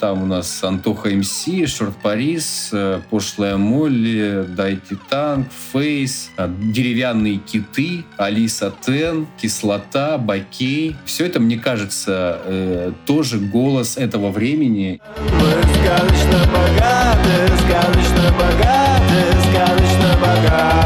Там 0.00 0.22
у 0.22 0.26
нас 0.26 0.64
Антоха 0.64 1.10
МС, 1.10 1.46
Шорт 1.66 1.94
Парис, 1.96 2.70
э, 2.72 3.02
Пошлая 3.10 3.58
Молли, 3.58 4.46
Дайте 4.48 4.96
Танк, 5.10 5.48
Фейс, 5.72 6.30
э, 6.38 6.48
Деревянные 6.72 7.36
киты, 7.36 8.04
Алиса 8.16 8.72
Тен, 8.80 9.26
Кислота, 9.36 10.16
Бакей. 10.16 10.96
Все 11.04 11.26
это, 11.26 11.38
мне 11.38 11.58
кажется, 11.58 12.40
э, 12.46 12.92
тоже 13.04 13.38
голос 13.40 13.98
этого 13.98 14.30
времени. 14.30 15.02
Мы 15.18 15.50
сказочно 15.74 16.50
богаты, 16.50 17.48
сказочно 17.58 18.34
богаты, 18.38 19.20
сказочно 19.50 20.18
богаты. 20.18 20.79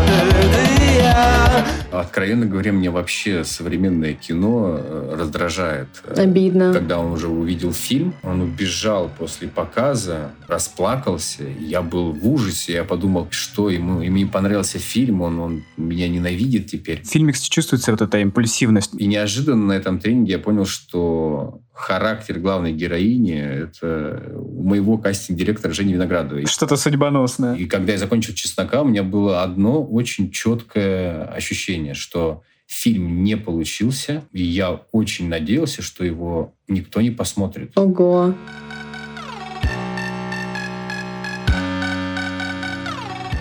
Откровенно 2.01 2.47
говоря, 2.47 2.73
мне 2.73 2.91
вообще 2.91 3.45
современное 3.45 4.15
кино 4.15 4.79
э, 4.79 5.17
раздражает. 5.19 5.89
Обидно. 6.17 6.73
Когда 6.73 6.99
он 6.99 7.13
уже 7.13 7.29
увидел 7.29 7.73
фильм, 7.73 8.15
он 8.23 8.41
убежал 8.41 9.11
после 9.19 9.49
показа, 9.49 10.33
расплакался. 10.49 11.45
Я 11.59 11.83
был 11.83 12.13
в 12.13 12.29
ужасе. 12.29 12.75
Я 12.75 12.85
подумал, 12.85 13.29
что 13.31 13.71
ему, 13.71 14.01
ему 14.01 14.17
не 14.17 14.27
понравился 14.27 14.79
фильм, 14.79 15.23
он, 15.23 15.39
он 15.39 15.65
меня 15.77 16.09
ненавидит 16.09 16.67
теперь. 16.67 17.03
В 17.03 17.09
фильме, 17.09 17.33
кстати, 17.33 17.51
чувствуется 17.51 17.91
вот 17.91 18.03
эта 18.03 18.19
импульсивность. 18.19 18.95
И 18.99 19.07
неожиданно 19.07 19.67
на 19.67 19.73
этом 19.73 19.99
тренинге 19.99 20.33
я 20.33 20.39
понял, 20.39 20.67
что 20.67 21.61
характер 21.75 22.39
главной 22.39 22.73
героини— 22.73 23.35
это 23.35 24.33
у 24.37 24.63
моего 24.63 24.97
кастинг-директора 24.97 25.73
Жени 25.73 25.95
Виноградовой. 25.95 26.47
Что-то 26.47 26.77
судьбоносное. 26.77 27.57
И 27.57 27.67
когда 27.67 27.93
я 27.93 27.99
закончил 27.99 28.33
«Чеснока», 28.33 28.83
у 28.83 28.87
меня 28.87 29.03
было 29.03 29.43
одно 29.43 29.85
очень 29.85 30.31
четкое 30.31 31.25
ощущение, 31.25 31.84
что 31.93 32.43
фильм 32.67 33.23
не 33.23 33.37
получился, 33.37 34.25
и 34.33 34.43
я 34.43 34.81
очень 34.93 35.29
надеялся, 35.29 35.83
что 35.83 36.05
его 36.05 36.55
никто 36.67 37.01
не 37.01 37.11
посмотрит. 37.11 37.77
Ого. 37.77 38.35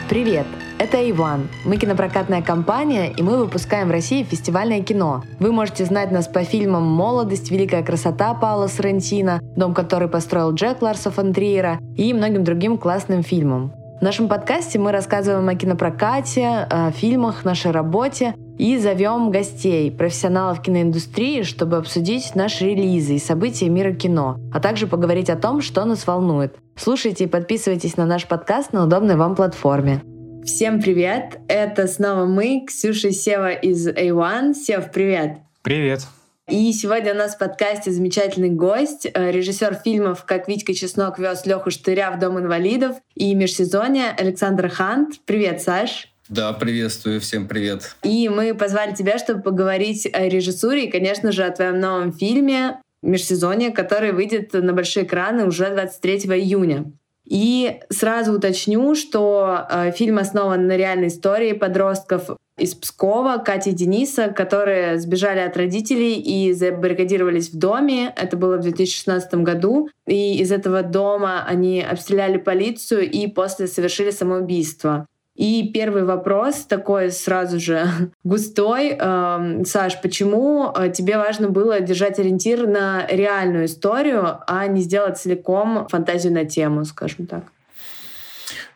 Привет! 0.09 0.45
Это 0.80 1.09
Иван. 1.09 1.47
Мы 1.64 1.77
кинопрокатная 1.77 2.41
компания, 2.41 3.14
и 3.16 3.23
мы 3.23 3.38
выпускаем 3.38 3.88
в 3.88 3.91
России 3.91 4.23
фестивальное 4.23 4.83
кино. 4.83 5.23
Вы 5.39 5.53
можете 5.53 5.86
знать 5.86 6.11
нас 6.11 6.27
по 6.27 6.44
фильмам 6.44 6.83
«Молодость», 6.83 7.52
«Великая 7.52 7.83
красота» 7.83 8.33
Паула 8.33 8.67
Соррентино, 8.67 9.39
«Дом, 9.55 9.73
который 9.73 10.09
построил 10.09 10.53
Джек 10.53 10.81
Ларса 10.81 11.09
фон 11.09 11.33
Триера» 11.33 11.80
и 11.95 12.14
многим 12.14 12.44
другим 12.44 12.77
классным 12.77 13.23
фильмам. 13.23 13.71
В 14.03 14.05
нашем 14.05 14.27
подкасте 14.27 14.79
мы 14.79 14.91
рассказываем 14.91 15.47
о 15.47 15.55
кинопрокате, 15.55 16.67
о 16.69 16.91
фильмах, 16.91 17.45
нашей 17.45 17.71
работе 17.71 18.35
и 18.57 18.77
зовем 18.77 19.31
гостей, 19.31 19.89
профессионалов 19.91 20.61
киноиндустрии, 20.61 21.43
чтобы 21.43 21.77
обсудить 21.77 22.35
наши 22.35 22.65
релизы 22.65 23.15
и 23.15 23.19
события 23.19 23.69
мира 23.69 23.93
кино, 23.93 24.41
а 24.53 24.59
также 24.59 24.87
поговорить 24.87 25.29
о 25.29 25.37
том, 25.37 25.61
что 25.61 25.85
нас 25.85 26.05
волнует. 26.05 26.57
Слушайте 26.75 27.23
и 27.23 27.27
подписывайтесь 27.27 27.95
на 27.95 28.05
наш 28.05 28.27
подкаст 28.27 28.73
на 28.73 28.83
удобной 28.83 29.15
вам 29.15 29.35
платформе. 29.35 30.01
Всем 30.43 30.81
привет! 30.81 31.39
Это 31.47 31.87
снова 31.87 32.25
мы, 32.25 32.65
Ксюша 32.67 33.11
Сева 33.11 33.53
из 33.53 33.87
A1. 33.87 34.53
Сев, 34.53 34.91
привет! 34.91 35.37
Привет! 35.61 36.01
И 36.49 36.73
сегодня 36.73 37.13
у 37.13 37.17
нас 37.17 37.36
в 37.36 37.38
подкасте 37.38 37.89
замечательный 37.89 38.49
гость, 38.49 39.05
э, 39.05 39.31
режиссер 39.31 39.75
фильмов 39.75 40.25
«Как 40.25 40.49
Витька 40.49 40.73
Чеснок 40.73 41.17
вез 41.17 41.45
Леху 41.45 41.72
Штыря 41.72 42.11
в 42.11 42.19
Дом 42.19 42.38
инвалидов» 42.38 42.97
и 43.16 43.33
межсезонье 43.33 44.09
Александр 44.09 44.67
Хант. 44.67 45.21
Привет, 45.25 45.61
Саш! 45.61 46.09
Да, 46.27 46.52
приветствую, 46.52 47.21
всем 47.21 47.47
привет. 47.47 47.95
И 48.03 48.27
мы 48.27 48.53
позвали 48.55 48.94
тебя, 48.94 49.19
чтобы 49.19 49.41
поговорить 49.41 50.05
о 50.11 50.27
режиссуре 50.27 50.86
и, 50.88 50.91
конечно 50.91 51.31
же, 51.31 51.45
о 51.45 51.52
твоем 51.52 51.80
новом 51.80 52.11
фильме 52.11 52.81
«Межсезонье», 53.02 53.71
который 53.71 54.11
выйдет 54.11 54.52
на 54.52 54.73
большие 54.73 55.05
экраны 55.05 55.45
уже 55.45 55.69
23 55.69 56.17
июня. 56.38 56.91
И 57.25 57.80
сразу 57.89 58.33
уточню, 58.33 58.95
что 58.95 59.66
э, 59.69 59.91
фильм 59.94 60.17
основан 60.17 60.67
на 60.67 60.75
реальной 60.75 61.08
истории 61.08 61.53
подростков 61.53 62.31
из 62.57 62.75
Пскова, 62.75 63.37
Кати 63.37 63.71
и 63.71 63.73
Дениса, 63.73 64.30
которые 64.30 64.99
сбежали 64.99 65.39
от 65.39 65.58
родителей 65.58 66.19
и 66.19 66.53
забаррикадировались 66.53 67.49
в 67.49 67.58
доме. 67.58 68.14
Это 68.15 68.37
было 68.37 68.58
в 68.58 68.61
2016 68.61 69.33
году. 69.36 69.89
И 70.05 70.37
из 70.37 70.52
этого 70.52 70.83
дома 70.83 71.43
они 71.45 71.81
обстреляли 71.81 72.37
полицию 72.37 73.09
и 73.09 73.27
после 73.27 73.67
совершили 73.67 74.11
самоубийство. 74.11 75.08
И 75.36 75.71
первый 75.73 76.03
вопрос 76.03 76.58
такой 76.65 77.09
сразу 77.09 77.59
же 77.59 77.87
густой. 78.23 78.89
Эм, 78.89 79.65
Саш, 79.65 79.99
почему 80.02 80.71
э, 80.71 80.92
тебе 80.92 81.17
важно 81.17 81.49
было 81.49 81.80
держать 81.80 82.19
ориентир 82.19 82.67
на 82.67 83.08
реальную 83.08 83.65
историю, 83.65 84.37
а 84.45 84.67
не 84.67 84.81
сделать 84.81 85.17
целиком 85.17 85.87
фантазию 85.87 86.33
на 86.33 86.45
тему, 86.45 86.86
скажем 86.86 87.25
так? 87.25 87.45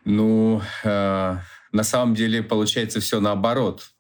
Ну, 0.04 0.62
э, 0.84 1.36
на 1.72 1.84
самом 1.84 2.16
деле 2.16 2.44
получается 2.44 3.00
все 3.00 3.20
наоборот. 3.20 3.92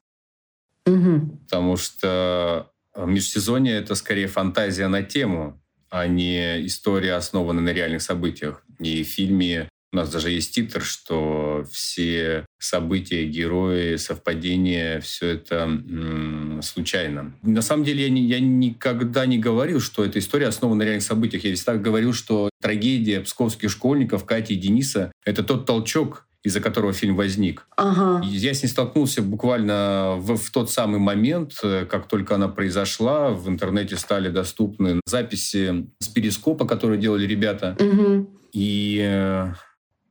Угу. 0.86 1.40
Потому 1.46 1.78
что 1.78 2.72
межсезонье— 2.96 3.76
это 3.78 3.96
скорее 3.96 4.28
фантазия 4.28 4.88
на 4.88 5.04
тему, 5.04 5.62
а 5.90 6.08
не 6.08 6.66
история, 6.66 7.14
основанная 7.14 7.64
на 7.64 7.74
реальных 7.74 8.02
событиях. 8.02 8.64
И 8.80 9.04
в 9.04 9.08
фильме 9.08 9.70
у 9.94 9.96
нас 9.96 10.12
даже 10.12 10.32
есть 10.32 10.54
титр, 10.54 10.82
что 10.82 11.66
все 11.72 12.46
события, 12.60 13.24
герои, 13.26 13.96
совпадения, 13.96 15.00
все 15.00 15.30
это 15.30 15.56
м- 15.64 16.62
случайно. 16.62 17.34
На 17.42 17.62
самом 17.62 17.86
деле 17.86 18.04
я, 18.04 18.10
не, 18.10 18.26
я 18.28 18.40
никогда 18.40 19.26
не 19.26 19.38
говорил, 19.38 19.80
что 19.80 20.04
эта 20.04 20.20
история 20.20 20.48
основана 20.48 20.80
на 20.80 20.84
реальных 20.84 21.04
событиях. 21.04 21.46
Я 21.46 21.56
всегда 21.56 21.76
говорил, 21.76 22.14
что 22.14 22.50
трагедия 22.62 23.22
псковских 23.22 23.72
школьников 23.72 24.26
Кати 24.26 24.56
и 24.56 24.58
Дениса— 24.58 25.12
это 25.26 25.42
тот 25.42 25.66
толчок, 25.66 26.27
из-за 26.44 26.62
которого 26.62 26.94
фильм 26.94 27.16
возник. 27.16 27.68
Ага. 27.76 28.26
Я 28.26 28.54
с 28.54 28.64
ней 28.64 28.70
столкнулся 28.70 29.22
буквально 29.22 30.16
в, 30.18 30.38
в 30.38 30.52
тот 30.52 30.72
самый 30.72 31.00
момент, 31.00 31.60
э, 31.64 31.86
как 31.86 32.08
только 32.08 32.36
она 32.36 32.48
произошла. 32.48 33.32
В 33.32 33.50
интернете 33.50 33.98
стали 33.98 34.30
доступны 34.30 35.02
записи 35.06 35.88
с 36.00 36.08
перископа, 36.08 36.66
которые 36.66 37.00
делали 37.00 37.26
ребята. 37.26 37.76
Угу. 37.80 38.40
И 38.54 39.00
э, 39.04 39.54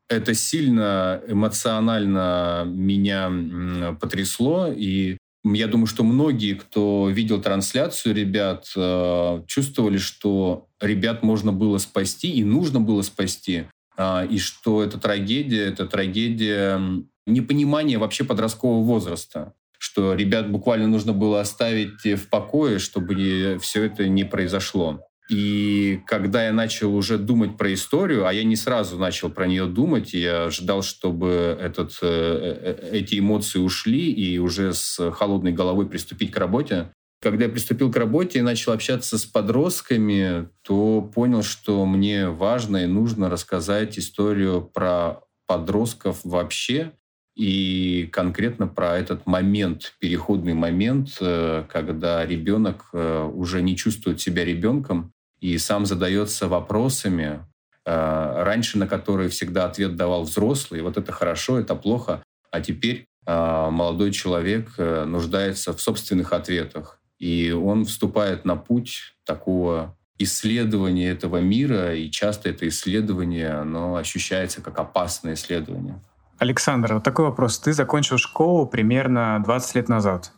это 0.08 0.34
сильно 0.34 1.20
эмоционально 1.26 2.64
меня 2.66 3.96
потрясло, 4.00 4.68
и 4.68 5.16
я 5.54 5.68
думаю, 5.68 5.86
что 5.86 6.02
многие, 6.02 6.54
кто 6.54 7.08
видел 7.08 7.40
трансляцию 7.40 8.14
ребят, 8.14 8.66
э, 8.76 9.42
чувствовали, 9.46 9.98
что 9.98 10.66
ребят 10.80 11.22
можно 11.22 11.52
было 11.52 11.78
спасти 11.78 12.32
и 12.32 12.42
нужно 12.44 12.80
было 12.80 13.02
спасти, 13.02 13.66
и 13.98 14.38
что 14.38 14.82
эта 14.82 14.98
трагедия, 14.98 15.64
это 15.64 15.86
трагедия 15.86 16.80
непонимания 17.26 17.98
вообще 17.98 18.24
подросткового 18.24 18.84
возраста 18.84 19.54
что 19.78 20.14
ребят 20.14 20.50
буквально 20.50 20.86
нужно 20.86 21.12
было 21.12 21.40
оставить 21.40 22.02
в 22.02 22.28
покое, 22.28 22.78
чтобы 22.78 23.58
все 23.60 23.84
это 23.84 24.08
не 24.08 24.24
произошло. 24.24 25.02
И 25.28 26.00
когда 26.06 26.44
я 26.44 26.52
начал 26.52 26.94
уже 26.94 27.18
думать 27.18 27.56
про 27.56 27.74
историю, 27.74 28.26
а 28.26 28.32
я 28.32 28.44
не 28.44 28.54
сразу 28.54 28.96
начал 28.96 29.28
про 29.28 29.46
нее 29.46 29.66
думать, 29.66 30.14
я 30.14 30.44
ожидал, 30.44 30.82
чтобы 30.82 31.58
этот, 31.60 31.98
э, 32.00 32.78
э, 32.80 32.90
эти 32.92 33.18
эмоции 33.18 33.58
ушли 33.58 34.12
и 34.12 34.38
уже 34.38 34.72
с 34.72 35.10
холодной 35.10 35.52
головой 35.52 35.88
приступить 35.88 36.30
к 36.30 36.36
работе. 36.36 36.92
Когда 37.26 37.46
я 37.46 37.50
приступил 37.50 37.90
к 37.90 37.96
работе 37.96 38.38
и 38.38 38.42
начал 38.42 38.70
общаться 38.70 39.18
с 39.18 39.26
подростками, 39.26 40.48
то 40.62 41.02
понял, 41.02 41.42
что 41.42 41.84
мне 41.84 42.28
важно 42.28 42.84
и 42.84 42.86
нужно 42.86 43.28
рассказать 43.28 43.98
историю 43.98 44.62
про 44.62 45.22
подростков 45.48 46.20
вообще, 46.22 46.92
и 47.34 48.08
конкретно 48.12 48.68
про 48.68 48.96
этот 48.96 49.26
момент, 49.26 49.94
переходный 49.98 50.54
момент, 50.54 51.16
э, 51.20 51.64
когда 51.68 52.24
ребенок 52.24 52.90
уже 52.92 53.60
не 53.60 53.76
чувствует 53.76 54.20
себя 54.20 54.44
ребенком, 54.44 55.12
и 55.40 55.58
сам 55.58 55.84
задается 55.84 56.46
вопросами, 56.46 57.44
э, 57.84 58.42
раньше 58.44 58.78
на 58.78 58.86
которые 58.86 59.30
всегда 59.30 59.64
ответ 59.64 59.96
давал 59.96 60.22
взрослый. 60.22 60.80
Вот 60.80 60.96
это 60.96 61.10
хорошо, 61.10 61.58
это 61.58 61.74
плохо. 61.74 62.22
А 62.52 62.60
теперь 62.60 63.08
э, 63.26 63.68
молодой 63.70 64.12
человек 64.12 64.74
э, 64.78 65.04
нуждается 65.06 65.72
в 65.72 65.80
собственных 65.80 66.32
ответах. 66.32 67.00
И 67.18 67.50
он 67.50 67.84
вступает 67.84 68.44
на 68.44 68.56
путь 68.56 69.16
такого 69.24 69.96
исследования 70.18 71.08
этого 71.08 71.38
мира, 71.38 71.94
и 71.94 72.10
часто 72.10 72.48
это 72.48 72.66
исследование, 72.68 73.50
оно 73.50 73.96
ощущается 73.96 74.62
как 74.62 74.78
опасное 74.78 75.34
исследование. 75.34 76.02
Александр, 76.38 76.94
вот 76.94 77.04
такой 77.04 77.26
вопрос. 77.26 77.58
Ты 77.58 77.72
закончил 77.72 78.18
школу 78.18 78.66
примерно 78.66 79.42
20 79.44 79.74
лет 79.74 79.88
назад 79.88 80.32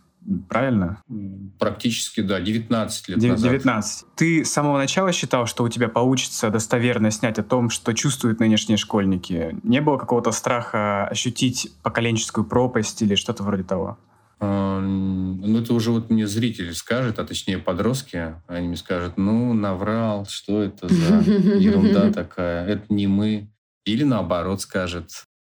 правильно? 0.48 1.02
Практически, 1.58 2.20
да, 2.20 2.40
19 2.40 3.08
лет 3.08 3.18
19. 3.18 3.64
назад. 3.64 4.04
Ты 4.14 4.44
с 4.44 4.50
самого 4.50 4.76
начала 4.76 5.12
считал, 5.12 5.46
что 5.46 5.64
у 5.64 5.68
тебя 5.68 5.88
получится 5.88 6.50
достоверно 6.50 7.10
снять 7.10 7.38
о 7.38 7.42
том, 7.42 7.70
что 7.70 7.92
чувствуют 7.94 8.40
нынешние 8.40 8.76
школьники? 8.76 9.56
Не 9.62 9.80
было 9.80 9.96
какого-то 9.96 10.32
страха 10.32 11.06
ощутить 11.06 11.72
поколенческую 11.82 12.44
пропасть 12.44 13.00
или 13.02 13.14
что-то 13.14 13.42
вроде 13.42 13.62
того? 13.62 13.98
Ну, 14.40 15.58
это 15.58 15.74
уже 15.74 15.90
вот 15.90 16.10
мне 16.10 16.26
зритель 16.26 16.72
скажет, 16.74 17.18
а 17.18 17.24
точнее 17.24 17.58
подростки, 17.58 18.36
они 18.46 18.68
мне 18.68 18.76
скажут, 18.76 19.16
ну, 19.16 19.52
наврал, 19.52 20.26
что 20.26 20.62
это 20.62 20.88
за 20.88 21.16
ерунда 21.58 22.12
такая, 22.12 22.66
это 22.66 22.84
не 22.88 23.06
мы. 23.06 23.50
Или 23.84 24.04
наоборот 24.04 24.60
скажет, 24.60 25.10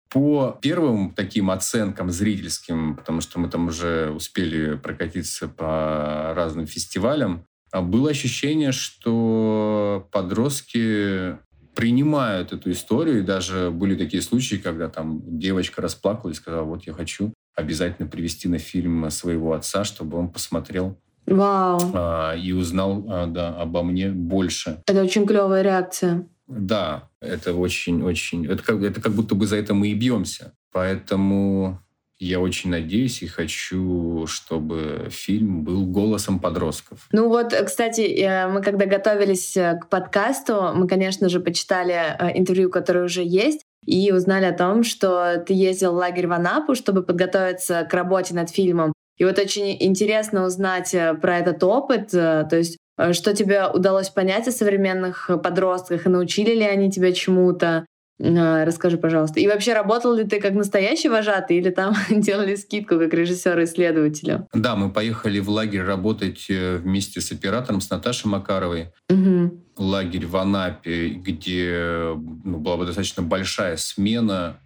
по 0.08 0.56
первым 0.62 1.14
таким 1.14 1.50
оценкам 1.50 2.10
зрительским, 2.10 2.96
потому 2.96 3.20
что 3.20 3.40
мы 3.40 3.48
там 3.48 3.68
уже 3.68 4.10
успели 4.10 4.76
прокатиться 4.76 5.48
по 5.48 6.32
разным 6.34 6.66
фестивалям, 6.66 7.44
а 7.72 7.82
было 7.82 8.10
ощущение, 8.10 8.72
что 8.72 10.08
подростки 10.12 11.38
принимают 11.74 12.52
эту 12.52 12.70
историю. 12.70 13.18
И 13.18 13.22
даже 13.22 13.70
были 13.70 13.96
такие 13.96 14.22
случаи, 14.22 14.56
когда 14.56 14.88
там 14.88 15.20
девочка 15.38 15.82
расплакалась 15.82 16.36
и 16.36 16.40
сказала, 16.40 16.64
вот 16.64 16.86
я 16.86 16.92
хочу 16.92 17.32
обязательно 17.56 18.06
привести 18.06 18.48
на 18.48 18.58
фильм 18.58 19.10
своего 19.10 19.54
отца, 19.54 19.84
чтобы 19.84 20.18
он 20.18 20.28
посмотрел 20.28 20.96
Вау. 21.26 21.80
А, 21.94 22.34
и 22.36 22.52
узнал 22.52 23.04
а, 23.08 23.26
да, 23.26 23.48
обо 23.48 23.82
мне 23.82 24.10
больше. 24.10 24.82
Это 24.86 25.02
очень 25.02 25.26
клевая 25.26 25.62
реакция. 25.62 26.28
Да, 26.46 27.10
это 27.20 27.54
очень-очень... 27.54 28.46
Это 28.46 28.62
как, 28.62 28.80
это 28.82 29.00
как 29.00 29.12
будто 29.12 29.34
бы 29.34 29.46
за 29.46 29.56
это 29.56 29.74
мы 29.74 29.88
и 29.88 29.94
бьемся. 29.94 30.52
Поэтому 30.70 31.80
я 32.18 32.40
очень 32.40 32.70
надеюсь 32.70 33.22
и 33.22 33.26
хочу, 33.26 34.26
чтобы 34.26 35.08
фильм 35.10 35.64
был 35.64 35.84
голосом 35.86 36.38
подростков. 36.38 37.08
Ну 37.12 37.28
вот, 37.28 37.52
кстати, 37.52 38.00
э, 38.00 38.48
мы 38.48 38.62
когда 38.62 38.86
готовились 38.86 39.56
э, 39.56 39.78
к 39.78 39.88
подкасту, 39.90 40.72
мы, 40.74 40.88
конечно 40.88 41.28
же, 41.28 41.40
почитали 41.40 41.94
э, 41.94 42.38
интервью, 42.38 42.70
которое 42.70 43.04
уже 43.04 43.22
есть, 43.22 43.65
и 43.86 44.12
узнали 44.12 44.44
о 44.44 44.52
том, 44.52 44.82
что 44.82 45.42
ты 45.46 45.54
ездил 45.54 45.92
в 45.92 45.96
лагерь 45.96 46.26
в 46.26 46.32
Анапу, 46.32 46.74
чтобы 46.74 47.02
подготовиться 47.02 47.86
к 47.90 47.94
работе 47.94 48.34
над 48.34 48.50
фильмом. 48.50 48.92
И 49.16 49.24
вот 49.24 49.38
очень 49.38 49.76
интересно 49.80 50.44
узнать 50.44 50.94
про 51.22 51.38
этот 51.38 51.64
опыт, 51.64 52.10
то 52.10 52.48
есть 52.52 52.76
что 53.12 53.34
тебе 53.34 53.66
удалось 53.66 54.08
понять 54.08 54.48
о 54.48 54.52
современных 54.52 55.30
подростках, 55.42 56.06
и 56.06 56.10
научили 56.10 56.54
ли 56.54 56.64
они 56.64 56.90
тебя 56.90 57.12
чему-то, 57.12 57.86
расскажи, 58.18 58.96
пожалуйста. 58.96 59.40
И 59.40 59.46
вообще, 59.46 59.74
работал 59.74 60.14
ли 60.14 60.24
ты 60.24 60.40
как 60.40 60.54
настоящий 60.54 61.08
вожатый 61.08 61.58
или 61.58 61.70
там 61.70 61.94
делали 62.10 62.54
скидку 62.54 62.98
как 62.98 63.12
режиссера-исследователя? 63.12 64.46
Да, 64.52 64.76
мы 64.76 64.90
поехали 64.90 65.38
в 65.38 65.50
лагерь 65.50 65.82
работать 65.82 66.46
э, 66.48 66.76
вместе 66.76 67.20
с 67.20 67.30
оператором, 67.32 67.80
с 67.80 67.90
Наташей 67.90 68.30
Макаровой. 68.30 68.92
Угу. 69.10 69.62
Лагерь 69.78 70.26
в 70.26 70.36
Анапе, 70.36 71.10
где 71.10 72.12
ну, 72.14 72.58
была 72.58 72.78
бы 72.78 72.86
достаточно 72.86 73.22
большая 73.22 73.76
смена. 73.76 74.60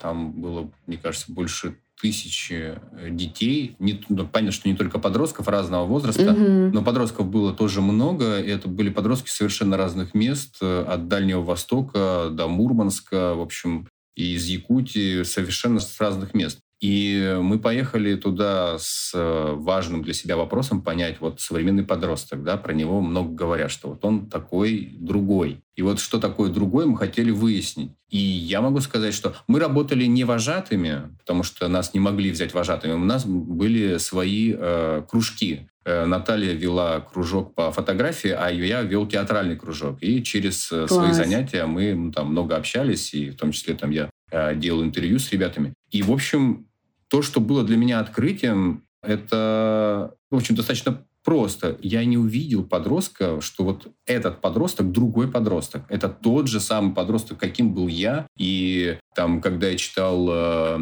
Там 0.00 0.32
было, 0.32 0.70
мне 0.86 0.98
кажется, 0.98 1.32
больше 1.32 1.76
тысячи 2.00 2.78
э, 2.92 3.10
детей. 3.10 3.76
Не, 3.78 4.02
ну, 4.08 4.26
понятно, 4.26 4.52
что 4.52 4.68
не 4.68 4.76
только 4.76 4.98
подростков 4.98 5.48
разного 5.48 5.86
возраста, 5.86 6.32
угу. 6.32 6.70
но 6.72 6.82
подростков 6.82 7.26
было 7.28 7.52
тоже 7.52 7.80
много. 7.80 8.40
И 8.40 8.48
это 8.48 8.68
были 8.68 8.90
подростки 8.90 9.30
совершенно 9.30 9.76
разных 9.76 10.14
мест, 10.14 10.56
э, 10.60 10.84
от 10.86 11.08
Дальнего 11.08 11.42
Востока 11.42 12.28
до 12.30 12.48
Мурманска, 12.48 13.34
в 13.34 13.40
общем, 13.40 13.88
и 14.14 14.34
из 14.34 14.46
Якутии, 14.46 15.22
совершенно 15.22 15.80
с 15.80 16.00
разных 16.00 16.34
мест. 16.34 16.60
И 16.80 17.38
мы 17.40 17.58
поехали 17.58 18.16
туда 18.16 18.76
с 18.78 19.12
э, 19.14 19.52
важным 19.54 20.02
для 20.02 20.12
себя 20.12 20.36
вопросом 20.36 20.82
понять, 20.82 21.20
вот 21.20 21.40
современный 21.40 21.84
подросток, 21.84 22.44
да, 22.44 22.58
про 22.58 22.74
него 22.74 23.00
много 23.00 23.32
говорят, 23.32 23.70
что 23.70 23.88
вот 23.88 24.04
он 24.04 24.28
такой 24.28 24.94
другой. 24.98 25.62
И 25.74 25.82
вот 25.82 26.00
что 26.00 26.18
такое 26.18 26.50
другой 26.50 26.86
мы 26.86 26.98
хотели 26.98 27.30
выяснить. 27.30 27.92
И 28.10 28.18
я 28.18 28.60
могу 28.60 28.80
сказать, 28.80 29.14
что 29.14 29.34
мы 29.48 29.58
работали 29.58 30.04
не 30.04 30.24
вожатыми, 30.24 31.16
потому 31.18 31.42
что 31.42 31.68
нас 31.68 31.92
не 31.92 32.00
могли 32.00 32.30
взять 32.30 32.54
вожатыми. 32.54 32.92
У 32.92 33.04
нас 33.04 33.26
были 33.26 33.96
свои 33.96 34.54
э, 34.56 35.02
кружки. 35.08 35.68
Э, 35.84 36.04
Наталья 36.04 36.52
вела 36.52 37.00
кружок 37.00 37.54
по 37.54 37.72
фотографии, 37.72 38.30
а 38.30 38.48
я 38.48 38.82
вел 38.82 39.06
театральный 39.06 39.56
кружок. 39.56 39.98
И 40.02 40.22
через 40.22 40.70
э, 40.70 40.86
Класс. 40.86 40.92
свои 40.92 41.12
занятия 41.12 41.66
мы 41.66 42.12
там 42.12 42.30
много 42.30 42.56
общались, 42.56 43.12
и 43.12 43.30
в 43.30 43.36
том 43.36 43.52
числе 43.52 43.74
там 43.74 43.90
я 43.90 44.10
делал 44.56 44.82
интервью 44.82 45.20
с 45.20 45.30
ребятами. 45.30 45.72
И, 45.92 46.02
в 46.02 46.10
общем, 46.10 46.65
то, 47.08 47.22
что 47.22 47.40
было 47.40 47.64
для 47.64 47.76
меня 47.76 48.00
открытием, 48.00 48.84
это, 49.02 50.14
в 50.30 50.36
общем, 50.36 50.54
достаточно 50.54 51.06
просто. 51.26 51.76
Я 51.82 52.04
не 52.04 52.16
увидел 52.16 52.64
подростка, 52.64 53.40
что 53.40 53.64
вот 53.64 53.88
этот 54.06 54.40
подросток 54.40 54.92
другой 54.92 55.28
подросток. 55.28 55.82
Это 55.88 56.08
тот 56.08 56.46
же 56.48 56.60
самый 56.60 56.94
подросток, 56.94 57.38
каким 57.38 57.74
был 57.74 57.88
я. 57.88 58.26
И 58.38 58.98
там, 59.14 59.40
когда 59.40 59.68
я 59.68 59.76
читал 59.76 60.28
э, 60.30 60.76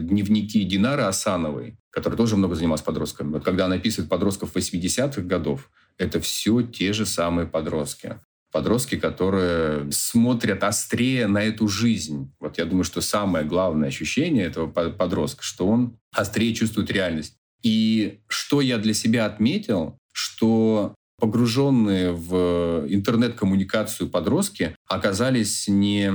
дневники 0.00 0.64
Динары 0.64 1.02
Асановой, 1.02 1.78
которая 1.90 2.16
тоже 2.16 2.36
много 2.36 2.56
занималась 2.56 2.82
подростками, 2.82 3.34
вот 3.34 3.44
когда 3.44 3.66
она 3.66 3.76
описывает 3.76 4.10
подростков 4.10 4.56
80-х 4.56 5.22
годов, 5.22 5.70
это 5.96 6.18
все 6.18 6.62
те 6.62 6.92
же 6.92 7.06
самые 7.06 7.46
подростки 7.46 8.18
подростки, 8.54 8.96
которые 8.96 9.90
смотрят 9.90 10.62
острее 10.62 11.26
на 11.26 11.42
эту 11.42 11.66
жизнь. 11.66 12.32
Вот 12.38 12.56
я 12.56 12.66
думаю, 12.66 12.84
что 12.84 13.00
самое 13.00 13.44
главное 13.44 13.88
ощущение 13.88 14.44
этого 14.44 14.68
подростка, 14.68 15.42
что 15.42 15.66
он 15.66 15.98
острее 16.14 16.54
чувствует 16.54 16.88
реальность. 16.88 17.34
И 17.64 18.20
что 18.28 18.60
я 18.60 18.78
для 18.78 18.94
себя 18.94 19.26
отметил, 19.26 19.98
что 20.12 20.94
погруженные 21.18 22.12
в 22.12 22.86
интернет-коммуникацию 22.88 24.08
подростки 24.08 24.76
оказались 24.86 25.66
не 25.66 26.12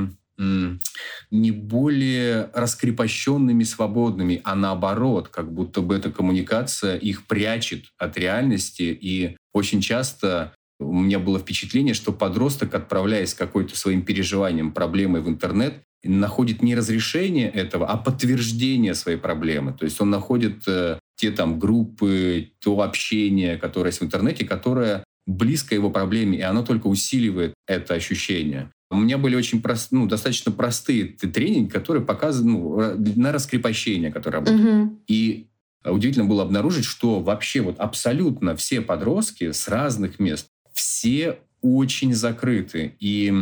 не 1.32 1.52
более 1.52 2.50
раскрепощенными, 2.54 3.66
свободными, 3.66 4.40
а 4.46 4.56
наоборот, 4.56 5.28
как 5.28 5.52
будто 5.52 5.82
бы 5.82 5.98
эта 5.98 6.14
коммуникация 6.14 6.96
их 6.96 7.28
прячет 7.28 7.88
от 7.98 8.18
реальности 8.18 8.84
и 8.84 9.36
очень 9.52 9.82
часто 9.82 10.54
у 10.80 11.02
меня 11.02 11.20
было 11.20 11.40
впечатление, 11.40 11.94
что 11.94 12.12
подросток, 12.14 12.74
отправляясь 12.74 13.34
какой-то 13.34 13.76
своим 13.76 14.02
переживанием, 14.02 14.72
проблемой 14.72 15.22
в 15.22 15.30
интернет, 15.30 15.84
находит 16.04 16.62
не 16.62 16.76
разрешение 16.76 17.50
этого, 17.50 17.86
а 17.88 17.98
подтверждение 17.98 18.94
своей 18.94 19.18
проблемы. 19.18 19.74
То 19.74 19.84
есть 19.84 20.00
он 20.00 20.10
находит 20.10 20.64
э, 20.68 20.98
те 21.18 21.32
там 21.32 21.60
группы, 21.60 22.52
то 22.64 22.82
общение, 22.82 23.58
которое 23.58 23.90
есть 23.90 24.00
в 24.00 24.06
интернете, 24.06 24.46
которое 24.46 25.04
близко 25.28 25.76
его 25.76 25.90
проблеме, 25.90 26.40
и 26.40 26.42
оно 26.42 26.64
только 26.64 26.88
усиливает 26.88 27.54
это 27.68 27.94
ощущение. 27.94 28.72
У 28.90 28.98
меня 28.98 29.18
были 29.18 29.36
очень 29.36 29.62
прост, 29.62 29.90
ну, 29.92 30.08
достаточно 30.08 30.52
простые 30.52 31.06
тренинги, 31.06 31.70
которые 31.70 32.04
показывают 32.04 32.98
ну, 32.98 33.22
на 33.22 33.32
раскрепощение, 33.32 34.12
которые 34.12 34.40
работают. 34.40 34.66
Угу. 34.66 35.00
И 35.08 35.48
удивительно 35.86 36.26
было 36.26 36.44
обнаружить, 36.44 36.86
что 36.86 37.20
вообще 37.20 37.62
вот 37.62 37.80
абсолютно 37.80 38.56
все 38.56 38.82
подростки 38.82 39.52
с 39.52 39.68
разных 39.68 40.20
мест 40.20 40.48
все 40.80 41.40
очень 41.62 42.14
закрыты. 42.14 42.96
И 43.00 43.34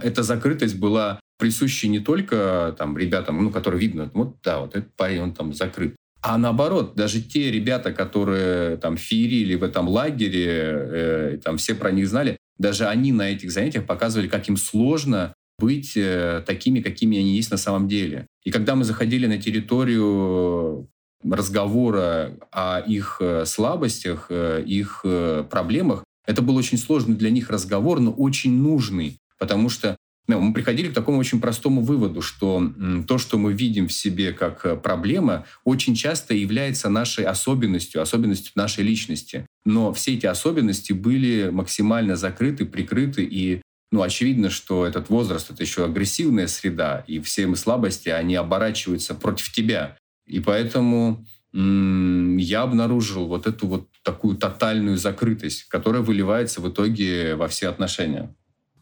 эта 0.00 0.22
закрытость 0.22 0.78
была 0.78 1.20
присуща 1.38 1.86
не 1.88 2.00
только 2.00 2.74
там, 2.78 2.96
ребятам, 2.96 3.42
ну, 3.42 3.50
которые 3.50 3.80
видно, 3.80 4.10
вот 4.14 4.36
да, 4.42 4.60
вот 4.60 4.74
этот 4.74 4.94
парень, 4.94 5.20
он 5.20 5.34
там 5.34 5.52
закрыт. 5.52 5.94
А 6.20 6.36
наоборот, 6.36 6.94
даже 6.96 7.22
те 7.22 7.52
ребята, 7.52 7.92
которые 7.92 8.76
там 8.78 8.96
феерили 8.96 9.54
в 9.54 9.62
этом 9.62 9.88
лагере, 9.88 10.46
э, 10.50 11.38
там 11.44 11.58
все 11.58 11.74
про 11.74 11.92
них 11.92 12.08
знали, 12.08 12.36
даже 12.58 12.86
они 12.88 13.12
на 13.12 13.30
этих 13.30 13.52
занятиях 13.52 13.86
показывали, 13.86 14.26
как 14.26 14.48
им 14.48 14.56
сложно 14.56 15.32
быть 15.60 15.96
э, 15.96 16.42
такими, 16.44 16.80
какими 16.80 17.18
они 17.18 17.36
есть 17.36 17.52
на 17.52 17.56
самом 17.56 17.86
деле. 17.86 18.26
И 18.42 18.50
когда 18.50 18.74
мы 18.74 18.82
заходили 18.84 19.26
на 19.26 19.38
территорию 19.38 20.88
разговора 21.24 22.36
о 22.50 22.80
их 22.80 23.18
э, 23.20 23.44
слабостях, 23.44 24.26
э, 24.30 24.62
их 24.64 25.00
э, 25.04 25.44
проблемах, 25.48 26.04
это 26.28 26.42
был 26.42 26.56
очень 26.56 26.76
сложный 26.76 27.16
для 27.16 27.30
них 27.30 27.48
разговор, 27.48 28.00
но 28.00 28.12
очень 28.12 28.52
нужный, 28.52 29.16
потому 29.38 29.70
что 29.70 29.96
ну, 30.26 30.38
мы 30.40 30.52
приходили 30.52 30.88
к 30.88 30.92
такому 30.92 31.16
очень 31.16 31.40
простому 31.40 31.80
выводу, 31.80 32.20
что 32.20 32.70
то, 33.08 33.16
что 33.16 33.38
мы 33.38 33.54
видим 33.54 33.88
в 33.88 33.94
себе 33.94 34.32
как 34.32 34.66
э, 34.66 34.76
проблема, 34.76 35.46
очень 35.64 35.94
часто 35.94 36.34
является 36.34 36.90
нашей 36.90 37.24
особенностью, 37.24 38.02
особенностью 38.02 38.52
нашей 38.56 38.84
личности. 38.84 39.46
Но 39.64 39.94
все 39.94 40.16
эти 40.16 40.26
особенности 40.26 40.92
были 40.92 41.48
максимально 41.48 42.14
закрыты, 42.14 42.66
прикрыты, 42.66 43.24
и 43.24 43.62
ну, 43.90 44.02
очевидно, 44.02 44.50
что 44.50 44.84
этот 44.84 45.08
возраст— 45.08 45.50
это 45.50 45.62
еще 45.62 45.86
агрессивная 45.86 46.46
среда, 46.46 47.04
и 47.06 47.20
все 47.20 47.46
мы 47.46 47.56
слабости, 47.56 48.10
они 48.10 48.34
оборачиваются 48.34 49.14
против 49.14 49.50
тебя. 49.50 49.96
И 50.26 50.40
поэтому 50.40 51.24
я 51.54 52.62
обнаружил 52.62 53.26
вот 53.26 53.46
эту 53.46 53.66
вот 53.66 53.88
такую 54.08 54.36
тотальную 54.36 54.96
закрытость, 54.96 55.68
которая 55.68 56.00
выливается 56.00 56.62
в 56.62 56.68
итоге 56.68 57.34
во 57.34 57.46
все 57.46 57.68
отношения. 57.68 58.34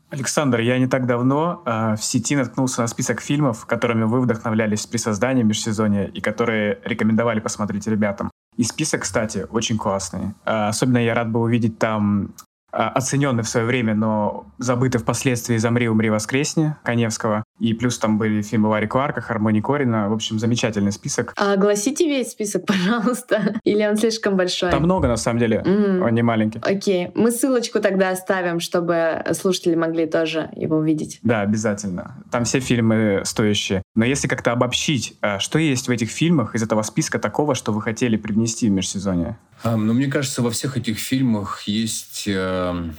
Александр, 0.08 0.60
я 0.60 0.78
не 0.78 0.86
так 0.86 1.06
давно 1.06 1.62
э, 1.66 1.96
в 1.96 2.04
сети 2.04 2.36
наткнулся 2.36 2.82
на 2.82 2.86
список 2.86 3.20
фильмов, 3.20 3.66
которыми 3.66 4.04
вы 4.04 4.20
вдохновлялись 4.20 4.86
при 4.86 4.98
создании 4.98 5.42
межсезонья 5.42 6.04
и 6.04 6.20
которые 6.20 6.78
рекомендовали 6.84 7.40
посмотреть 7.40 7.88
ребятам. 7.88 8.30
И 8.56 8.62
список, 8.62 9.02
кстати, 9.02 9.46
очень 9.50 9.76
классный. 9.76 10.34
Э, 10.44 10.68
особенно 10.68 10.98
я 10.98 11.14
рад 11.14 11.28
был 11.28 11.42
увидеть 11.42 11.78
там 11.78 12.34
оцененный 12.76 13.42
в 13.42 13.48
свое 13.48 13.66
время, 13.66 13.94
но 13.94 14.46
забытый 14.58 15.00
впоследствии 15.00 15.56
«Замри, 15.56 15.88
умри, 15.88 16.10
воскресни» 16.10 16.76
Коневского. 16.84 17.44
И 17.58 17.72
плюс 17.74 17.98
там 17.98 18.18
были 18.18 18.42
фильмы 18.42 18.68
Ларри 18.68 18.86
Кларка, 18.86 19.20
Хармони 19.20 19.60
Корина. 19.60 20.08
В 20.08 20.12
общем, 20.12 20.38
замечательный 20.38 20.92
список. 20.92 21.32
А 21.36 21.54
огласите 21.54 22.06
весь 22.06 22.30
список, 22.30 22.66
пожалуйста. 22.66 23.54
Или 23.64 23.86
он 23.86 23.96
слишком 23.96 24.36
большой? 24.36 24.70
Там 24.70 24.82
много, 24.82 25.08
на 25.08 25.16
самом 25.16 25.38
деле. 25.38 25.62
Mm. 25.64 26.02
Он 26.02 26.14
не 26.14 26.22
маленький. 26.22 26.60
Окей. 26.62 27.10
Мы 27.14 27.30
ссылочку 27.30 27.80
тогда 27.80 28.10
оставим, 28.10 28.60
чтобы 28.60 29.24
слушатели 29.32 29.74
могли 29.74 30.06
тоже 30.06 30.50
его 30.54 30.76
увидеть. 30.76 31.18
Да, 31.22 31.40
обязательно. 31.40 32.22
Там 32.30 32.44
все 32.44 32.60
фильмы 32.60 33.22
стоящие. 33.24 33.82
Но 33.96 34.04
если 34.04 34.28
как-то 34.28 34.52
обобщить, 34.52 35.16
а 35.22 35.40
что 35.40 35.58
есть 35.58 35.88
в 35.88 35.90
этих 35.90 36.10
фильмах 36.10 36.54
из 36.54 36.62
этого 36.62 36.82
списка 36.82 37.18
такого, 37.18 37.54
что 37.54 37.72
вы 37.72 37.80
хотели 37.80 38.16
привнести 38.16 38.68
в 38.68 38.72
межсезонье? 38.72 39.38
А, 39.62 39.76
ну, 39.76 39.94
мне 39.94 40.06
кажется, 40.06 40.42
во 40.42 40.50
всех 40.50 40.76
этих 40.76 40.98
фильмах 40.98 41.62
есть 41.62 42.24
э, 42.28 42.90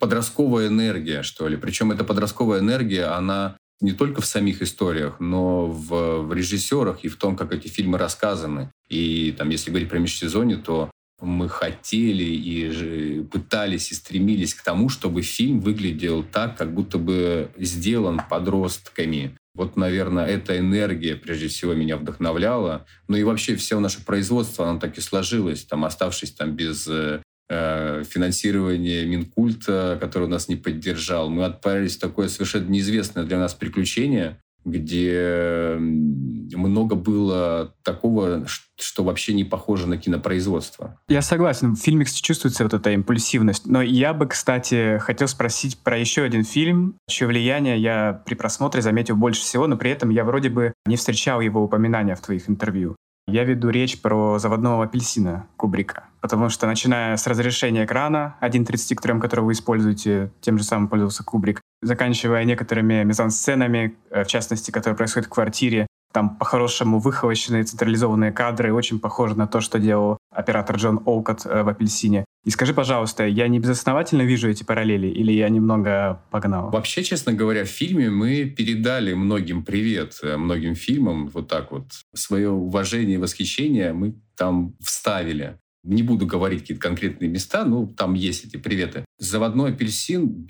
подростковая 0.00 0.66
энергия, 0.66 1.22
что 1.22 1.46
ли. 1.46 1.56
Причем 1.56 1.92
эта 1.92 2.02
подростковая 2.02 2.58
энергия, 2.58 3.04
она 3.04 3.56
не 3.80 3.92
только 3.92 4.20
в 4.20 4.26
самих 4.26 4.60
историях, 4.60 5.20
но 5.20 5.66
в, 5.66 6.22
в 6.22 6.32
режиссерах 6.34 7.04
и 7.04 7.08
в 7.08 7.16
том, 7.16 7.36
как 7.36 7.52
эти 7.52 7.68
фильмы 7.68 7.96
рассказаны. 7.96 8.72
И 8.88 9.32
там, 9.38 9.50
если 9.50 9.70
говорить 9.70 9.88
про 9.88 10.00
межсезонье, 10.00 10.56
то 10.56 10.90
мы 11.20 11.48
хотели 11.48 12.24
и 12.24 13.22
пытались 13.22 13.92
и 13.92 13.94
стремились 13.94 14.54
к 14.54 14.62
тому, 14.64 14.88
чтобы 14.88 15.22
фильм 15.22 15.60
выглядел 15.60 16.24
так, 16.24 16.56
как 16.56 16.74
будто 16.74 16.98
бы 16.98 17.50
сделан 17.56 18.20
подростками. 18.28 19.36
Вот, 19.54 19.76
наверное, 19.76 20.26
эта 20.26 20.58
энергия, 20.58 21.16
прежде 21.16 21.48
всего, 21.48 21.74
меня 21.74 21.96
вдохновляла. 21.96 22.86
Ну 23.08 23.16
и 23.16 23.24
вообще 23.24 23.56
все 23.56 23.80
наше 23.80 24.04
производство, 24.04 24.68
оно 24.68 24.78
так 24.78 24.96
и 24.96 25.00
сложилось, 25.00 25.64
там, 25.64 25.84
оставшись 25.84 26.32
там 26.32 26.54
без 26.54 26.86
э, 26.86 27.20
э 27.48 28.04
финансирования 28.04 29.04
Минкульта, 29.04 29.98
который 30.00 30.28
нас 30.28 30.48
не 30.48 30.56
поддержал. 30.56 31.30
Мы 31.30 31.44
отправились 31.44 31.96
в 31.96 32.00
такое 32.00 32.28
совершенно 32.28 32.68
неизвестное 32.68 33.24
для 33.24 33.38
нас 33.38 33.54
приключение, 33.54 34.40
где 34.64 35.76
много 35.78 36.94
было 36.94 37.74
такого, 37.82 38.46
что 38.78 39.04
вообще 39.04 39.32
не 39.32 39.44
похоже 39.44 39.86
на 39.86 39.96
кинопроизводство. 39.96 40.98
Я 41.08 41.22
согласен, 41.22 41.74
в 41.74 41.80
фильме 41.80 42.04
чувствуется 42.04 42.64
вот 42.64 42.74
эта 42.74 42.90
импульсивность. 42.90 43.66
Но 43.66 43.82
я 43.82 44.12
бы, 44.12 44.26
кстати, 44.26 44.98
хотел 44.98 45.28
спросить 45.28 45.78
про 45.78 45.98
еще 45.98 46.22
один 46.22 46.44
фильм, 46.44 46.96
чье 47.08 47.26
влияние 47.26 47.78
я 47.78 48.22
при 48.26 48.34
просмотре 48.34 48.82
заметил 48.82 49.16
больше 49.16 49.42
всего, 49.42 49.66
но 49.66 49.76
при 49.76 49.90
этом 49.90 50.10
я 50.10 50.24
вроде 50.24 50.50
бы 50.50 50.74
не 50.86 50.96
встречал 50.96 51.40
его 51.40 51.62
упоминания 51.62 52.14
в 52.14 52.20
твоих 52.20 52.48
интервью. 52.48 52.96
Я 53.30 53.44
веду 53.44 53.70
речь 53.70 54.00
про 54.00 54.40
заводного 54.40 54.84
апельсина 54.84 55.46
Кубрика. 55.56 56.04
Потому 56.20 56.48
что, 56.48 56.66
начиная 56.66 57.16
с 57.16 57.26
разрешения 57.28 57.84
экрана 57.84 58.34
1.33, 58.40 58.96
которым, 58.96 59.20
который 59.20 59.44
вы 59.44 59.52
используете, 59.52 60.32
тем 60.40 60.58
же 60.58 60.64
самым 60.64 60.88
пользовался 60.88 61.22
Кубрик, 61.22 61.60
заканчивая 61.80 62.42
некоторыми 62.42 63.04
мизансценами, 63.04 63.96
э, 64.10 64.24
в 64.24 64.26
частности, 64.26 64.72
которые 64.72 64.96
происходят 64.96 65.28
в 65.28 65.32
квартире, 65.32 65.86
там 66.12 66.36
по-хорошему 66.36 66.98
выхолощенные 66.98 67.64
централизованные 67.64 68.32
кадры, 68.32 68.72
очень 68.72 68.98
похожи 68.98 69.36
на 69.36 69.46
то, 69.46 69.60
что 69.60 69.78
делал 69.78 70.18
оператор 70.30 70.76
Джон 70.76 71.00
Олкот 71.04 71.46
э, 71.46 71.62
в 71.62 71.68
«Апельсине». 71.68 72.24
И 72.44 72.50
скажи, 72.50 72.72
пожалуйста, 72.72 73.26
я 73.26 73.48
не 73.48 73.58
безосновательно 73.58 74.22
вижу 74.22 74.48
эти 74.48 74.64
параллели 74.64 75.08
или 75.08 75.30
я 75.32 75.48
немного 75.48 76.22
погнал? 76.30 76.70
Вообще, 76.70 77.02
честно 77.02 77.32
говоря, 77.32 77.64
в 77.64 77.68
фильме 77.68 78.10
мы 78.10 78.44
передали 78.44 79.12
многим 79.12 79.64
привет, 79.64 80.18
э, 80.22 80.36
многим 80.36 80.74
фильмам, 80.74 81.28
вот 81.28 81.48
так 81.48 81.70
вот. 81.70 81.86
Свое 82.14 82.50
уважение 82.50 83.14
и 83.14 83.18
восхищение 83.18 83.92
мы 83.92 84.14
там 84.36 84.74
вставили. 84.80 85.58
Не 85.82 86.02
буду 86.02 86.26
говорить 86.26 86.60
какие-то 86.62 86.82
конкретные 86.82 87.30
места, 87.30 87.64
но 87.64 87.86
там 87.86 88.14
есть 88.14 88.44
эти 88.44 88.56
приветы. 88.56 89.04
«Заводной 89.18 89.72
апельсин» 89.72 90.48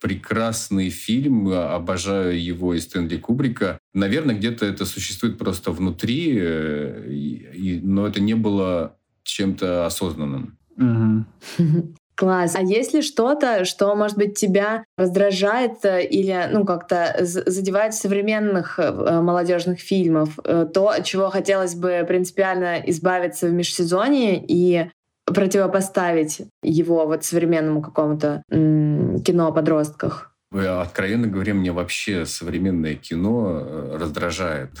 прекрасный 0.00 0.90
фильм, 0.90 1.48
обожаю 1.48 2.42
его 2.42 2.74
и 2.74 2.80
Стэнли 2.80 3.16
Кубрика. 3.16 3.78
Наверное, 3.94 4.34
где-то 4.34 4.66
это 4.66 4.84
существует 4.84 5.38
просто 5.38 5.70
внутри, 5.70 6.36
э, 6.38 7.06
и, 7.10 7.80
но 7.82 8.06
это 8.06 8.20
не 8.20 8.34
было 8.34 8.96
чем-то 9.22 9.86
осознанным. 9.86 10.58
Класс. 12.16 12.54
А 12.54 12.60
есть 12.60 12.94
ли 12.94 13.02
что-то, 13.02 13.64
что, 13.64 13.92
может 13.96 14.16
быть, 14.16 14.38
тебя 14.38 14.84
раздражает 14.96 15.84
э, 15.84 16.04
или, 16.04 16.48
ну, 16.52 16.64
как-то 16.64 17.16
задевает 17.20 17.94
в 17.94 17.98
современных 17.98 18.78
э, 18.78 19.20
молодежных 19.20 19.80
фильмов? 19.80 20.38
То, 20.44 20.90
от 20.90 21.04
чего 21.04 21.30
хотелось 21.30 21.74
бы 21.74 22.04
принципиально 22.06 22.80
избавиться 22.86 23.48
в 23.48 23.52
межсезонье 23.52 24.44
и 24.46 24.90
противопоставить 25.26 26.42
его 26.62 27.06
вот 27.06 27.24
современному 27.24 27.82
какому-то 27.82 28.42
кино 28.50 29.48
о 29.48 29.52
подростках? 29.52 30.34
Откровенно 30.52 31.26
говоря, 31.26 31.54
мне 31.54 31.72
вообще 31.72 32.26
современное 32.26 32.94
кино 32.94 33.60
э, 33.60 33.96
раздражает. 33.98 34.70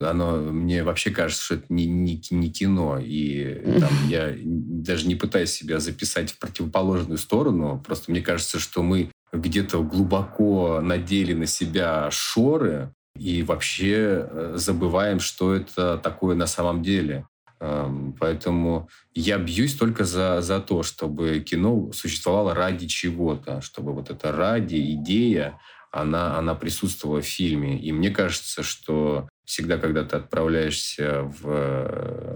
Э, 0.00 0.10
оно 0.10 0.36
мне 0.36 0.84
вообще 0.84 1.10
кажется, 1.10 1.44
что 1.44 1.54
это 1.56 1.64
не, 1.70 1.86
не, 1.86 2.22
не 2.30 2.52
кино. 2.52 3.00
И 3.02 3.80
там, 3.80 3.90
я 4.08 4.32
даже 4.44 5.08
не 5.08 5.16
пытаюсь 5.16 5.50
себя 5.50 5.80
записать 5.80 6.30
в 6.30 6.38
противоположную 6.38 7.18
сторону. 7.18 7.82
Просто 7.84 8.12
мне 8.12 8.20
кажется, 8.20 8.60
что 8.60 8.84
мы 8.84 9.10
где-то 9.32 9.82
глубоко 9.82 10.80
надели 10.80 11.34
на 11.34 11.46
себя 11.46 12.08
шоры 12.12 12.92
и 13.18 13.42
вообще 13.42 14.28
э, 14.30 14.52
забываем, 14.54 15.18
что 15.18 15.52
это 15.52 15.98
такое 15.98 16.36
на 16.36 16.46
самом 16.46 16.82
деле. 16.82 17.26
Эм, 17.60 18.14
поэтому 18.18 18.88
я 19.14 19.38
бьюсь 19.38 19.74
только 19.74 20.04
за, 20.04 20.40
за 20.40 20.60
то, 20.60 20.82
чтобы 20.82 21.40
кино 21.40 21.90
существовало 21.92 22.54
ради 22.54 22.86
чего-то, 22.86 23.60
чтобы 23.60 23.92
вот 23.92 24.10
эта 24.10 24.32
ради, 24.32 24.94
идея, 24.94 25.58
она, 25.90 26.38
она 26.38 26.54
присутствовала 26.54 27.20
в 27.20 27.26
фильме. 27.26 27.80
И 27.80 27.92
мне 27.92 28.10
кажется, 28.10 28.62
что 28.62 29.28
всегда, 29.44 29.78
когда 29.78 30.04
ты 30.04 30.16
отправляешься 30.16 31.22
в, 31.22 31.42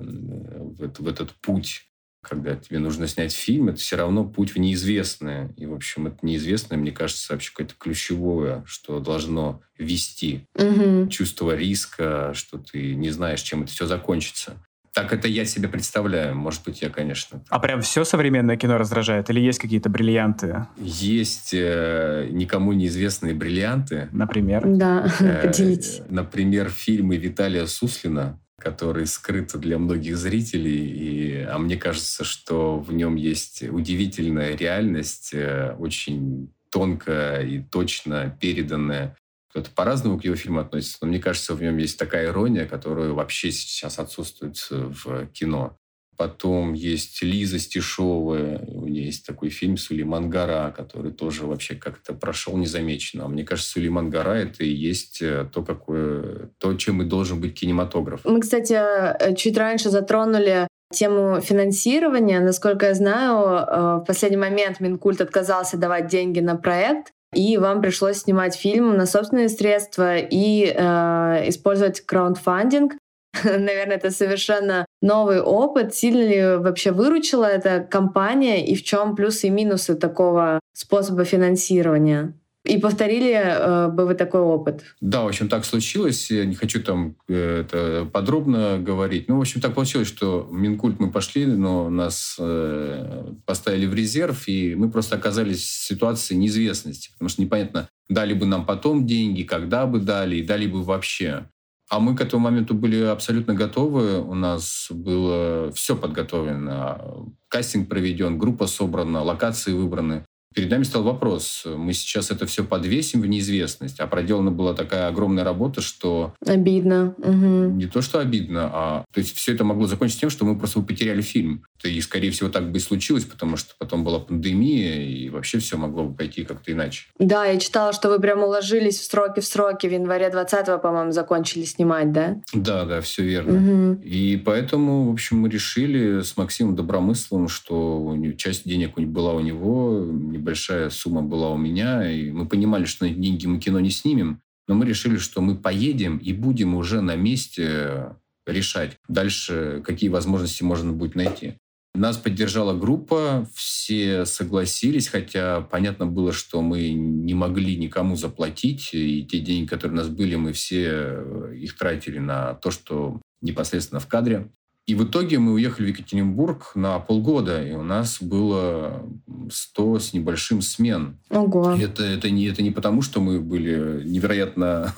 в, 0.01 1.03
в 1.03 1.09
этот 1.09 1.33
путь, 1.41 1.89
когда 2.23 2.55
тебе 2.55 2.79
нужно 2.79 3.09
снять 3.09 3.33
фильм, 3.33 3.69
это 3.69 3.79
все 3.79 3.97
равно 3.97 4.25
путь 4.25 4.55
в 4.55 4.59
неизвестное. 4.59 5.53
И, 5.57 5.67
в 5.67 5.75
общем, 5.75 6.07
это 6.07 6.19
неизвестное, 6.23 6.79
мне 6.79 6.93
кажется, 6.93 7.33
вообще 7.33 7.51
какое-то 7.51 7.75
ключевое, 7.77 8.63
что 8.65 9.01
должно 9.01 9.61
вести. 9.77 10.47
Угу. 10.55 11.09
Чувство 11.09 11.55
риска, 11.57 12.33
что 12.35 12.59
ты 12.59 12.95
не 12.95 13.11
знаешь, 13.11 13.43
чем 13.43 13.65
это 13.65 13.73
все 13.73 13.87
закончится. 13.87 14.65
Так 14.95 15.13
это 15.13 15.27
я 15.27 15.47
себе 15.47 15.69
представляю. 15.69 16.35
Может 16.37 16.65
быть, 16.65 16.83
я, 16.83 16.91
конечно. 16.91 17.43
А 17.49 17.59
прям 17.59 17.81
все 17.81 18.05
современное 18.05 18.57
кино 18.57 18.77
раздражает? 18.77 19.31
Или 19.31 19.41
есть 19.41 19.59
какие-то 19.59 19.89
бриллианты? 19.89 20.67
Есть 20.77 21.55
э, 21.55 22.29
никому 22.31 22.73
неизвестные 22.73 23.35
бриллианты. 23.35 24.09
Например? 24.13 24.63
Да, 24.67 25.11
э, 25.21 25.47
поделитесь. 25.47 26.03
Например, 26.11 26.69
фильмы 26.69 27.17
Виталия 27.17 27.65
Суслина, 27.65 28.39
который 28.59 29.07
скрыт 29.07 29.53
для 29.55 29.79
многих 29.79 30.19
зрителей. 30.19 30.87
И, 30.87 31.43
а 31.43 31.59
мне 31.59 31.77
кажется, 31.77 32.23
что 32.25 32.79
в 32.79 32.93
нем 32.93 33.17
есть 33.17 33.63
удивительная 33.63 34.55
реальность, 34.55 35.31
э, 35.33 35.75
очень 35.79 36.53
тонко 36.71 37.41
и 37.43 37.61
точно 37.61 38.37
переданная 38.41 39.17
кто-то 39.53 39.71
по-разному 39.71 40.19
к 40.19 40.25
его 40.25 40.35
фильму 40.35 40.61
относится, 40.61 40.99
но 41.03 41.09
мне 41.09 41.19
кажется, 41.19 41.55
в 41.55 41.63
нем 41.63 41.77
есть 41.77 41.99
такая 41.99 42.29
ирония, 42.29 42.65
которая 42.65 43.11
вообще 43.11 43.53
сейчас 43.53 43.99
отсутствует 43.99 44.57
в 44.71 45.27
кино. 45.27 45.77
Потом 46.17 46.73
есть 46.73 47.23
Лиза 47.23 47.59
Стешовая, 47.59 48.61
у 48.67 48.87
нее 48.87 49.07
есть 49.07 49.27
такой 49.27 49.51
фильм 49.51 49.77
«Сулейман 49.77 50.31
Гора», 50.31 50.71
который 50.71 51.11
тоже 51.11 51.47
вообще 51.47 51.75
как-то 51.75 52.15
прошел 52.15 52.57
незамеченно. 52.57 53.29
Мне 53.29 53.45
кажется, 53.45 53.73
«Сулейман 53.73 54.09
Гора»— 54.09 54.37
это 54.39 54.65
и 54.65 54.71
есть 54.71 55.21
э, 55.21 55.47
то, 55.53 55.63
какое, 55.63 56.51
то, 56.59 56.75
чем 56.75 57.03
и 57.03 57.05
должен 57.05 57.41
быть 57.41 57.55
кинематограф. 57.55 58.21
Мы, 58.25 58.41
кстати, 58.41 58.75
э, 58.75 59.35
чуть 59.35 59.57
раньше 59.59 59.91
затронули 59.91 60.67
тему 60.93 61.41
финансирования. 61.41 62.41
Насколько 62.41 62.87
я 62.87 62.95
знаю, 62.95 63.47
э, 63.47 63.97
в 63.97 64.05
последний 64.07 64.39
момент 64.39 64.81
Минкульт 64.81 65.21
отказался 65.21 65.77
давать 65.77 66.09
деньги 66.09 66.41
на 66.41 66.57
проект, 66.57 67.13
и 67.35 67.57
вам 67.59 67.81
пришлось 67.81 68.19
снимать 68.19 68.55
фильм 68.55 68.97
на 68.97 69.07
собственные 69.07 69.49
средства 69.49 70.19
и 70.19 70.65
э, 70.67 71.49
использовать 71.49 72.01
краундфандинг. 72.03 72.95
Наверное, 73.45 73.97
это 73.97 74.11
совершенно 74.11 74.85
новый 75.01 75.41
опыт. 75.41 75.95
Сильно 75.95 76.23
ли 76.23 76.57
вообще 76.57 76.93
выручила 76.93 77.47
эта 77.47 77.81
компания 77.81 78.67
и 78.67 78.75
в 78.75 78.83
чем 78.83 79.17
плюсы 79.17 79.47
и 79.47 79.51
минусы 79.51 79.95
такого 79.95 80.61
способа 80.75 81.25
финансирования? 81.25 82.35
И 82.65 82.79
повторили 82.79 83.33
э, 83.33 83.89
бы 83.89 84.07
вы 84.07 84.15
такой 84.15 84.41
опыт? 84.41 84.85
Да, 85.01 85.23
в 85.25 85.29
общем, 85.29 85.49
так 85.49 85.65
случилось. 85.65 86.31
Я 86.31 86.45
не 86.45 86.55
хочу 86.55 86.81
там 86.81 87.17
э, 87.29 87.63
это 87.63 88.09
подробно 88.13 88.79
говорить. 88.79 89.29
Ну, 89.29 89.39
в 89.39 89.41
общем, 89.41 89.61
так 89.61 89.75
получилось, 89.75 90.07
что 90.07 90.43
в 90.43 90.53
Минкульт 90.53 91.01
мы 91.01 91.11
пошли, 91.11 91.45
но 91.47 91.91
нас 91.91 92.37
э, 92.39 93.33
поставили 93.47 93.87
в 93.87 93.95
резерв, 93.95 94.47
и 94.47 94.77
мы 94.77 94.91
просто 94.93 95.17
оказались 95.17 95.63
в 95.65 95.87
ситуации 95.87 96.37
неизвестности. 96.37 97.11
Потому 97.13 97.31
что 97.31 97.43
непонятно, 97.43 97.89
дали 98.09 98.33
бы 98.33 98.47
нам 98.47 98.65
потом 98.65 99.07
деньги, 99.07 99.43
когда 99.43 99.87
бы 99.87 99.99
дали, 99.99 100.37
и 100.37 100.43
дали 100.43 100.69
бы 100.69 100.85
вообще. 100.85 101.47
А 101.91 101.99
мы 101.99 102.17
к 102.17 102.21
этому 102.21 102.45
моменту 102.45 102.75
были 102.75 103.03
абсолютно 103.03 103.55
готовы. 103.55 104.23
У 104.23 104.35
нас 104.35 104.87
было 104.89 105.73
все 105.73 105.97
подготовлено. 105.97 107.27
Кастинг 107.49 107.89
проведен, 107.89 108.39
группа 108.39 108.67
собрана, 108.67 109.23
локации 109.23 109.73
выбраны. 109.73 110.25
Перед 110.55 110.71
нами 110.71 110.83
стал 110.85 111.03
вопрос. 111.03 111.65
Мы 111.65 111.93
сейчас 111.93 112.31
это 112.31 112.47
все 112.47 112.65
подвесим 112.65 113.21
в 113.21 113.27
неизвестность, 113.27 114.01
а 114.01 114.07
проделана 114.07 114.51
была 114.51 114.75
такая 114.75 115.09
огромная 115.09 115.45
работа, 115.45 115.81
что... 115.81 116.35
Обидно. 116.47 117.15
Угу. 117.19 117.77
Не 117.77 117.87
то, 117.87 118.03
что 118.03 118.19
обидно, 118.19 118.71
а... 118.73 119.05
То 119.13 119.21
есть 119.21 119.35
все 119.35 119.55
это 119.55 119.65
могло 119.65 119.87
закончиться 119.87 120.21
тем, 120.21 120.31
что 120.31 120.45
мы 120.45 120.59
просто 120.59 120.81
потеряли 120.81 121.23
фильм. 121.23 121.65
И, 121.85 122.01
скорее 122.01 122.31
всего, 122.31 122.49
так 122.49 122.71
бы 122.71 122.79
и 122.79 122.81
случилось, 122.81 123.25
потому 123.25 123.57
что 123.57 123.75
потом 123.79 124.05
была 124.05 124.21
пандемия, 124.21 125.05
и 125.05 125.29
вообще 125.31 125.59
все 125.59 125.77
могло 125.77 126.05
бы 126.05 126.15
пойти 126.15 126.45
как-то 126.45 126.71
иначе. 126.71 127.07
Да, 127.19 127.45
я 127.45 127.59
читала, 127.59 127.93
что 127.93 128.09
вы 128.09 128.21
прям 128.21 128.43
уложились 128.43 128.99
в 128.99 129.05
сроки 129.05 129.41
в 129.41 129.45
сроки. 129.45 129.87
В 129.87 129.93
январе 129.93 130.29
20-го, 130.29 130.79
по-моему, 130.79 131.13
закончили 131.13 131.65
снимать, 131.65 132.13
да? 132.13 132.37
Да, 132.53 132.85
да, 132.85 133.01
все 133.01 133.25
верно. 133.25 133.93
Угу. 133.93 134.03
И 134.03 134.37
поэтому, 134.37 135.09
в 135.09 135.13
общем, 135.13 135.39
мы 135.39 135.49
решили 135.49 136.21
с 136.21 136.37
Максимом 136.37 136.77
Добромысловым, 136.77 137.49
что 137.49 138.17
часть 138.37 138.65
денег 138.65 138.97
была 138.97 139.35
у 139.35 139.41
него, 139.41 140.07
небольшая 140.43 140.91
сумма 140.91 141.23
была 141.23 141.51
у 141.51 141.57
меня, 141.57 142.11
и 142.11 142.31
мы 142.33 142.47
понимали, 142.47 142.85
что 142.85 143.07
на 143.07 143.11
деньги 143.15 143.47
мы 143.47 143.61
кино 143.61 143.79
не 143.79 143.91
снимем, 143.91 144.43
но 144.67 144.75
мы 144.75 144.85
решили, 144.85 145.17
что 145.17 145.41
мы 145.41 145.57
поедем 145.57 146.19
и 146.19 146.33
будем 146.33 146.75
уже 146.75 147.01
на 147.01 147.15
месте 147.15 148.17
решать 148.45 148.99
дальше, 149.09 149.83
какие 149.85 150.11
возможности 150.11 150.65
можно 150.65 150.93
будет 150.93 151.15
найти. 151.15 151.55
Нас 151.95 152.17
поддержала 152.17 152.77
группа, 152.77 153.47
все 153.55 154.25
согласились, 154.25 155.09
хотя 155.09 155.61
понятно 155.61 156.07
было, 156.07 156.33
что 156.33 156.61
мы 156.63 156.91
не 156.91 157.35
могли 157.35 157.77
никому 157.77 158.17
заплатить, 158.17 158.91
и 158.95 159.25
те 159.25 159.39
деньги, 159.39 159.69
которые 159.69 159.99
у 159.99 160.01
нас 160.01 160.09
были, 160.09 160.35
мы 160.35 160.53
все 160.53 161.23
их 161.55 161.77
тратили 161.77 162.19
на 162.19 162.55
то, 162.55 162.71
что 162.71 163.21
непосредственно 163.43 164.01
в 164.01 164.09
кадре. 164.09 164.49
И 164.87 164.95
в 164.97 165.05
итоге 165.05 165.39
мы 165.39 165.53
уехали 165.53 165.87
в 165.87 165.89
Екатеринбург 165.91 166.73
на 166.75 166.99
полгода, 166.99 167.65
и 167.65 167.73
у 167.73 167.83
нас 167.83 168.21
было 168.21 169.09
100 169.51 169.99
с 170.01 170.13
небольшим 170.13 170.61
смен. 170.61 171.19
Ого. 171.31 171.73
это, 171.73 172.03
это, 172.03 172.31
не, 172.31 172.47
это 172.47 172.63
не 172.63 172.73
потому, 172.73 173.01
что 173.01 173.21
мы 173.21 173.41
были 173.41 174.03
невероятно 174.05 174.93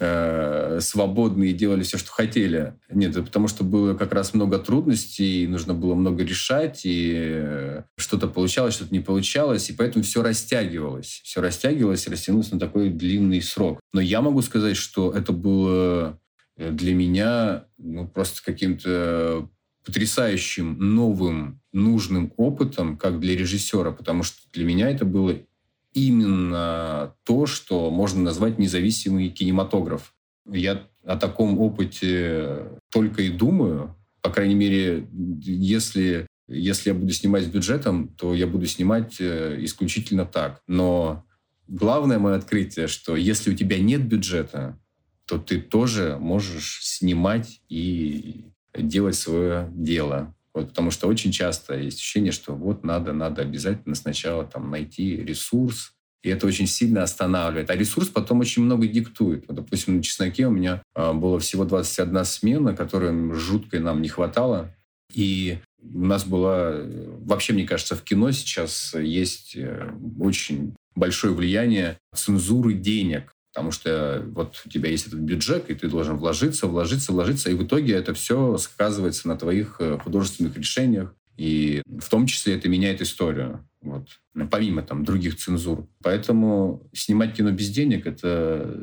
э, 0.00 0.80
свободны 0.80 1.50
и 1.50 1.52
делали 1.52 1.84
все, 1.84 1.98
что 1.98 2.10
хотели. 2.10 2.74
Нет, 2.90 3.12
это 3.12 3.22
потому, 3.22 3.46
что 3.46 3.62
было 3.62 3.94
как 3.94 4.12
раз 4.12 4.34
много 4.34 4.58
трудностей, 4.58 5.46
нужно 5.46 5.72
было 5.72 5.94
много 5.94 6.24
решать, 6.24 6.80
и 6.82 7.80
что-то 7.96 8.26
получалось, 8.26 8.74
что-то 8.74 8.92
не 8.92 9.00
получалось, 9.00 9.70
и 9.70 9.72
поэтому 9.72 10.02
все 10.02 10.22
растягивалось. 10.22 11.20
Все 11.22 11.40
растягивалось 11.40 12.06
и 12.08 12.10
растянулось 12.10 12.50
на 12.50 12.58
такой 12.58 12.90
длинный 12.90 13.40
срок. 13.40 13.78
Но 13.92 14.00
я 14.00 14.20
могу 14.20 14.42
сказать, 14.42 14.76
что 14.76 15.12
это 15.12 15.32
было 15.32 15.72
Э, 15.72 16.14
для 16.56 16.94
меня 16.94 17.66
ну, 17.78 18.06
просто 18.06 18.42
каким-то 18.44 19.48
потрясающим, 19.84 20.78
новым, 20.78 21.60
нужным 21.72 22.32
опытом, 22.36 22.96
как 22.96 23.20
для 23.20 23.36
режиссера, 23.36 23.90
потому 23.90 24.22
что 24.22 24.38
для 24.52 24.64
меня 24.64 24.90
это 24.90 25.04
было 25.04 25.36
именно 25.92 27.14
то, 27.24 27.46
что 27.46 27.90
можно 27.90 28.22
назвать 28.22 28.58
независимый 28.58 29.28
кинематограф. 29.28 30.14
Я 30.46 30.86
о 31.04 31.16
таком 31.16 31.58
опыте 31.58 32.78
только 32.90 33.22
и 33.22 33.30
думаю. 33.30 33.96
По 34.20 34.30
крайней 34.30 34.54
мере, 34.54 35.08
если, 35.42 36.26
если 36.48 36.90
я 36.90 36.94
буду 36.94 37.12
снимать 37.12 37.44
с 37.44 37.48
бюджетом, 37.48 38.08
то 38.08 38.34
я 38.34 38.46
буду 38.46 38.66
снимать 38.66 39.16
э, 39.20 39.58
исключительно 39.60 40.24
так. 40.24 40.60
Но 40.68 41.24
главное 41.66 42.18
мое 42.18 42.36
открытие, 42.36 42.86
что 42.86 43.16
если 43.16 43.52
у 43.52 43.56
тебя 43.56 43.78
нет 43.78 44.06
бюджета, 44.06 44.78
то 45.26 45.38
ты 45.38 45.60
тоже 45.60 46.16
можешь 46.20 46.80
снимать 46.82 47.60
и 47.68 48.44
делать 48.76 49.14
свое 49.14 49.68
дело. 49.72 50.34
Вот, 50.54 50.68
потому 50.68 50.90
что 50.90 51.08
очень 51.08 51.32
часто 51.32 51.78
есть 51.78 51.98
ощущение, 51.98 52.32
что 52.32 52.54
вот 52.54 52.84
надо, 52.84 53.12
надо 53.12 53.42
обязательно 53.42 53.94
сначала 53.94 54.44
там 54.44 54.70
найти 54.70 55.16
ресурс, 55.16 55.94
и 56.22 56.28
это 56.28 56.46
очень 56.46 56.66
сильно 56.66 57.02
останавливает. 57.02 57.70
А 57.70 57.76
ресурс 57.76 58.08
потом 58.08 58.40
очень 58.40 58.62
много 58.62 58.86
диктует. 58.86 59.44
Вот, 59.48 59.56
допустим, 59.56 59.96
на 59.96 60.02
«Чесноке» 60.02 60.46
у 60.46 60.50
меня 60.50 60.82
а, 60.94 61.12
было 61.12 61.40
всего 61.40 61.64
21 61.64 62.24
смена, 62.24 62.76
которой 62.76 63.34
жутко 63.34 63.80
нам 63.80 64.02
не 64.02 64.08
хватало. 64.08 64.74
И 65.12 65.58
у 65.82 66.04
нас 66.04 66.24
была... 66.24 66.74
Вообще, 67.24 67.54
мне 67.54 67.66
кажется, 67.66 67.96
в 67.96 68.02
кино 68.02 68.30
сейчас 68.30 68.94
есть 68.94 69.56
э, 69.56 69.92
очень 70.20 70.74
большое 70.94 71.34
влияние 71.34 71.98
цензуры 72.14 72.74
денег. 72.74 73.31
Потому 73.52 73.70
что 73.70 74.24
вот 74.34 74.62
у 74.64 74.68
тебя 74.70 74.88
есть 74.88 75.08
этот 75.08 75.20
бюджет, 75.20 75.68
и 75.68 75.74
ты 75.74 75.88
должен 75.88 76.16
вложиться, 76.16 76.66
вложиться, 76.66 77.12
вложиться, 77.12 77.50
и 77.50 77.54
в 77.54 77.64
итоге 77.64 77.94
это 77.94 78.14
все 78.14 78.56
сказывается 78.56 79.28
на 79.28 79.36
твоих 79.36 79.76
э, 79.78 79.98
художественных 79.98 80.56
решениях, 80.56 81.14
и 81.36 81.82
в 81.86 82.08
том 82.08 82.26
числе 82.26 82.54
это 82.54 82.68
меняет 82.68 83.02
историю. 83.02 83.68
Вот. 83.82 84.08
Помимо 84.50 84.82
там 84.82 85.04
других 85.04 85.36
цензур. 85.36 85.86
Поэтому 86.02 86.88
снимать 86.94 87.34
кино 87.34 87.50
без 87.50 87.68
денег 87.68 88.06
это 88.06 88.80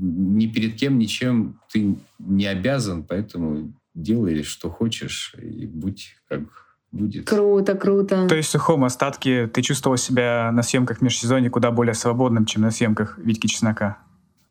ни 0.00 0.46
перед 0.46 0.76
кем, 0.76 0.98
ничем 0.98 1.60
ты 1.72 1.96
не 2.18 2.46
обязан, 2.46 3.04
поэтому 3.04 3.72
делай, 3.94 4.42
что 4.42 4.70
хочешь, 4.70 5.34
и 5.40 5.66
будь 5.66 6.16
как 6.28 6.65
будет. 6.92 7.28
Круто, 7.28 7.74
круто. 7.74 8.26
То 8.28 8.34
есть 8.34 8.48
в 8.48 8.52
сухом 8.52 8.84
остатке 8.84 9.46
ты 9.46 9.62
чувствовал 9.62 9.96
себя 9.96 10.50
на 10.52 10.62
съемках 10.62 10.98
в 10.98 11.02
межсезонье 11.02 11.50
куда 11.50 11.70
более 11.70 11.94
свободным, 11.94 12.46
чем 12.46 12.62
на 12.62 12.70
съемках 12.70 13.18
Витьки 13.18 13.46
Чеснока? 13.46 13.98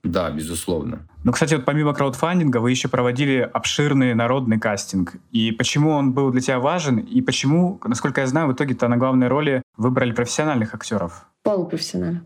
Да, 0.04 0.30
безусловно. 0.30 1.08
Ну, 1.24 1.32
кстати, 1.32 1.56
вот 1.56 1.66
помимо 1.66 1.94
краудфандинга 1.94 2.58
вы 2.58 2.70
еще 2.70 2.88
проводили 2.88 3.38
обширный 3.38 4.14
народный 4.14 4.60
кастинг. 4.60 5.16
И 5.32 5.52
почему 5.52 5.90
он 5.90 6.14
был 6.14 6.30
для 6.30 6.42
тебя 6.42 6.60
важен? 6.60 6.98
И 6.98 7.22
почему, 7.22 7.80
насколько 7.84 8.22
я 8.22 8.28
знаю, 8.28 8.48
в 8.48 8.54
итоге-то 8.54 8.88
на 8.88 8.98
главной 8.98 9.28
роли 9.28 9.64
выбрали 9.78 10.12
профессиональных 10.12 10.76
актеров? 10.76 11.26
Полупрофессиональных. 11.42 12.22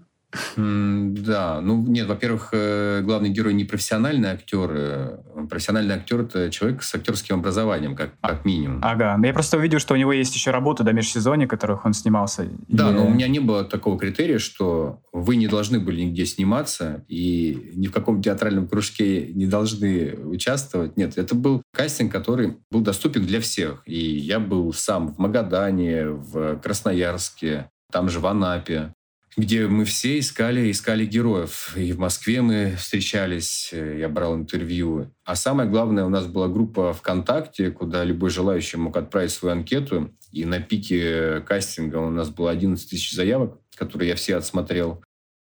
Да, 0.56 1.60
ну 1.62 1.84
нет, 1.88 2.08
во-первых, 2.08 2.50
э, 2.52 3.02
главный 3.02 3.30
герой 3.30 3.54
не 3.54 3.64
профессиональный 3.64 4.30
актер. 4.30 4.70
Э, 4.72 5.18
профессиональный 5.50 5.96
актер 5.96 6.22
это 6.22 6.52
человек 6.52 6.84
с 6.84 6.94
актерским 6.94 7.38
образованием, 7.38 7.96
как, 7.96 8.12
а, 8.22 8.30
как 8.30 8.46
минимум. 8.46 8.80
Ага, 8.84 9.18
но 9.18 9.26
я 9.26 9.34
просто 9.34 9.58
увидел, 9.58 9.80
что 9.80 9.96
у 9.96 9.98
него 9.98 10.14
есть 10.14 10.36
еще 10.36 10.52
работа 10.52 10.84
до 10.84 10.94
межсезонья, 10.94 11.48
в 11.48 11.50
которых 11.50 11.84
он 11.86 11.94
снимался. 11.94 12.48
Да, 12.68 12.92
и... 12.92 12.94
но 12.94 13.08
у 13.08 13.10
меня 13.10 13.28
не 13.28 13.40
было 13.40 13.64
такого 13.64 13.98
критерия, 13.98 14.38
что 14.38 15.02
вы 15.12 15.36
не 15.36 15.48
должны 15.48 15.80
были 15.80 16.02
нигде 16.02 16.26
сниматься 16.28 17.04
и 17.08 17.72
ни 17.74 17.88
в 17.88 17.92
каком 17.92 18.22
театральном 18.22 18.68
кружке 18.68 19.28
не 19.34 19.48
должны 19.48 20.14
участвовать. 20.26 20.96
Нет, 20.96 21.18
это 21.18 21.34
был 21.34 21.64
кастинг, 21.74 22.12
который 22.12 22.58
был 22.70 22.82
доступен 22.82 23.26
для 23.26 23.42
всех. 23.42 23.82
И 23.86 23.98
я 23.98 24.40
был 24.40 24.72
сам 24.74 25.08
в 25.08 25.18
Магадане, 25.18 26.10
в 26.10 26.58
Красноярске, 26.58 27.70
там 27.92 28.10
же 28.10 28.20
в 28.20 28.28
Анапе 28.28 28.94
где 29.40 29.68
мы 29.68 29.86
все 29.86 30.20
искали, 30.20 30.70
искали 30.70 31.06
героев. 31.06 31.76
И 31.78 31.94
в 31.94 32.00
Москве 32.00 32.42
мы 32.42 32.76
встречались, 32.78 33.70
э, 33.72 34.00
я 34.00 34.10
брал 34.10 34.36
интервью. 34.36 35.12
А 35.24 35.36
самое 35.36 35.70
главное, 35.70 36.06
у 36.06 36.10
нас 36.10 36.28
была 36.28 36.48
группа 36.48 36.94
ВКонтакте, 36.94 37.72
куда 37.72 38.04
любой 38.04 38.30
желающий 38.30 38.78
мог 38.78 38.98
отправить 38.98 39.32
свою 39.32 39.56
анкету. 39.56 40.12
И 40.32 40.46
на 40.46 40.60
пике 40.60 41.42
кастинга 41.42 41.98
у 41.98 42.10
нас 42.10 42.30
было 42.30 42.52
11 42.52 42.90
тысяч 42.90 43.14
заявок, 43.14 43.58
которые 43.76 44.10
я 44.10 44.16
все 44.16 44.36
отсмотрел. 44.36 45.04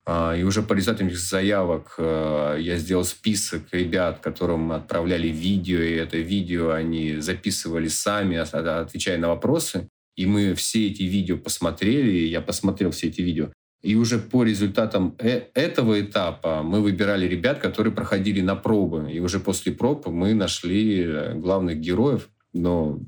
А, 0.05 0.35
и 0.35 0.43
уже 0.43 0.61
по 0.63 0.73
результатам 0.73 1.07
этих 1.07 1.19
заявок 1.19 1.95
э, 1.97 2.57
я 2.59 2.77
сделал 2.77 3.03
список 3.03 3.63
ребят, 3.71 4.19
которым 4.19 4.61
мы 4.61 4.75
отправляли 4.75 5.27
видео, 5.27 5.79
и 5.79 5.93
это 5.93 6.17
видео 6.17 6.71
они 6.71 7.17
записывали 7.17 7.87
сами, 7.87 8.37
отвечая 8.37 9.17
на 9.17 9.29
вопросы. 9.29 9.89
И 10.15 10.25
мы 10.25 10.55
все 10.55 10.87
эти 10.87 11.03
видео 11.03 11.37
посмотрели, 11.37 12.25
я 12.27 12.41
посмотрел 12.41 12.91
все 12.91 13.07
эти 13.07 13.21
видео. 13.21 13.51
И 13.83 13.95
уже 13.95 14.17
по 14.17 14.43
результатам 14.43 15.15
э 15.19 15.43
этого 15.53 16.01
этапа 16.01 16.61
мы 16.63 16.81
выбирали 16.81 17.27
ребят, 17.27 17.59
которые 17.59 17.93
проходили 17.93 18.41
на 18.41 18.55
пробы. 18.55 19.11
И 19.11 19.19
уже 19.19 19.39
после 19.39 19.71
проб 19.71 20.07
мы 20.07 20.33
нашли 20.33 21.03
э, 21.03 21.33
главных 21.35 21.79
героев. 21.79 22.29
Но 22.53 22.99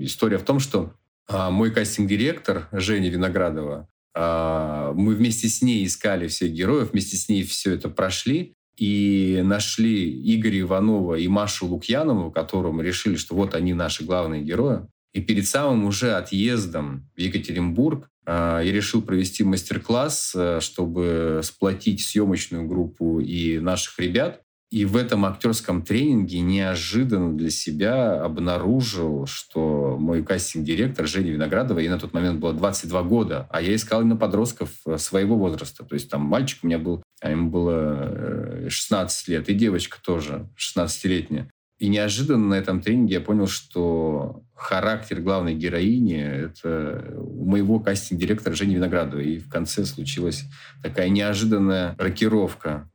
история 0.00 0.38
в 0.38 0.44
том, 0.44 0.58
что 0.58 0.94
а, 1.28 1.50
мой 1.50 1.70
кастинг-директор 1.72 2.68
Женя 2.72 3.10
Виноградова, 3.10 3.88
а, 4.14 4.92
мы 4.94 5.14
вместе 5.14 5.48
с 5.48 5.60
ней 5.60 5.84
искали 5.84 6.28
всех 6.28 6.52
героев, 6.52 6.92
вместе 6.92 7.16
с 7.16 7.28
ней 7.28 7.42
все 7.44 7.74
это 7.74 7.88
прошли 7.88 8.54
и 8.76 9.40
нашли 9.44 10.34
Игоря 10.34 10.60
Иванова 10.60 11.14
и 11.16 11.26
Машу 11.28 11.66
Лукьянову, 11.66 12.30
которым 12.30 12.80
решили, 12.80 13.16
что 13.16 13.34
вот 13.34 13.54
они 13.54 13.74
наши 13.74 14.04
главные 14.04 14.42
герои. 14.42 14.86
И 15.12 15.20
перед 15.20 15.46
самым 15.46 15.86
уже 15.86 16.12
отъездом 16.12 17.08
в 17.16 17.20
Екатеринбург 17.20 18.10
а, 18.26 18.60
я 18.60 18.72
решил 18.72 19.02
провести 19.02 19.44
мастер-класс, 19.44 20.32
э, 20.34 20.58
чтобы 20.60 21.40
сплотить 21.44 22.02
съемочную 22.02 22.66
группу 22.66 23.20
и 23.20 23.58
наших 23.58 23.98
ребят. 24.00 24.42
И 24.68 24.84
в 24.84 24.96
этом 24.96 25.24
актерском 25.24 25.82
тренинге 25.82 26.40
неожиданно 26.40 27.36
для 27.36 27.50
себя 27.50 28.20
обнаружил, 28.20 29.26
что 29.26 29.96
мой 29.96 30.24
кастинг-директор 30.24 31.06
Женя 31.06 31.30
Виноградова, 31.30 31.78
ей 31.78 31.88
на 31.88 32.00
тот 32.00 32.12
момент 32.12 32.40
было 32.40 32.52
22 32.52 33.02
года, 33.04 33.46
а 33.50 33.62
я 33.62 33.76
искал 33.76 34.00
именно 34.00 34.16
подростков 34.16 34.70
э, 34.86 34.98
своего 34.98 35.36
возраста. 35.36 35.84
То 35.84 35.94
есть 35.94 36.10
там 36.10 36.22
мальчик 36.22 36.64
у 36.64 36.66
меня 36.66 36.80
был, 36.80 37.04
а 37.20 37.30
ему 37.30 37.48
было 37.48 38.68
16 38.68 39.28
э, 39.28 39.32
лет, 39.32 39.48
и 39.48 39.54
девочка 39.54 39.98
тоже 40.04 40.48
16-летняя. 40.58 41.48
И 41.78 41.88
неожиданно 41.88 42.48
на 42.48 42.54
этом 42.54 42.80
тренинге 42.80 43.14
я 43.14 43.20
понял, 43.20 43.46
что 43.46 44.42
характер 44.54 45.20
главной 45.20 45.54
героини— 45.54 46.16
это 46.16 47.14
у 47.18 47.44
моего 47.44 47.78
кастинг-директора 47.80 48.54
Жени 48.54 48.76
Виноградова. 48.76 49.20
И 49.20 49.38
в 49.38 49.48
конце 49.48 49.84
случилась 49.84 50.44
такая 50.82 51.10
неожиданная 51.10 51.94
рокировка. 51.98 52.90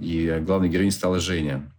И 0.00 0.42
главной 0.46 0.68
героиней 0.68 0.92
стала 0.92 1.18
Женя. 1.18 1.72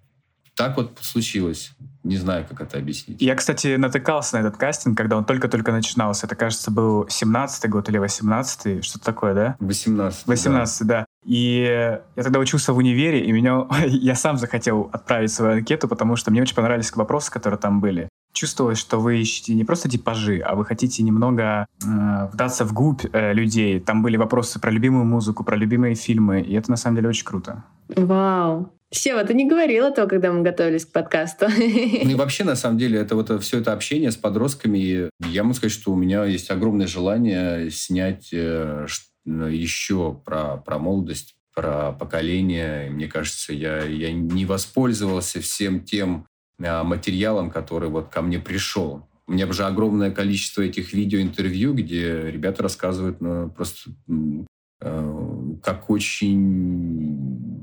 Так 0.56 0.76
вот 0.76 0.98
случилось. 1.02 1.72
Не 2.04 2.18
знаю, 2.18 2.46
как 2.50 2.62
это 2.62 2.78
объяснить. 2.78 3.22
Я, 3.22 3.36
кстати, 3.36 3.76
натыкался 3.76 4.38
на 4.38 4.42
этот 4.42 4.58
кастинг, 4.58 4.98
когда 4.98 5.18
он 5.18 5.24
только-только 5.24 5.72
начинался. 5.72 6.26
Это, 6.26 6.36
кажется, 6.36 6.72
был 6.72 7.06
17-й 7.06 7.70
год 7.70 7.90
или 7.90 8.00
18-й, 8.00 8.82
что-то 8.82 9.06
такое, 9.06 9.34
да? 9.34 9.56
18 9.60 10.28
18 10.28 10.88
да. 10.88 11.00
да. 11.00 11.06
И 11.26 11.64
я 12.16 12.24
тогда 12.24 12.40
учился 12.40 12.74
в 12.74 12.78
универе, 12.78 13.24
и 13.24 13.32
меня 13.32 13.68
я 13.86 14.16
сам 14.16 14.38
захотел 14.38 14.90
отправить 14.92 15.32
свою 15.32 15.58
анкету, 15.58 15.88
потому 15.88 16.16
что 16.16 16.32
мне 16.32 16.42
очень 16.42 16.56
понравились 16.56 16.96
вопросы, 16.96 17.32
которые 17.32 17.60
там 17.60 17.80
были. 17.80 18.10
Чувствовалось, 18.34 18.78
что 18.78 19.00
вы 19.00 19.20
ищете 19.20 19.54
не 19.54 19.66
просто 19.66 19.90
типажи, 19.90 20.40
а 20.40 20.56
вы 20.56 20.66
хотите 20.66 21.04
немного 21.04 21.66
э, 21.84 22.28
вдаться 22.32 22.66
в 22.66 22.74
губь 22.74 23.04
э, 23.12 23.34
людей. 23.34 23.80
Там 23.80 24.02
были 24.02 24.16
вопросы 24.16 24.60
про 24.60 24.72
любимую 24.72 25.06
музыку, 25.06 25.44
про 25.44 25.58
любимые 25.58 25.96
фильмы, 25.96 26.42
и 26.42 26.54
это 26.54 26.72
на 26.72 26.78
самом 26.78 26.96
деле 26.96 27.10
очень 27.10 27.26
круто. 27.26 27.66
Вау. 27.90 28.72
Сева, 28.94 29.24
ты 29.24 29.34
не 29.34 29.48
говорил 29.48 29.86
этого, 29.86 30.06
когда 30.08 30.34
мы 30.34 30.42
готовились 30.42 30.86
к 30.86 30.92
подкасту. 30.92 31.48
Ну 31.48 32.10
и 32.10 32.16
вообще, 32.18 32.44
на 32.44 32.56
самом 32.56 32.78
деле, 32.78 33.00
это 33.00 33.16
вот 33.16 33.42
все 33.42 33.60
это 33.60 33.72
общение 33.72 34.12
с 34.12 34.18
подростками. 34.18 35.10
Я 35.26 35.44
могу 35.44 35.54
сказать, 35.54 35.74
что 35.74 35.94
у 35.94 35.96
меня 35.96 36.26
есть 36.26 36.52
огромное 36.52 36.88
желание 36.88 37.72
снять 37.72 38.30
э, 38.34 38.86
еще 39.26 40.20
про, 40.26 40.58
про 40.58 40.80
молодость, 40.80 41.36
про 41.54 41.92
поколение. 41.92 42.90
Мне 42.90 43.08
кажется, 43.08 43.54
я, 43.54 43.84
я 43.84 44.12
не 44.12 44.46
воспользовался 44.46 45.42
всем 45.42 45.84
тем 45.84 46.28
а, 46.60 46.84
материалом, 46.84 47.52
который 47.52 47.90
вот 47.90 48.10
ко 48.10 48.22
мне 48.22 48.40
пришел. 48.40 49.08
У 49.28 49.34
меня 49.34 49.48
уже 49.48 49.64
огромное 49.64 50.12
количество 50.12 50.62
этих 50.62 50.94
видеоинтервью, 50.94 51.74
где 51.74 52.30
ребята 52.30 52.64
рассказывают 52.64 53.22
ну, 53.22 53.50
просто 53.50 53.92
э, 54.82 55.54
как 55.64 55.90
очень 55.90 57.61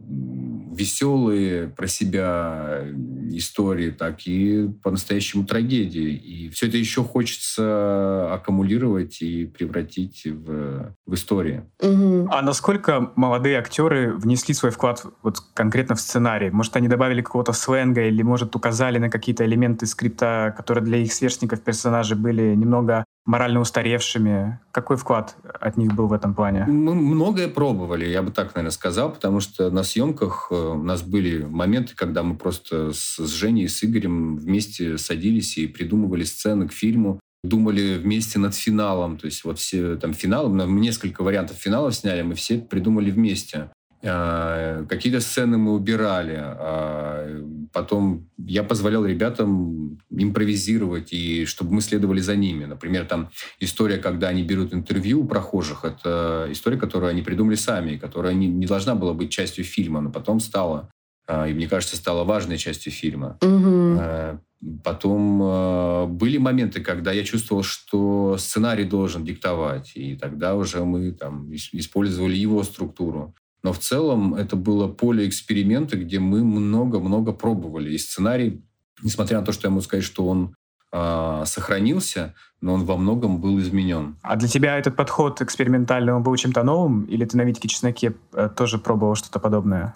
веселые 0.79 1.69
про 1.69 1.87
себя 1.87 2.85
истории, 3.33 3.91
так 3.91 4.27
и 4.27 4.69
по-настоящему 4.83 5.45
трагедии. 5.45 6.12
И 6.12 6.49
все 6.51 6.69
это 6.69 6.77
еще 6.77 7.03
хочется 7.03 8.33
аккумулировать 8.33 9.21
и 9.21 9.45
превратить 9.47 10.23
в, 10.25 10.95
в 11.07 11.14
истории. 11.14 11.64
Угу. 11.81 12.29
А 12.31 12.43
насколько 12.43 13.12
молодые 13.17 13.59
актеры 13.59 14.14
внесли 14.14 14.55
свой 14.55 14.71
вклад 14.71 15.05
вот 15.23 15.41
конкретно 15.55 15.95
в 15.95 16.01
сценарий? 16.01 16.51
Может, 16.51 16.77
они 16.77 16.88
добавили 16.88 17.23
какого-то 17.23 17.53
сленга 17.53 18.07
или, 18.07 18.23
может, 18.23 18.55
указали 18.55 18.99
на 18.99 19.11
какие-то 19.11 19.45
элементы 19.45 19.87
скрипта, 19.87 20.55
которые 20.57 20.85
для 20.85 20.99
их 20.99 21.12
сверстников 21.12 21.61
персонажей 21.62 22.17
были 22.17 22.55
немного 22.55 23.05
морально 23.29 23.61
устаревшими. 23.61 24.59
Какой 24.73 24.97
вклад 24.97 25.37
от 25.61 25.77
них 25.77 25.95
был 25.95 26.07
в 26.07 26.14
этом 26.14 26.35
плане? 26.35 26.64
Мы 26.67 26.95
многое 26.95 27.47
пробовали, 27.49 28.07
я 28.07 28.23
бы 28.23 28.33
так, 28.33 28.55
наверное, 28.55 28.73
сказал, 28.73 29.12
потому 29.12 29.41
что 29.41 29.71
на 29.71 29.83
съемках 29.83 30.49
э, 30.51 30.55
у 30.55 30.83
нас 30.83 31.03
были 31.03 31.45
моменты, 31.45 31.93
когда 31.95 32.23
мы 32.23 32.37
просто 32.37 32.93
с, 32.95 33.19
Женей 33.19 33.69
с 33.69 33.85
Игорем 33.85 34.38
вместе 34.38 34.97
садились 34.97 35.59
и 35.59 35.67
придумывали 35.67 36.25
сцены 36.25 36.69
к 36.69 36.73
фильму, 36.73 37.21
думали 37.45 37.99
вместе 37.99 38.38
над 38.38 38.55
финалом. 38.55 39.19
То 39.19 39.27
есть 39.27 39.45
вот 39.45 39.59
все 39.59 39.97
там 39.97 40.14
финалы, 40.14 40.49
мы 40.49 40.81
несколько 40.81 41.23
вариантов 41.23 41.59
финалов 41.59 41.95
сняли, 41.95 42.23
мы 42.23 42.35
все 42.35 42.59
придумали 42.59 43.11
вместе. 43.11 43.71
А, 44.04 44.84
какие-то 44.84 45.20
сцены 45.20 45.58
мы 45.58 45.72
убирали. 45.74 46.37
А, 46.38 47.42
потом 47.72 48.28
я 48.38 48.62
позволял 48.62 49.04
ребятам 49.04 49.98
импровизировать, 50.11 51.12
и 51.12 51.44
чтобы 51.46 51.74
мы 51.74 51.80
следовали 51.80 52.20
за 52.20 52.37
ними. 52.37 52.64
Например, 52.64 53.04
там 53.06 53.30
история, 53.61 53.98
когда 53.98 54.28
они 54.28 54.42
берут 54.42 54.72
интервью 54.72 55.22
у 55.22 55.26
прохожих, 55.26 55.84
это 55.84 56.46
история, 56.50 56.76
которую 56.76 57.11
они 57.11 57.22
придумали 57.22 57.56
сами, 57.56 57.96
которая 57.96 58.34
не, 58.34 58.46
не 58.46 58.66
должна 58.66 58.94
была 58.94 59.14
быть 59.14 59.30
частью 59.30 59.64
фильма, 59.64 60.00
но 60.00 60.11
потом 60.11 60.38
стала. 60.40 60.90
А, 61.26 61.48
и, 61.48 61.52
мне 61.52 61.68
кажется, 61.68 61.96
стала 61.96 62.24
важной 62.24 62.56
частью 62.56 62.92
фильма. 62.92 63.37
Угу. 63.42 64.40
Потом 64.82 66.16
были 66.16 66.37
моменты, 66.38 66.80
когда 66.80 67.12
я 67.12 67.22
чувствовал, 67.22 67.62
что 67.62 68.37
сценарий 68.38 68.82
должен 68.82 69.24
диктовать, 69.24 69.92
и 69.94 70.16
тогда 70.16 70.56
уже 70.56 70.84
мы 70.84 71.12
там 71.12 71.52
использовали 71.52 72.34
его 72.34 72.64
структуру. 72.64 73.37
Но 73.62 73.73
в 73.73 73.79
целом 73.79 74.35
это 74.35 74.57
было 74.57 74.88
поле 74.88 75.27
эксперимента, 75.29 75.97
где 75.97 76.18
мы 76.18 76.44
много-много 76.44 77.33
пробовали. 77.33 77.92
И 77.92 77.99
сценарий, 77.99 78.62
несмотря 79.03 79.40
на 79.40 79.44
то, 79.44 79.53
что 79.53 79.66
я 79.66 79.71
могу 79.71 79.83
сказать, 79.83 80.05
что 80.05 80.27
он 80.27 80.55
э, 80.92 81.42
сохранился, 81.44 82.35
но 82.61 82.75
он 82.75 82.85
во 82.85 82.97
многом 82.97 83.40
был 83.40 83.59
изменен. 83.59 84.16
А 84.23 84.37
для 84.37 84.49
тебя 84.49 84.79
этот 84.79 84.97
подход 84.97 85.40
экспериментальный, 85.42 86.12
он 86.12 86.23
был 86.23 86.37
чем-то 86.37 86.62
новым? 86.62 87.05
Или 87.05 87.25
ты 87.25 87.37
на 87.37 87.42
«Витике 87.42 87.68
чесноке» 87.68 88.14
э, 88.33 88.49
тоже 88.57 88.79
пробовал 88.79 89.16
что-то 89.16 89.38
подобное? 89.40 89.94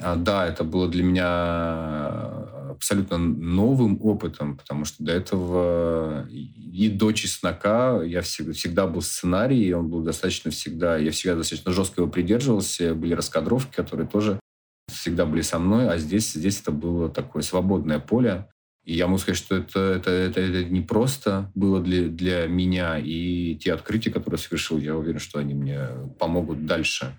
А, 0.00 0.16
да, 0.16 0.46
это 0.46 0.64
было 0.64 0.88
для 0.88 1.02
меня 1.02 2.59
абсолютно 2.72 3.18
новым 3.18 3.98
опытом, 4.02 4.56
потому 4.56 4.84
что 4.84 5.02
до 5.04 5.12
этого 5.12 6.26
и 6.28 6.88
до 6.88 7.12
«Чеснока» 7.12 8.02
я 8.02 8.22
всегда, 8.22 8.52
всегда 8.52 8.86
был 8.86 9.02
сценарий, 9.02 9.62
и 9.62 9.72
он 9.72 9.88
был 9.88 10.02
достаточно 10.02 10.50
всегда, 10.50 10.96
я 10.96 11.10
всегда 11.10 11.36
достаточно 11.36 11.72
жестко 11.72 12.02
его 12.02 12.10
придерживался, 12.10 12.94
были 12.94 13.14
раскадровки, 13.14 13.74
которые 13.74 14.06
тоже 14.06 14.40
всегда 14.88 15.26
были 15.26 15.42
со 15.42 15.58
мной, 15.58 15.88
а 15.88 15.98
здесь, 15.98 16.32
здесь 16.32 16.60
это 16.60 16.72
было 16.72 17.08
такое 17.08 17.42
свободное 17.42 17.98
поле. 17.98 18.48
И 18.84 18.94
я 18.94 19.06
могу 19.06 19.18
сказать, 19.18 19.38
что 19.38 19.56
это, 19.56 19.78
это, 19.78 20.10
это, 20.10 20.40
это 20.40 20.64
не 20.64 20.80
просто 20.80 21.52
было 21.54 21.80
для, 21.80 22.08
для 22.08 22.46
меня, 22.46 22.98
и 22.98 23.56
те 23.56 23.72
открытия, 23.72 24.10
которые 24.10 24.38
совершил, 24.38 24.78
я 24.78 24.96
уверен, 24.96 25.20
что 25.20 25.38
они 25.38 25.54
мне 25.54 25.86
помогут 26.18 26.66
дальше 26.66 27.14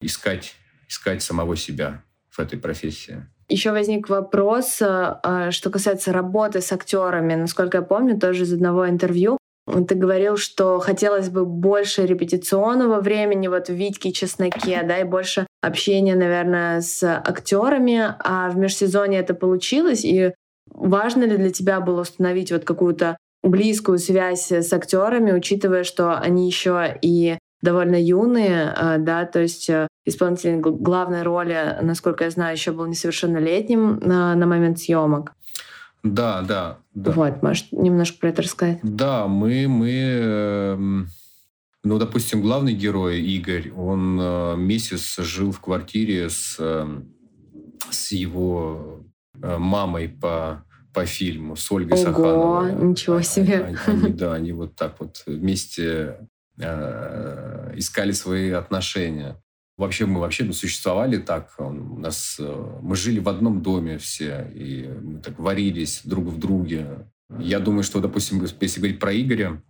искать, 0.00 0.54
искать 0.88 1.22
самого 1.22 1.56
себя 1.56 2.02
в 2.30 2.38
этой 2.38 2.58
профессии. 2.58 3.26
Еще 3.52 3.70
возник 3.70 4.08
вопрос, 4.08 4.80
э, 4.80 5.14
э, 5.22 5.50
что 5.50 5.68
касается 5.68 6.10
работы 6.10 6.62
с 6.62 6.72
актерами. 6.72 7.34
Насколько 7.34 7.78
я 7.78 7.82
помню, 7.82 8.18
тоже 8.18 8.44
из 8.44 8.52
одного 8.54 8.88
интервью 8.88 9.36
ты 9.66 9.94
говорил, 9.94 10.38
что 10.38 10.78
хотелось 10.78 11.28
бы 11.28 11.44
больше 11.44 12.06
репетиционного 12.06 13.00
времени 13.00 13.48
вот 13.48 13.68
в 13.68 13.74
Витьке 13.74 14.10
Чесноке, 14.10 14.82
да, 14.84 14.98
и 14.98 15.04
больше 15.04 15.46
общения, 15.60 16.14
наверное, 16.16 16.80
с 16.80 17.02
актерами, 17.04 18.14
а 18.18 18.48
в 18.48 18.56
межсезонье 18.56 19.20
это 19.20 19.34
получилось, 19.34 20.04
и 20.04 20.32
важно 20.70 21.24
ли 21.24 21.36
для 21.36 21.50
тебя 21.50 21.80
было 21.80 22.00
установить 22.00 22.50
вот 22.50 22.64
какую-то 22.64 23.18
близкую 23.42 23.98
связь 23.98 24.50
с 24.50 24.72
актерами, 24.72 25.30
учитывая, 25.32 25.84
что 25.84 26.18
они 26.18 26.46
еще 26.46 26.98
и 27.02 27.38
довольно 27.62 28.00
юные, 28.00 28.74
э, 28.76 28.98
да, 28.98 29.24
то 29.24 29.40
есть 29.40 29.70
э, 29.70 29.86
исполнитель 30.04 30.58
главной 30.58 31.22
роли, 31.22 31.78
насколько 31.80 32.24
я 32.24 32.30
знаю, 32.30 32.56
еще 32.56 32.72
был 32.72 32.86
несовершеннолетним 32.86 34.00
на, 34.00 34.34
на 34.34 34.46
момент 34.46 34.80
съемок. 34.80 35.32
Да, 36.02 36.42
да, 36.42 36.78
да. 36.94 37.12
Вот, 37.12 37.42
можешь 37.42 37.68
немножко 37.70 38.18
про 38.18 38.28
это 38.30 38.42
рассказать? 38.42 38.80
Да, 38.82 39.28
мы, 39.28 39.68
мы, 39.68 39.90
эм, 39.92 41.08
ну, 41.84 41.98
допустим, 41.98 42.42
главный 42.42 42.74
герой 42.74 43.20
Игорь, 43.22 43.70
он 43.70 44.18
э, 44.20 44.56
месяц 44.56 45.16
жил 45.18 45.52
в 45.52 45.60
квартире 45.60 46.28
с, 46.28 46.58
с 47.90 48.12
его 48.12 49.04
мамой 49.40 50.08
по 50.08 50.64
по 50.92 51.06
фильму 51.06 51.56
с 51.56 51.72
Ольгой 51.72 51.98
Ого, 51.98 52.04
Сахановой. 52.04 52.74
ничего 52.74 53.22
себе. 53.22 53.64
Они, 53.64 53.76
они, 53.86 54.12
да, 54.12 54.34
они 54.34 54.52
вот 54.52 54.76
так 54.76 54.96
вот 55.00 55.22
вместе 55.26 56.18
Э, 56.58 57.72
искали 57.76 58.12
свои 58.12 58.50
отношения. 58.50 59.42
Вообще 59.78 60.04
мы 60.04 60.20
вообще 60.20 60.44
мы 60.44 60.52
существовали 60.52 61.16
так. 61.16 61.54
У 61.58 61.98
нас, 61.98 62.36
э, 62.38 62.78
мы 62.82 62.94
жили 62.94 63.20
в 63.20 63.28
одном 63.28 63.62
доме 63.62 63.96
все, 63.96 64.50
и 64.54 64.86
мы 64.86 65.20
так 65.20 65.38
варились 65.38 66.02
друг 66.04 66.26
в 66.26 66.38
друге. 66.38 67.08
Я 67.38 67.58
думаю, 67.58 67.82
что, 67.82 68.00
допустим, 68.00 68.44
если 68.60 68.80
говорить 68.80 69.00
про 69.00 69.14
Игоря, 69.14 69.62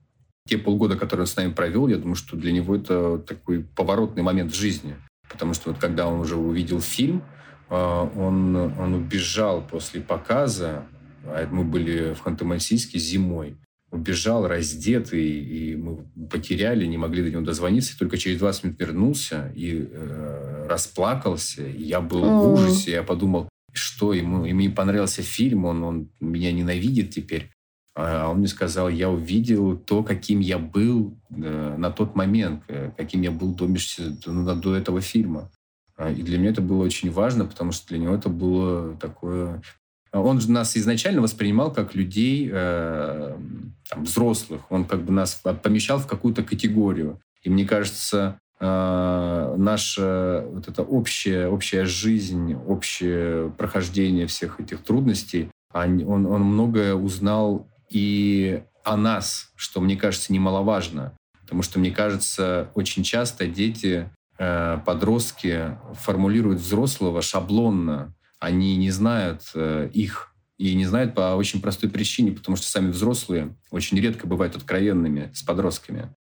те 0.49 0.59
полгода, 0.59 0.97
которые 0.97 1.23
он 1.23 1.29
с 1.29 1.37
нами 1.37 1.53
провел, 1.53 1.87
я 1.87 1.99
думаю, 1.99 2.17
что 2.17 2.37
для 2.37 2.51
него 2.51 2.75
это 2.75 3.19
такой 3.19 3.63
поворотный 3.63 4.25
момент 4.25 4.51
в 4.51 4.57
жизни. 4.57 4.97
Потому 5.31 5.55
что 5.55 5.71
вот 5.71 5.81
когда 5.81 6.09
он 6.09 6.19
уже 6.19 6.35
увидел 6.35 6.81
фильм, 6.81 7.23
э, 7.71 7.75
он, 7.75 8.57
он 8.57 8.95
убежал 8.95 9.63
после 9.63 10.01
показа, 10.01 10.85
а 11.25 11.47
мы 11.49 11.63
были 11.63 12.15
в 12.15 12.27
Ханты-Мансийске 12.27 12.99
зимой, 12.99 13.57
убежал 13.93 14.49
раздетый, 14.49 15.29
и 15.29 15.77
мы 15.77 15.99
потеряли, 16.31 16.87
не 16.87 16.97
могли 16.97 17.23
до 17.23 17.31
него 17.31 17.43
дозвониться. 17.43 17.93
И 17.95 17.99
только 17.99 18.17
через 18.17 18.39
20 18.39 18.65
минут 18.65 18.81
вернулся 18.81 19.53
и 19.55 19.87
э, 19.89 20.67
расплакался. 20.69 21.67
И 21.67 21.85
я 21.85 22.01
был 22.01 22.25
mm. 22.25 22.41
в 22.41 22.53
ужасе. 22.55 22.93
Я 22.93 23.03
подумал, 23.03 23.49
что 23.73 24.15
ему, 24.15 24.47
ему 24.47 24.61
не 24.61 24.71
понравился 24.71 25.23
фильм, 25.23 25.67
он, 25.67 25.83
он 25.85 26.09
меня 26.21 26.53
ненавидит 26.53 27.11
теперь. 27.11 27.51
А 27.95 28.31
он 28.31 28.39
мне 28.39 28.49
сказал, 28.49 28.89
я 28.89 29.11
увидел 29.11 29.77
то, 29.77 30.03
каким 30.03 30.41
я 30.41 30.59
был 30.59 31.15
э, 31.31 31.77
на 31.77 31.91
тот 31.91 32.17
момент, 32.17 32.65
э, 32.69 32.93
каким 32.97 33.21
я 33.21 33.31
был 33.31 33.55
до, 33.55 33.69
ну, 34.25 34.55
до 34.57 34.75
этого 34.75 35.03
фильма. 35.03 35.51
А, 35.97 36.11
и 36.11 36.23
для 36.23 36.39
меня 36.39 36.51
это 36.51 36.63
было 36.63 36.83
очень 36.83 37.11
важно, 37.11 37.45
потому 37.45 37.73
что 37.73 37.89
для 37.89 37.99
него 37.99 38.15
это 38.15 38.31
было 38.31 38.97
такое 38.97 39.63
он 40.13 40.41
же 40.41 40.51
нас 40.51 40.77
изначально 40.77 41.23
воспринимал 41.23 41.73
как 41.73 41.95
людей 41.95 42.49
э, 42.53 43.37
там, 43.89 44.05
взрослых. 44.05 44.63
Он 44.71 44.85
как 44.85 45.03
бы 45.03 45.13
нас 45.13 45.41
помещал 45.63 45.99
в 45.99 46.07
какую-то 46.07 46.43
категорию. 46.43 47.21
И 47.43 47.51
мне 47.51 47.65
кажется, 47.65 48.39
э, 48.61 49.55
наша 49.59 50.45
вот 50.49 50.69
эта 50.69 50.83
общая, 50.83 51.49
общая 51.49 51.85
жизнь, 51.85 52.55
общее 52.55 53.51
прохождение 53.51 54.27
всех 54.27 54.61
этих 54.61 54.83
трудностей, 54.83 55.51
он, 55.73 56.27
он 56.27 56.43
многое 56.43 56.95
узнал 56.95 57.69
и 57.89 58.63
о 58.85 58.97
нас, 58.97 59.53
что, 59.57 59.81
мне 59.81 59.97
кажется, 59.97 60.33
немаловажно. 60.33 61.17
Потому 61.43 61.63
что, 61.63 61.79
мне 61.79 61.91
кажется, 61.91 62.71
очень 62.75 63.03
часто 63.03 63.47
дети, 63.47 64.11
э, 64.39 64.79
подростки 64.85 65.77
формулируют 65.95 66.61
взрослого 66.61 67.23
шаблонно. 67.23 68.15
Они 68.39 68.77
не 68.77 68.91
знают 68.91 69.43
э, 69.55 69.91
их 69.93 70.32
и 70.63 70.77
не 70.77 70.87
знают 70.87 71.17
по 71.17 71.35
очень 71.35 71.61
простой 71.61 71.91
причине, 71.91 72.31
потому 72.31 72.57
что 72.57 72.69
сами 72.69 72.93
взрослые 72.93 73.57
очень 73.73 73.99
редко 73.99 74.29
бывают 74.29 74.55
откровенными 74.55 75.33
с 75.35 75.43
подростками. 75.43 76.15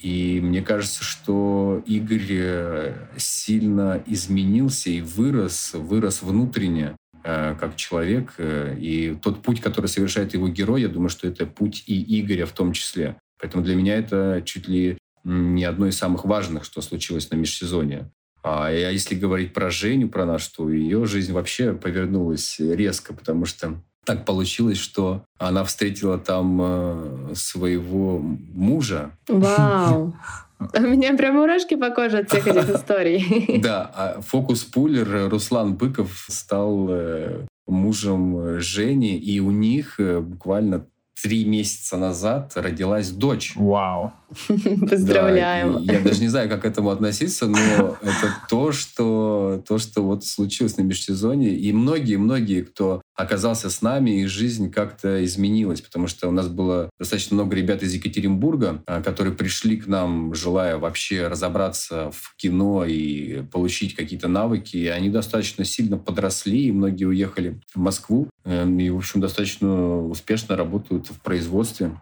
И 0.00 0.40
мне 0.42 0.62
кажется, 0.62 1.04
что 1.04 1.80
Игорь 1.86 2.26
э, 2.28 3.06
сильно 3.16 4.02
изменился 4.06 4.90
и 4.90 5.00
вырос, 5.00 5.74
вырос 5.74 6.22
внутренне 6.22 6.96
э, 7.22 7.54
как 7.54 7.76
человек. 7.76 8.34
Э, 8.38 8.76
и 8.76 9.14
тот 9.14 9.42
путь, 9.42 9.60
который 9.60 9.86
совершает 9.86 10.34
его 10.34 10.48
герой, 10.48 10.82
я 10.82 10.88
думаю, 10.88 11.08
что 11.08 11.28
это 11.28 11.46
путь 11.46 11.84
и 11.86 12.20
Игоря 12.20 12.46
в 12.46 12.52
том 12.52 12.72
числе. 12.72 13.16
Поэтому 13.38 13.62
для 13.62 13.76
меня 13.76 13.94
это 13.94 14.42
чуть 14.44 14.66
ли 14.66 14.98
не 15.22 15.62
одно 15.62 15.86
из 15.86 15.96
самых 15.96 16.24
важных, 16.24 16.64
что 16.64 16.82
случилось 16.82 17.30
на 17.30 17.36
межсезонье. 17.36 18.10
А 18.44 18.70
если 18.70 19.14
говорить 19.14 19.54
про 19.54 19.70
Женю, 19.70 20.08
про 20.08 20.26
нашу, 20.26 20.50
то 20.54 20.70
ее 20.70 21.06
жизнь 21.06 21.32
вообще 21.32 21.72
повернулась 21.72 22.56
резко, 22.60 23.14
потому 23.14 23.46
что 23.46 23.80
так 24.04 24.26
получилось, 24.26 24.76
что 24.76 25.24
она 25.38 25.64
встретила 25.64 26.18
там 26.18 26.60
э, 26.62 27.34
своего 27.34 28.18
мужа. 28.18 29.12
Вау! 29.28 30.14
У 30.76 30.80
меня 30.80 31.16
прям 31.16 31.36
мурашки 31.36 31.74
по 31.74 31.90
коже 31.90 32.18
от 32.18 32.28
всех 32.28 32.46
этих 32.46 32.68
историй. 32.68 33.58
Да, 33.62 33.90
а 33.94 34.20
фокус-пулер 34.20 35.30
Руслан 35.30 35.74
Быков 35.74 36.26
стал 36.28 36.86
э, 36.90 37.46
мужем 37.66 38.60
Жени, 38.60 39.16
и 39.18 39.40
у 39.40 39.50
них 39.50 39.98
э, 39.98 40.20
буквально 40.20 40.86
три 41.20 41.44
месяца 41.44 41.96
назад 41.96 42.52
родилась 42.56 43.10
дочь. 43.10 43.54
Вау. 43.56 44.12
Поздравляем. 44.90 45.84
Да, 45.84 45.92
я 45.92 46.00
даже 46.00 46.20
не 46.20 46.28
знаю, 46.28 46.48
как 46.48 46.62
к 46.62 46.64
этому 46.64 46.90
относиться, 46.90 47.46
но 47.46 47.58
это 48.02 48.34
то, 48.48 48.72
что, 48.72 49.62
то, 49.66 49.78
что 49.78 50.02
вот 50.02 50.24
случилось 50.24 50.76
на 50.76 50.82
межсезонье. 50.82 51.56
И 51.56 51.72
многие-многие, 51.72 52.62
кто 52.62 53.02
оказался 53.14 53.70
с 53.70 53.82
нами, 53.82 54.22
их 54.22 54.28
жизнь 54.28 54.70
как-то 54.70 55.24
изменилась, 55.24 55.80
потому 55.80 56.06
что 56.06 56.28
у 56.28 56.32
нас 56.32 56.48
было 56.48 56.90
достаточно 56.98 57.34
много 57.34 57.54
ребят 57.54 57.82
из 57.82 57.94
Екатеринбурга, 57.94 58.82
а, 58.86 59.02
которые 59.02 59.34
пришли 59.34 59.76
к 59.76 59.86
нам, 59.86 60.34
желая 60.34 60.78
вообще 60.78 61.28
разобраться 61.28 62.10
в 62.10 62.34
кино 62.36 62.84
и 62.84 63.42
получить 63.52 63.94
какие-то 63.94 64.28
навыки. 64.28 64.76
И 64.76 64.86
они 64.86 65.10
достаточно 65.10 65.64
сильно 65.64 65.96
подросли, 65.96 66.66
и 66.66 66.72
многие 66.72 67.04
уехали 67.04 67.60
в 67.74 67.78
Москву. 67.78 68.28
Эм, 68.44 68.78
и, 68.78 68.90
в 68.90 68.96
общем, 68.96 69.20
достаточно 69.20 70.00
успешно 70.06 70.56
работают 70.56 71.06
в 71.08 71.20
производстве. 71.20 71.92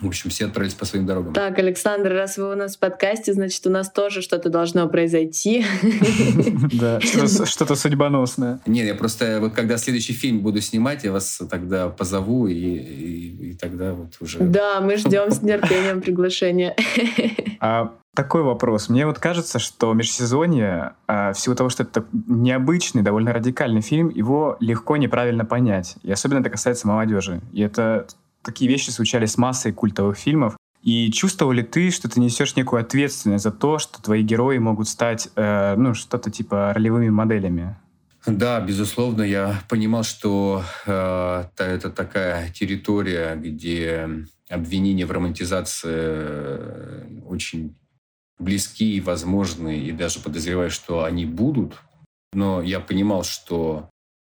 В 0.00 0.06
общем, 0.06 0.30
все 0.30 0.46
отправились 0.46 0.74
по 0.74 0.84
своим 0.84 1.06
дорогам. 1.06 1.34
Так, 1.34 1.58
Александр, 1.58 2.12
раз 2.12 2.38
вы 2.38 2.52
у 2.52 2.56
нас 2.56 2.76
в 2.76 2.78
подкасте, 2.78 3.32
значит, 3.32 3.66
у 3.66 3.70
нас 3.70 3.90
тоже 3.90 4.22
что-то 4.22 4.48
должно 4.48 4.88
произойти. 4.88 5.64
Да, 6.72 7.00
что-то 7.00 7.74
судьбоносное. 7.74 8.60
Нет, 8.66 8.86
я 8.86 8.94
просто 8.94 9.38
вот 9.40 9.52
когда 9.52 9.76
следующий 9.76 10.12
фильм 10.12 10.40
буду 10.40 10.60
снимать, 10.60 11.04
я 11.04 11.12
вас 11.12 11.40
тогда 11.50 11.88
позову, 11.88 12.46
и, 12.46 13.54
тогда 13.60 13.92
вот 13.92 14.16
уже... 14.20 14.38
Да, 14.40 14.80
мы 14.80 14.96
ждем 14.96 15.30
с 15.30 15.42
нетерпением 15.42 16.00
приглашения. 16.00 16.74
А 17.60 17.94
такой 18.14 18.42
вопрос. 18.42 18.88
Мне 18.88 19.06
вот 19.06 19.18
кажется, 19.18 19.58
что 19.58 19.92
межсезонье, 19.92 20.94
а, 21.06 21.32
в 21.32 21.38
силу 21.38 21.56
того, 21.56 21.68
что 21.68 21.82
это 21.82 22.04
необычный, 22.12 23.02
довольно 23.02 23.32
радикальный 23.32 23.80
фильм, 23.80 24.08
его 24.08 24.56
легко 24.60 24.96
неправильно 24.96 25.44
понять. 25.44 25.96
И 26.02 26.10
особенно 26.10 26.40
это 26.40 26.50
касается 26.50 26.88
молодежи. 26.88 27.40
И 27.52 27.62
это 27.62 28.06
такие 28.42 28.70
вещи 28.70 28.90
случались 28.90 29.32
с 29.32 29.38
массой 29.38 29.72
культовых 29.72 30.16
фильмов. 30.16 30.56
И 30.82 31.10
чувствовал 31.12 31.52
ли 31.52 31.62
ты, 31.62 31.90
что 31.90 32.08
ты 32.08 32.20
несешь 32.20 32.56
некую 32.56 32.80
ответственность 32.80 33.44
за 33.44 33.52
то, 33.52 33.78
что 33.78 34.02
твои 34.02 34.22
герои 34.22 34.58
могут 34.58 34.88
стать, 34.88 35.28
э, 35.36 35.76
ну, 35.76 35.94
что-то 35.94 36.30
типа 36.30 36.72
ролевыми 36.74 37.08
моделями? 37.08 37.76
Да, 38.26 38.60
безусловно, 38.60 39.22
я 39.22 39.62
понимал, 39.68 40.04
что 40.04 40.62
э, 40.86 41.44
это 41.56 41.90
такая 41.90 42.50
территория, 42.50 43.36
где 43.36 44.08
обвинения 44.48 45.06
в 45.06 45.12
романтизации 45.12 45.90
э, 45.92 47.04
очень 47.26 47.76
близки 48.38 48.96
и 48.96 49.00
возможны, 49.00 49.78
и 49.78 49.92
даже 49.92 50.20
подозреваю, 50.20 50.70
что 50.70 51.04
они 51.04 51.26
будут. 51.26 51.74
Но 52.32 52.62
я 52.62 52.80
понимал, 52.80 53.24
что 53.24 53.88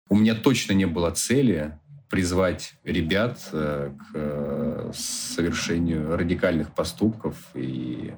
у 0.08 0.16
меня 0.16 0.34
точно 0.34 0.72
не 0.72 0.86
было 0.86 1.10
цели 1.12 1.78
призвать 2.10 2.74
ребят 2.82 3.38
э, 3.52 3.92
к 3.96 4.10
э, 4.14 4.90
совершению 4.92 6.16
радикальных 6.16 6.74
поступков 6.74 7.36
и 7.54 8.12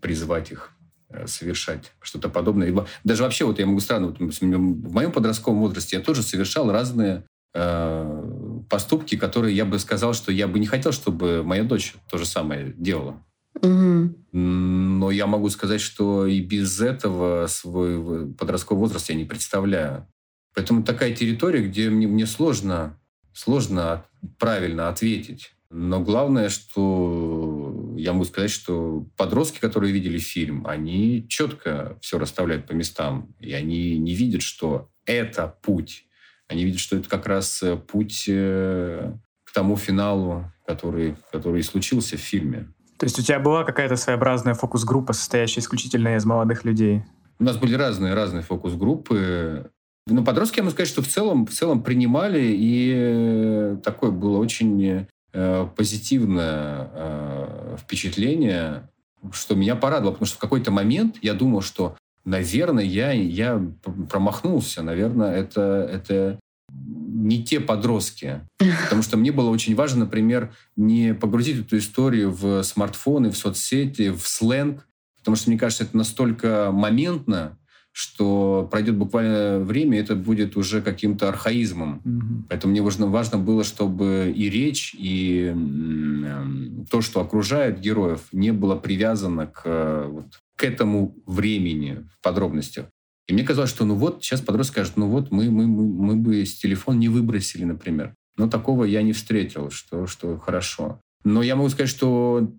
призвать 0.00 0.52
их 0.52 0.72
э, 1.08 1.26
совершать 1.26 1.92
что-то 2.02 2.28
подобное. 2.28 2.72
Даже 3.04 3.22
вообще, 3.22 3.46
вот 3.46 3.58
я 3.58 3.66
могу 3.66 3.80
странно, 3.80 4.08
вот 4.08 4.18
в 4.20 4.92
моем 4.92 5.12
подростковом 5.12 5.60
возрасте 5.60 5.96
я 5.96 6.02
тоже 6.02 6.22
совершал 6.22 6.70
разные 6.70 7.24
э, 7.54 8.62
поступки, 8.68 9.16
которые 9.16 9.56
я 9.56 9.64
бы 9.64 9.78
сказал, 9.78 10.12
что 10.12 10.30
я 10.30 10.46
бы 10.46 10.58
не 10.58 10.66
хотел, 10.66 10.92
чтобы 10.92 11.42
моя 11.42 11.64
дочь 11.64 11.94
то 12.10 12.18
же 12.18 12.26
самое 12.26 12.74
делала. 12.76 13.24
Угу. 13.54 14.14
Но 14.32 15.10
я 15.10 15.26
могу 15.26 15.48
сказать, 15.48 15.80
что 15.80 16.26
и 16.26 16.40
без 16.40 16.80
этого 16.80 17.46
свой 17.46 18.32
подростковый 18.34 18.80
возраст 18.80 19.08
я 19.08 19.14
не 19.14 19.24
представляю. 19.24 20.06
Поэтому 20.54 20.82
такая 20.82 21.14
территория, 21.14 21.66
где 21.66 21.88
мне, 21.90 22.06
мне 22.06 22.26
сложно, 22.26 22.98
сложно 23.32 24.04
правильно 24.38 24.88
ответить. 24.88 25.52
Но 25.70 26.00
главное, 26.00 26.50
что 26.50 27.94
я 27.96 28.12
могу 28.12 28.26
сказать, 28.26 28.50
что 28.50 29.06
подростки, 29.16 29.58
которые 29.58 29.92
видели 29.92 30.18
фильм, 30.18 30.66
они 30.66 31.26
четко 31.28 31.96
все 32.02 32.18
расставляют 32.18 32.66
по 32.66 32.72
местам. 32.72 33.34
И 33.40 33.54
они 33.54 33.96
не 33.96 34.14
видят, 34.14 34.42
что 34.42 34.90
это 35.06 35.56
путь. 35.62 36.04
Они 36.48 36.64
видят, 36.64 36.80
что 36.80 36.96
это 36.96 37.08
как 37.08 37.26
раз 37.26 37.62
э, 37.62 37.76
путь 37.76 38.26
э, 38.28 39.12
к 39.44 39.52
тому 39.54 39.76
финалу, 39.76 40.52
который, 40.66 41.16
который 41.32 41.60
и 41.60 41.64
случился 41.64 42.18
в 42.18 42.20
фильме. 42.20 42.68
То 42.98 43.04
есть 43.04 43.18
у 43.18 43.22
тебя 43.22 43.40
была 43.40 43.64
какая-то 43.64 43.96
своеобразная 43.96 44.54
фокус-группа, 44.54 45.14
состоящая 45.14 45.60
исключительно 45.60 46.16
из 46.16 46.26
молодых 46.26 46.64
людей? 46.64 47.02
У 47.38 47.44
нас 47.44 47.56
были 47.56 47.74
разные, 47.74 48.14
разные 48.14 48.42
фокус-группы. 48.42 49.70
Ну, 50.06 50.24
подростки, 50.24 50.58
я 50.58 50.64
могу 50.64 50.72
сказать, 50.72 50.88
что 50.88 51.02
в 51.02 51.06
целом, 51.06 51.46
в 51.46 51.52
целом 51.52 51.82
принимали, 51.82 52.42
и 52.42 52.92
э, 52.94 53.76
такое 53.84 54.10
было 54.10 54.38
очень 54.38 55.06
э, 55.32 55.68
позитивное 55.76 56.90
э, 56.92 57.76
впечатление, 57.80 58.88
что 59.30 59.54
меня 59.54 59.76
порадовало, 59.76 60.12
потому 60.12 60.26
что 60.26 60.36
в 60.36 60.40
какой-то 60.40 60.72
момент 60.72 61.18
я 61.22 61.34
думал, 61.34 61.62
что, 61.62 61.96
наверное, 62.24 62.82
я, 62.82 63.12
я 63.12 63.62
промахнулся, 64.10 64.82
наверное, 64.82 65.36
это, 65.36 65.88
это 65.92 66.40
не 66.68 67.44
те 67.44 67.60
подростки. 67.60 68.40
Потому 68.58 69.02
что 69.02 69.16
мне 69.16 69.30
было 69.30 69.50
очень 69.50 69.76
важно, 69.76 70.00
например, 70.06 70.52
не 70.74 71.14
погрузить 71.14 71.60
эту 71.60 71.78
историю 71.78 72.32
в 72.32 72.64
смартфоны, 72.64 73.30
в 73.30 73.36
соцсети, 73.36 74.10
в 74.10 74.26
сленг, 74.26 74.88
потому 75.18 75.36
что, 75.36 75.50
мне 75.50 75.58
кажется, 75.58 75.84
это 75.84 75.96
настолько 75.96 76.70
моментно, 76.72 77.56
что 77.92 78.66
пройдет 78.70 78.96
буквально 78.96 79.60
время, 79.60 80.00
это 80.00 80.16
будет 80.16 80.56
уже 80.56 80.80
каким-то 80.80 81.28
архаизмом. 81.28 82.00
Mm-hmm. 82.04 82.42
Поэтому 82.48 82.70
мне 82.70 82.82
важно, 82.82 83.06
важно 83.06 83.38
было, 83.38 83.64
чтобы 83.64 84.32
и 84.34 84.48
речь, 84.48 84.94
и 84.98 85.54
э, 85.54 86.44
то, 86.90 87.02
что 87.02 87.20
окружает 87.20 87.80
героев, 87.80 88.22
не 88.32 88.52
было 88.52 88.76
привязано 88.76 89.46
к, 89.46 90.06
вот, 90.08 90.24
к 90.56 90.64
этому 90.64 91.14
времени 91.26 92.06
в 92.16 92.22
подробностях. 92.22 92.86
И 93.28 93.34
мне 93.34 93.44
казалось, 93.44 93.70
что 93.70 93.84
ну 93.84 93.94
вот, 93.94 94.24
сейчас 94.24 94.40
подросток 94.40 94.74
скажет, 94.74 94.96
ну 94.96 95.08
вот, 95.08 95.30
мы, 95.30 95.50
мы, 95.50 95.66
мы, 95.66 95.84
мы 95.84 96.16
бы 96.16 96.46
с 96.46 96.58
телефон 96.58 96.98
не 96.98 97.08
выбросили, 97.08 97.64
например. 97.64 98.14
Но 98.38 98.48
такого 98.48 98.84
я 98.84 99.02
не 99.02 99.12
встретил, 99.12 99.70
что, 99.70 100.06
что 100.06 100.38
хорошо. 100.38 100.98
Но 101.24 101.42
я 101.42 101.56
могу 101.56 101.68
сказать, 101.68 101.90
что 101.90 102.50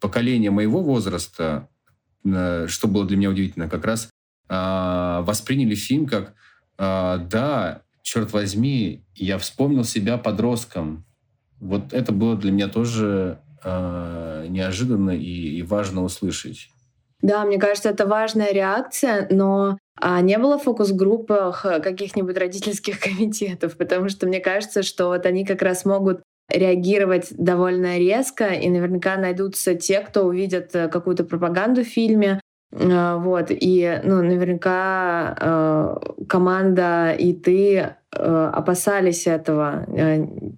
поколение 0.00 0.50
моего 0.50 0.82
возраста, 0.82 1.68
э, 2.24 2.66
что 2.66 2.88
было 2.88 3.04
для 3.04 3.18
меня 3.18 3.28
удивительно, 3.28 3.68
как 3.68 3.84
раз 3.84 4.08
э, 4.48 5.20
восприняли 5.22 5.74
фильм 5.74 6.06
как 6.06 6.34
э, 6.78 7.18
да, 7.30 7.82
черт 8.02 8.32
возьми, 8.32 9.04
я 9.14 9.38
вспомнил 9.38 9.84
себя 9.84 10.18
подростком. 10.18 11.04
Вот 11.60 11.92
это 11.92 12.12
было 12.12 12.36
для 12.36 12.52
меня 12.52 12.68
тоже 12.68 13.40
э, 13.64 14.46
неожиданно 14.48 15.10
и, 15.10 15.58
и 15.58 15.62
важно 15.62 16.02
услышать. 16.02 16.70
Да, 17.20 17.44
мне 17.44 17.58
кажется, 17.58 17.88
это 17.88 18.06
важная 18.06 18.52
реакция, 18.52 19.26
но 19.30 19.76
А 20.00 20.20
не 20.20 20.38
было 20.38 20.58
фокус-группах 20.58 21.62
каких-нибудь 21.82 22.38
родительских 22.38 23.00
комитетов? 23.00 23.76
Потому 23.76 24.08
что 24.08 24.26
мне 24.26 24.40
кажется, 24.40 24.82
что 24.82 25.08
вот 25.08 25.26
они 25.26 25.44
как 25.44 25.62
раз 25.62 25.84
могут 25.84 26.22
реагировать 26.48 27.28
довольно 27.30 27.98
резко, 27.98 28.46
и 28.46 28.68
наверняка 28.68 29.16
найдутся 29.16 29.74
те, 29.74 30.00
кто 30.00 30.24
увидят 30.24 30.74
э, 30.74 30.88
какую-то 30.88 31.24
пропаганду 31.24 31.84
в 31.84 31.88
фильме, 31.88 32.40
вот, 32.70 33.46
и, 33.50 34.00
ну, 34.04 34.22
наверняка 34.22 35.36
э, 35.40 35.96
команда 36.28 37.12
и 37.12 37.32
ты 37.32 37.94
опасались 38.10 39.26
этого, 39.26 39.84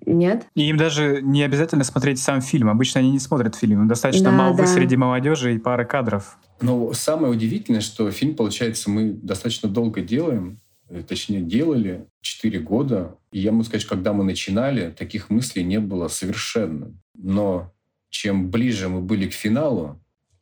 нет? 0.06 0.46
И 0.54 0.68
им 0.68 0.76
даже 0.76 1.20
не 1.20 1.42
обязательно 1.42 1.82
смотреть 1.82 2.20
сам 2.20 2.40
фильм. 2.40 2.68
Обычно 2.70 3.00
они 3.00 3.10
не 3.10 3.18
смотрят 3.18 3.56
фильм. 3.56 3.88
достаточно 3.88 4.30
да, 4.30 4.36
молвы 4.36 4.62
да. 4.62 4.66
среди 4.66 4.96
молодежи 4.96 5.56
и 5.56 5.58
пары 5.58 5.84
кадров. 5.84 6.38
Но 6.60 6.92
самое 6.92 7.32
удивительное, 7.32 7.80
что 7.80 8.10
фильм, 8.12 8.36
получается, 8.36 8.88
мы 8.88 9.10
достаточно 9.10 9.68
долго 9.68 10.00
делаем, 10.00 10.60
точнее, 11.08 11.40
делали 11.40 12.06
4 12.20 12.58
года. 12.60 13.16
И 13.32 13.40
я 13.40 13.52
могу 13.52 13.64
сказать, 13.64 13.86
когда 13.86 14.12
мы 14.12 14.24
начинали, 14.24 14.90
таких 14.90 15.30
мыслей 15.30 15.64
не 15.64 15.80
было 15.80 16.08
совершенно. 16.08 16.92
Но 17.16 17.72
чем 18.10 18.50
ближе 18.50 18.88
мы 18.88 19.00
были 19.00 19.28
к 19.28 19.32
финалу, 19.32 19.99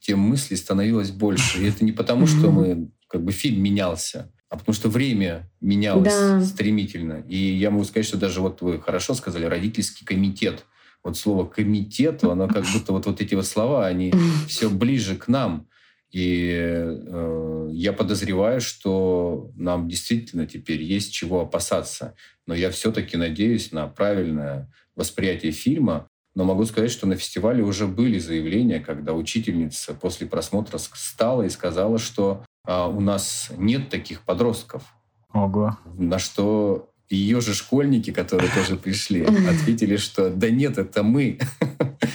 тем 0.08 0.20
мыслей 0.20 0.56
становилось 0.56 1.10
больше. 1.10 1.60
И 1.60 1.68
это 1.68 1.84
не 1.84 1.92
потому, 1.92 2.26
что 2.26 2.50
мы 2.50 2.90
как 3.08 3.22
бы 3.22 3.30
фильм 3.30 3.62
менялся, 3.62 4.32
а 4.48 4.56
потому 4.56 4.74
что 4.74 4.88
время 4.88 5.50
менялось 5.60 6.14
да. 6.14 6.40
стремительно. 6.40 7.22
И 7.28 7.36
я 7.36 7.70
могу 7.70 7.84
сказать, 7.84 8.06
что 8.06 8.16
даже 8.16 8.40
вот 8.40 8.62
вы 8.62 8.80
хорошо 8.80 9.12
сказали, 9.12 9.44
родительский 9.44 10.06
комитет. 10.06 10.64
Вот 11.04 11.18
слово 11.18 11.44
комитет, 11.44 12.24
оно 12.24 12.48
как 12.48 12.64
будто 12.72 12.94
вот, 12.94 13.04
вот 13.04 13.20
эти 13.20 13.34
вот 13.34 13.46
слова, 13.46 13.86
они 13.86 14.14
все 14.48 14.70
ближе 14.70 15.14
к 15.14 15.28
нам. 15.28 15.68
И 16.10 16.54
э, 16.56 17.68
я 17.70 17.92
подозреваю, 17.92 18.62
что 18.62 19.52
нам 19.56 19.90
действительно 19.90 20.46
теперь 20.46 20.82
есть 20.82 21.12
чего 21.12 21.42
опасаться. 21.42 22.14
Но 22.46 22.54
я 22.54 22.70
все-таки 22.70 23.18
надеюсь 23.18 23.72
на 23.72 23.86
правильное 23.88 24.72
восприятие 24.96 25.52
фильма. 25.52 26.08
Но 26.38 26.44
могу 26.44 26.64
сказать, 26.66 26.92
что 26.92 27.08
на 27.08 27.16
фестивале 27.16 27.64
уже 27.64 27.88
были 27.88 28.20
заявления, 28.20 28.78
когда 28.78 29.12
учительница 29.12 29.92
после 29.92 30.28
просмотра 30.28 30.78
встала 30.78 31.42
и 31.42 31.48
сказала, 31.48 31.98
что 31.98 32.44
э, 32.64 32.86
у 32.86 33.00
нас 33.00 33.50
нет 33.56 33.88
таких 33.88 34.20
подростков. 34.20 34.84
Ого. 35.32 35.76
На 35.94 36.20
что 36.20 36.92
ее 37.10 37.40
же 37.40 37.54
школьники, 37.54 38.12
которые 38.12 38.52
тоже 38.52 38.76
пришли, 38.76 39.24
ответили, 39.24 39.96
что 39.96 40.30
да 40.30 40.48
нет, 40.48 40.78
это 40.78 41.02
мы. 41.02 41.40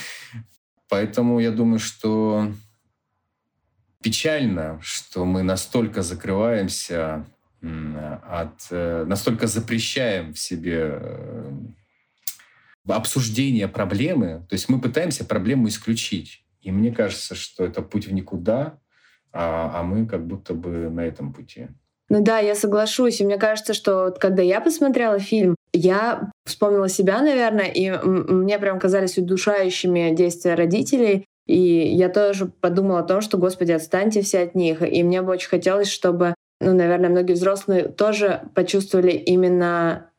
Поэтому 0.87 1.41
я 1.41 1.51
думаю, 1.51 1.79
что 1.79 2.49
печально, 4.01 4.79
что 4.81 5.25
мы 5.25 5.43
настолько 5.43 6.01
закрываемся 6.01 7.25
от, 7.61 8.67
э, 8.69 9.03
настолько 9.05 9.47
запрещаем 9.47 10.33
в 10.33 10.39
себе 10.39 10.91
э, 10.93 11.51
обсуждение 12.87 13.67
проблемы. 13.67 14.45
То 14.49 14.53
есть 14.53 14.69
мы 14.69 14.79
пытаемся 14.79 15.25
проблему 15.25 15.67
исключить. 15.67 16.45
И 16.61 16.71
мне 16.71 16.91
кажется, 16.91 17.35
что 17.35 17.65
это 17.65 17.81
путь 17.81 18.07
в 18.07 18.13
никуда, 18.13 18.79
а, 19.31 19.79
а 19.79 19.83
мы 19.83 20.05
как 20.05 20.25
будто 20.25 20.53
бы 20.53 20.89
на 20.89 21.01
этом 21.01 21.33
пути. 21.33 21.67
Ну 22.09 22.21
да, 22.23 22.39
я 22.39 22.55
соглашусь. 22.55 23.21
И 23.21 23.25
мне 23.25 23.37
кажется, 23.37 23.73
что 23.73 24.05
вот 24.05 24.19
когда 24.19 24.43
я 24.43 24.61
посмотрела 24.61 25.19
фильм, 25.19 25.55
я 25.73 26.31
вспомнила 26.45 26.89
себя, 26.89 27.21
наверное, 27.21 27.65
и 27.65 27.89
мне 27.91 28.59
прям 28.59 28.79
казались 28.79 29.17
удушающими 29.17 30.13
действия 30.15 30.55
родителей. 30.55 31.25
И 31.47 31.57
я 31.57 32.09
тоже 32.09 32.45
подумала 32.45 32.99
о 32.99 33.03
том, 33.03 33.21
что, 33.21 33.37
Господи, 33.37 33.71
отстаньте 33.71 34.21
все 34.21 34.41
от 34.41 34.55
них. 34.55 34.81
И 34.81 35.03
мне 35.03 35.21
бы 35.21 35.33
очень 35.33 35.49
хотелось, 35.49 35.89
чтобы, 35.89 36.35
ну, 36.61 36.73
наверное, 36.73 37.09
многие 37.09 37.33
взрослые 37.33 37.87
тоже 37.87 38.43
почувствовали 38.53 39.11
именно 39.11 40.09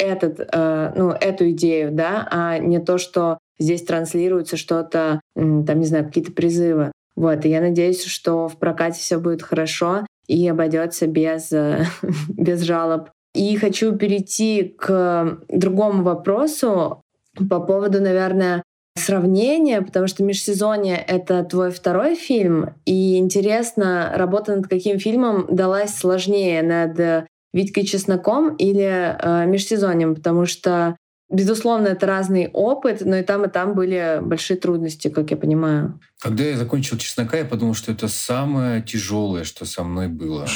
этот, 0.00 0.40
э, 0.40 0.92
ну, 0.96 1.10
эту 1.10 1.50
идею, 1.50 1.92
да, 1.92 2.26
а 2.30 2.58
не 2.58 2.80
то, 2.80 2.98
что 2.98 3.38
здесь 3.58 3.82
транслируется 3.82 4.56
что-то, 4.56 5.20
там, 5.34 5.78
не 5.78 5.84
знаю, 5.84 6.06
какие-то 6.06 6.32
призывы. 6.32 6.92
Вот, 7.16 7.44
и 7.44 7.50
я 7.50 7.60
надеюсь, 7.60 8.04
что 8.04 8.48
в 8.48 8.58
прокате 8.58 8.98
все 8.98 9.18
будет 9.18 9.42
хорошо 9.42 10.06
и 10.26 10.48
обойдется 10.48 11.06
без, 11.06 11.52
без 12.28 12.62
жалоб. 12.62 13.10
И 13.34 13.56
хочу 13.56 13.94
перейти 13.96 14.74
к 14.78 15.38
другому 15.48 16.02
вопросу 16.02 17.02
по 17.48 17.60
поводу, 17.60 18.00
наверное, 18.00 18.62
сравнение, 18.96 19.82
потому 19.82 20.06
что 20.06 20.24
«Межсезонье»— 20.24 20.96
это 21.06 21.44
твой 21.44 21.70
второй 21.70 22.16
фильм, 22.16 22.74
и 22.84 23.18
интересно, 23.18 24.12
работа 24.14 24.56
над 24.56 24.68
каким 24.68 24.98
фильмом 24.98 25.46
далась 25.48 25.94
сложнее, 25.94 26.62
над 26.62 27.26
«Витькой 27.52 27.84
Чесноком» 27.84 28.54
или 28.56 29.16
э, 29.18 29.46
«Межсезоньем», 29.46 30.14
потому 30.14 30.46
что, 30.46 30.96
безусловно, 31.30 31.88
это 31.88 32.06
разный 32.06 32.48
опыт, 32.52 33.02
но 33.04 33.16
и 33.16 33.22
там, 33.22 33.44
и 33.44 33.48
там 33.48 33.74
были 33.74 34.20
большие 34.22 34.56
трудности, 34.56 35.08
как 35.08 35.30
я 35.30 35.36
понимаю. 35.36 36.00
Когда 36.20 36.44
я 36.44 36.56
закончил 36.56 36.96
«Чеснока», 36.96 37.38
я 37.38 37.44
подумал, 37.44 37.74
что 37.74 37.92
это 37.92 38.08
самое 38.08 38.82
тяжелое, 38.82 39.44
что 39.44 39.64
со 39.64 39.82
мной 39.82 40.08
было. 40.08 40.46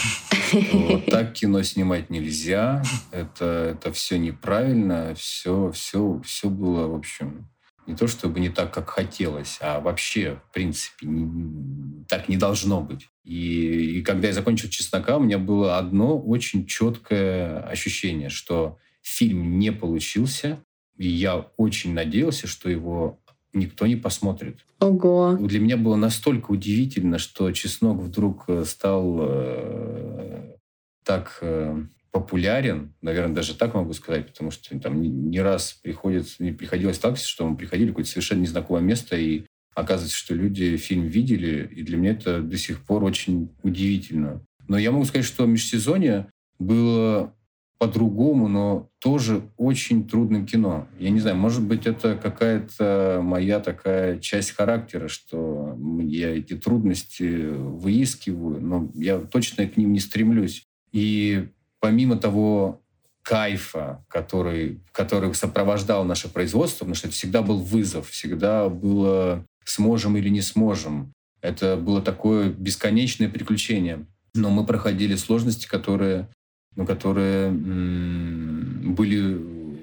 Вот 0.73 1.07
так 1.11 1.33
кино 1.33 1.63
снимать 1.63 2.11
нельзя, 2.11 2.83
это, 3.11 3.77
это 3.77 3.93
все 3.93 4.19
неправильно, 4.19 5.15
все, 5.17 5.71
все, 5.73 6.21
все 6.25 6.49
было, 6.49 6.87
в 6.87 6.95
общем, 6.95 7.49
не 7.87 7.95
то 7.95 8.07
чтобы 8.07 8.41
не 8.41 8.49
так, 8.49 8.73
как 8.73 8.91
хотелось, 8.91 9.59
а 9.61 9.81
вообще, 9.81 10.41
в 10.49 10.55
принципе, 10.55 11.07
не, 11.07 12.05
так 12.05 12.29
не 12.29 12.37
должно 12.37 12.81
быть. 12.81 13.09
И, 13.25 13.99
и 13.99 14.03
когда 14.03 14.29
я 14.29 14.35
закончил 14.35 14.69
«Чеснока», 14.69 15.17
у 15.17 15.21
меня 15.23 15.39
было 15.39 15.79
одно 15.79 16.19
очень 16.19 16.67
четкое 16.67 17.61
ощущение, 17.61 18.29
что 18.29 18.79
фильм 19.03 19.59
не 19.59 19.73
получился, 19.73 20.63
и 20.99 21.09
я 21.09 21.47
очень 21.57 21.95
надеялся, 21.95 22.47
что 22.47 22.69
его 22.69 23.19
никто 23.53 23.87
не 23.87 23.97
посмотрит. 23.97 24.65
Ого. 24.81 25.37
Для 25.41 25.61
меня 25.61 25.77
было 25.77 25.97
настолько 25.97 26.51
удивительно, 26.51 27.19
что 27.19 27.51
«Чеснок» 27.53 28.01
вдруг 28.01 28.45
э, 28.49 28.65
стал 28.65 29.19
э, 29.21 30.57
так... 31.05 31.39
Э, 31.41 31.85
популярен, 32.15 32.95
наверное, 33.03 33.35
даже 33.35 33.57
так 33.57 33.75
могу 33.75 33.93
сказать, 33.93 34.29
потому 34.29 34.53
что 34.53 34.79
там 34.79 35.03
не 35.03 35.41
раз 35.41 35.73
приходится, 35.83 36.45
не 36.45 36.53
приходилось 36.53 37.01
так, 37.01 37.17
что 37.17 37.45
мы 37.45 37.57
приходили 37.57 37.89
в 37.89 37.91
какое-то 37.91 38.11
совершенно 38.13 38.43
незнакомое 38.43 38.85
место, 38.85 39.17
и 39.17 39.47
оказывается, 39.75 40.17
что 40.17 40.35
люди 40.35 40.77
фильм 40.77 41.07
видели, 41.07 41.69
и 41.75 41.83
для 41.83 41.97
меня 41.97 42.13
это 42.13 42.41
до 42.41 42.57
сих 42.57 42.81
пор 42.81 43.05
очень 43.05 43.51
удивительно. 43.63 44.43
Но 44.69 44.79
я 44.79 44.93
могу 44.93 45.05
сказать, 45.05 45.27
что 45.27 45.47
межсезонье 45.47 46.29
было 46.59 47.35
по-другому, 47.79 48.49
но 48.49 48.89
тоже 48.99 49.43
очень 49.57 50.09
трудным 50.09 50.47
кино. 50.47 50.89
Я 50.99 51.11
не 51.11 51.21
знаю, 51.21 51.37
может 51.37 51.63
быть, 51.63 51.87
это 51.87 52.17
какая-то 52.17 53.21
моя 53.23 53.61
такая 53.61 54.19
часть 54.21 54.53
характера, 54.53 55.09
что 55.09 55.77
я 56.01 56.35
эти 56.35 56.57
трудности 56.57 57.51
выискиваю, 57.53 58.61
но 58.61 58.91
я 58.95 59.19
точно 59.19 59.67
к 59.67 59.77
ним 59.77 59.93
не 59.93 60.01
стремлюсь. 60.01 60.65
И 60.93 61.49
помимо 61.81 62.17
того 62.17 62.81
кайфа, 63.23 64.05
который, 64.09 64.81
который 64.93 65.35
сопровождал 65.35 66.05
наше 66.05 66.29
производство, 66.29 66.85
потому 66.85 66.95
что 66.95 67.09
это 67.09 67.17
всегда 67.17 67.43
был 67.43 67.59
вызов, 67.59 68.11
всегда 68.11 68.69
было 68.69 69.45
сможем 69.65 70.17
или 70.17 70.29
не 70.29 70.43
сможем. 70.43 71.13
Это 71.41 71.77
было 71.77 72.01
такое 72.01 72.49
бесконечное 72.49 73.29
приключение. 73.29 74.07
Но 74.35 74.51
мы 74.51 74.65
проходили 74.67 75.15
сложности, 75.15 75.67
которые, 75.67 76.29
ну, 76.75 76.87
которые 76.87 77.49
м- 77.49 78.95
были 78.95 79.35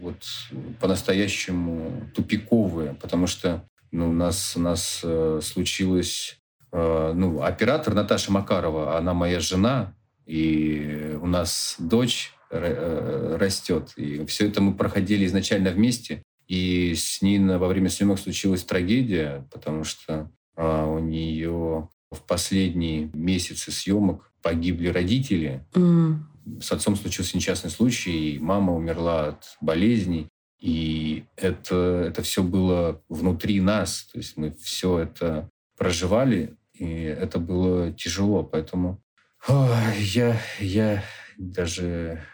вот 0.02 0.24
по-настоящему 0.80 2.10
тупиковые, 2.14 2.96
потому 2.96 3.28
что 3.28 3.64
ну, 3.92 4.10
у 4.10 4.14
нас, 4.14 4.56
у 4.56 4.60
нас 4.60 5.02
э, 5.04 5.40
случилось... 5.44 6.40
Э, 6.72 7.14
ну, 7.16 7.42
оператор 7.44 7.94
Наташа 7.94 8.32
Макарова, 8.32 8.98
она 8.98 9.14
моя 9.14 9.40
жена, 9.40 9.94
и 10.26 11.18
у 11.22 11.28
нас 11.28 11.76
дочь 11.78 12.34
э, 12.50 13.38
растет. 13.40 13.94
И 13.98 14.26
все 14.26 14.48
это 14.48 14.62
мы 14.62 14.74
проходили 14.74 15.26
изначально 15.26 15.72
вместе. 15.72 16.24
И 16.52 16.96
с 16.96 17.22
ней 17.22 17.40
во 17.40 17.66
время 17.70 17.88
съемок 17.88 18.20
случилась 18.20 18.66
трагедия, 18.66 19.48
потому 19.54 19.86
что 19.86 20.30
а, 20.58 20.86
у 20.86 21.00
нее 21.00 21.88
в 22.12 22.22
последние 22.28 23.10
месяцы 23.14 23.72
съемок 23.72 24.34
погибли 24.42 24.90
родители. 24.90 25.66
Mm. 25.72 26.16
С 26.60 26.74
отцом 26.74 26.98
случился 26.98 27.38
несчастный 27.38 27.70
случай, 27.70 28.34
и 28.34 28.40
мама 28.40 28.76
умерла 28.76 29.30
от 29.30 29.56
болезней. 29.62 30.28
И 30.60 31.24
это, 31.38 32.04
это 32.10 32.22
все 32.22 32.44
было 32.44 33.02
внутри 33.08 33.62
нас. 33.62 34.10
То 34.12 34.18
есть 34.18 34.36
мы 34.36 34.52
все 34.62 35.00
это 35.00 35.50
проживали, 35.78 36.58
и 36.74 36.86
это 36.86 37.40
было 37.40 37.94
тяжело. 37.94 38.44
Поэтому 38.44 39.02
я, 39.48 40.38
я 40.60 41.02
даже 41.38 42.26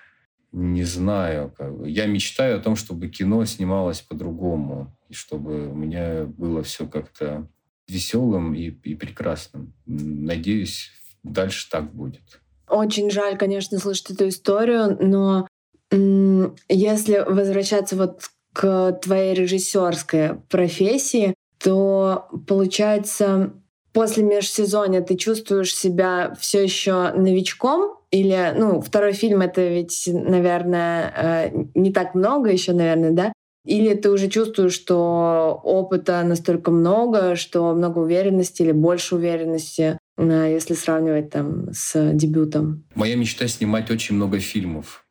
не 0.58 0.84
знаю. 0.84 1.53
Как 1.58 1.78
бы. 1.78 1.89
Я 1.89 2.05
мечтаю 2.05 2.58
о 2.58 2.62
том, 2.62 2.76
чтобы 2.76 3.08
кино 3.08 3.45
снималось 3.45 4.01
по-другому, 4.01 4.95
и 5.10 5.14
чтобы 5.14 5.70
у 5.70 5.76
меня 5.76 6.26
было 6.26 6.64
все 6.64 6.88
как-то 6.88 7.47
веселым 7.88 8.53
и, 8.53 8.70
и 8.70 8.95
прекрасным. 8.95 9.74
Надеюсь, 9.86 10.91
дальше 11.24 11.70
так 11.70 11.93
будет. 11.93 12.41
Очень 12.68 13.10
жаль, 13.10 13.38
конечно, 13.38 13.80
слышать 13.80 14.12
эту 14.12 14.28
историю, 14.28 14.97
но 14.99 15.47
если 15.89 17.24
возвращаться 17.26 17.95
вот 17.95 18.24
к 18.51 18.99
твоей 19.03 19.34
режиссерской 19.34 20.36
профессии, 20.49 21.34
то 21.60 22.28
получается 22.47 23.53
после 23.93 24.24
межсезонья 24.24 25.01
ты 25.01 25.16
чувствуешь 25.16 25.76
себя 25.76 26.36
все 26.39 26.62
еще 26.64 27.14
новичком 27.14 27.97
или, 28.12 28.53
ну, 28.58 28.82
второй 28.82 29.14
фильм 29.14 29.41
это 29.41 29.68
ведь, 29.68 30.03
наверное, 30.12 31.14
э, 31.16 31.66
не 31.76 31.91
так 31.91 32.16
много 32.16 32.49
еще, 32.49 32.74
наверное, 32.74 33.12
да? 33.12 33.34
Или 33.66 33.95
ты 33.95 34.10
уже 34.10 34.30
чувствуешь, 34.30 34.74
что 34.74 35.60
опыта 35.64 36.24
настолько 36.24 36.72
много, 36.72 37.36
что 37.36 37.74
много 37.74 37.99
уверенности 37.99 38.62
или 38.62 38.72
больше 38.72 39.16
уверенности, 39.16 39.99
э, 40.18 40.51
если 40.53 40.74
сравнивать 40.74 41.32
там 41.32 41.74
с 41.74 42.14
дебютом? 42.14 42.86
Моя 42.95 43.16
мечта 43.16 43.47
снимать 43.47 43.91
очень 43.91 44.16
много 44.16 44.39
фильмов. 44.39 45.05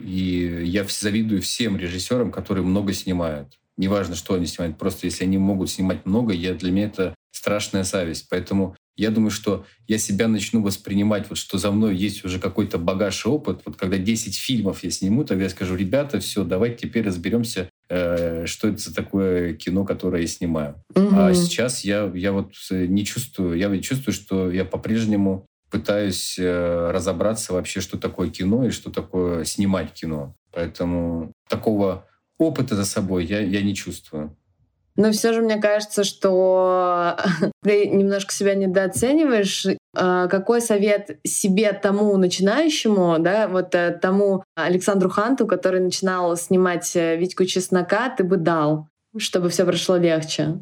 И 0.00 0.62
я 0.64 0.86
завидую 0.88 1.42
всем 1.42 1.76
режиссерам, 1.76 2.30
которые 2.30 2.64
много 2.64 2.94
снимают. 2.94 3.58
Неважно, 3.76 4.14
что 4.14 4.34
они 4.34 4.46
снимают, 4.46 4.78
просто 4.78 5.06
если 5.06 5.24
они 5.24 5.38
могут 5.38 5.70
снимать 5.70 6.04
много, 6.04 6.32
я, 6.32 6.54
для 6.54 6.70
меня 6.70 6.86
это 6.86 7.14
страшная 7.30 7.84
зависть. 7.84 8.26
Поэтому 8.30 8.76
я 8.96 9.10
думаю, 9.10 9.30
что 9.30 9.64
я 9.88 9.96
себя 9.96 10.28
начну 10.28 10.62
воспринимать, 10.62 11.28
вот 11.30 11.38
что 11.38 11.56
за 11.56 11.70
мной 11.70 11.96
есть 11.96 12.24
уже 12.24 12.38
какой-то 12.38 12.78
багаж 12.78 13.24
и 13.24 13.28
опыт. 13.28 13.62
Вот 13.64 13.76
когда 13.76 13.96
10 13.96 14.36
фильмов 14.36 14.84
я 14.84 14.90
сниму, 14.90 15.24
тогда 15.24 15.44
я 15.44 15.50
скажу, 15.50 15.74
ребята, 15.74 16.20
все, 16.20 16.44
давайте 16.44 16.88
теперь 16.88 17.06
разберемся, 17.06 17.70
э, 17.88 18.44
что 18.46 18.68
это 18.68 18.78
за 18.78 18.94
такое 18.94 19.54
кино, 19.54 19.84
которое 19.86 20.22
я 20.22 20.28
снимаю. 20.28 20.82
Угу. 20.94 21.08
А 21.12 21.32
сейчас 21.32 21.84
я, 21.84 22.10
я 22.14 22.32
вот 22.32 22.52
не 22.70 23.04
чувствую, 23.04 23.56
я 23.56 23.76
чувствую, 23.80 24.14
что 24.14 24.50
я 24.50 24.66
по-прежнему 24.66 25.46
пытаюсь 25.70 26.38
э, 26.38 26.90
разобраться 26.90 27.54
вообще, 27.54 27.80
что 27.80 27.96
такое 27.96 28.28
кино 28.28 28.66
и 28.66 28.70
что 28.70 28.90
такое 28.90 29.44
снимать 29.44 29.94
кино. 29.94 30.36
Поэтому 30.52 31.32
такого 31.48 32.06
опыта 32.42 32.76
за 32.76 32.84
собой 32.84 33.24
я, 33.24 33.40
я 33.40 33.62
не 33.62 33.74
чувствую. 33.74 34.36
Но 34.96 35.10
все 35.10 35.32
же 35.32 35.40
мне 35.40 35.56
кажется, 35.56 36.04
что 36.04 37.16
ты 37.62 37.88
немножко 37.88 38.32
себя 38.32 38.54
недооцениваешь. 38.54 39.66
А, 39.94 40.26
какой 40.28 40.60
совет 40.60 41.18
себе 41.24 41.72
тому 41.72 42.16
начинающему, 42.16 43.16
да, 43.18 43.48
вот 43.48 43.74
э, 43.74 43.98
тому 44.00 44.44
Александру 44.54 45.10
Ханту, 45.10 45.46
который 45.46 45.80
начинал 45.80 46.36
снимать 46.36 46.94
э, 46.96 47.16
Витьку 47.16 47.44
Чеснока, 47.44 48.08
ты 48.10 48.24
бы 48.24 48.36
дал, 48.36 48.88
чтобы 49.16 49.48
все 49.48 49.64
прошло 49.64 49.96
легче? 49.96 50.60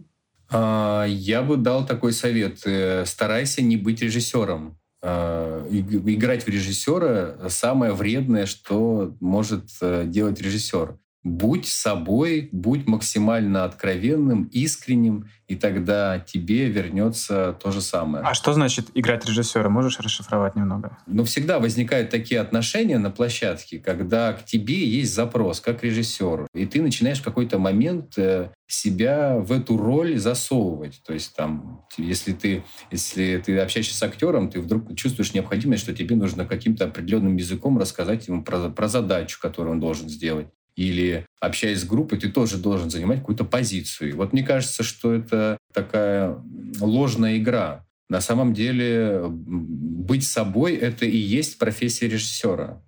А, 0.51 1.05
я 1.07 1.43
бы 1.43 1.57
дал 1.57 1.87
такой 1.87 2.13
совет. 2.13 2.61
Э, 2.67 3.05
старайся 3.07 3.63
не 3.63 3.77
быть 3.77 4.03
режиссером. 4.03 4.79
А, 5.03 5.67
играть 5.71 6.45
в 6.45 6.49
режиссера 6.49 7.49
самое 7.49 7.93
вредное, 7.93 8.47
что 8.47 9.17
может 9.21 9.71
делать 9.81 10.41
режиссер 10.41 10.99
будь 11.23 11.67
собой, 11.67 12.49
будь 12.51 12.87
максимально 12.87 13.65
откровенным, 13.65 14.45
искренним, 14.45 15.29
и 15.49 15.57
тогда 15.57 16.19
тебе 16.19 16.67
вернется 16.67 17.57
то 17.61 17.73
же 17.73 17.81
самое. 17.81 18.25
А 18.25 18.35
что 18.35 18.53
значит 18.53 18.89
играть 18.95 19.27
режиссера? 19.27 19.69
Можешь 19.69 19.99
расшифровать 19.99 20.57
немного? 20.57 20.97
Ну, 21.07 21.25
всегда 21.25 21.59
возникают 21.59 22.11
такие 22.11 22.41
отношения 22.41 22.99
на 22.99 23.11
площадке, 23.11 23.79
когда 23.79 24.33
к 24.33 24.45
тебе 24.45 24.87
есть 24.87 25.15
запрос, 25.15 25.61
как 25.61 25.83
режиссеру, 25.83 26.47
и 26.55 26.67
ты 26.67 26.81
начинаешь 26.81 27.19
в 27.19 27.25
какой-то 27.25 27.59
момент 27.59 28.17
э, 28.17 28.51
себя 28.67 29.37
в 29.37 29.53
эту 29.53 29.77
роль 29.77 30.17
засовывать. 30.19 31.03
То 31.05 31.13
есть 31.13 31.35
там, 31.35 31.85
если 31.99 32.33
ты, 32.33 32.65
если 32.91 33.43
ты 33.45 33.59
общаешься 33.59 33.97
с 33.97 34.03
актером, 34.03 34.49
ты 34.49 34.61
вдруг 34.61 34.95
чувствуешь 34.97 35.35
необходимость, 35.35 35.83
что 35.83 35.95
тебе 35.95 36.17
нужно 36.17 36.47
каким-то 36.47 36.85
определенным 36.85 37.37
языком 37.37 37.77
рассказать 37.77 38.29
ему 38.29 38.43
про, 38.43 38.71
про 38.71 38.89
задачу, 38.89 39.39
которую 39.41 39.73
он 39.73 39.81
должен 39.81 40.09
сделать 40.09 40.47
или 40.81 41.27
общаясь 41.41 41.83
с 41.83 41.85
группой, 41.85 42.19
ты 42.19 42.31
тоже 42.31 42.57
должен 42.57 42.89
занимать 42.89 43.19
какую-то 43.19 43.45
позицию. 43.45 44.09
И 44.09 44.13
вот 44.13 44.33
мне 44.33 44.43
кажется, 44.43 44.83
что 44.83 45.13
это 45.13 45.59
такая 45.75 46.43
ложная 46.81 47.37
игра. 47.37 47.85
На 48.09 48.23
самом 48.23 48.55
деле 48.55 49.27
быть 49.29 50.27
собой— 50.27 50.75
это 50.77 51.05
и 51.05 51.19
есть 51.19 51.59
профессия 51.59 52.09
режиссера. 52.09 52.81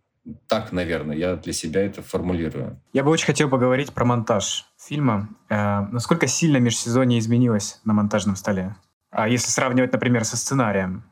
Так, 0.47 0.73
наверное, 0.73 1.17
я 1.17 1.37
для 1.37 1.53
себя 1.53 1.83
это 1.83 2.01
формулирую. 2.01 2.81
Я 2.95 3.05
бы 3.05 3.11
очень 3.11 3.27
хотел 3.27 3.51
поговорить 3.51 3.93
про 3.93 4.07
монтаж 4.07 4.65
фильма. 4.79 5.29
Э, 5.51 5.81
насколько 5.93 6.27
сильно 6.27 6.57
межсезонье 6.57 7.19
изменилось 7.19 7.81
на 7.85 7.93
монтажном 7.93 8.37
столе? 8.37 8.75
А 9.11 9.29
если 9.29 9.51
сравнивать, 9.51 9.93
например, 9.93 10.25
со 10.25 10.39
сценарием, 10.39 11.05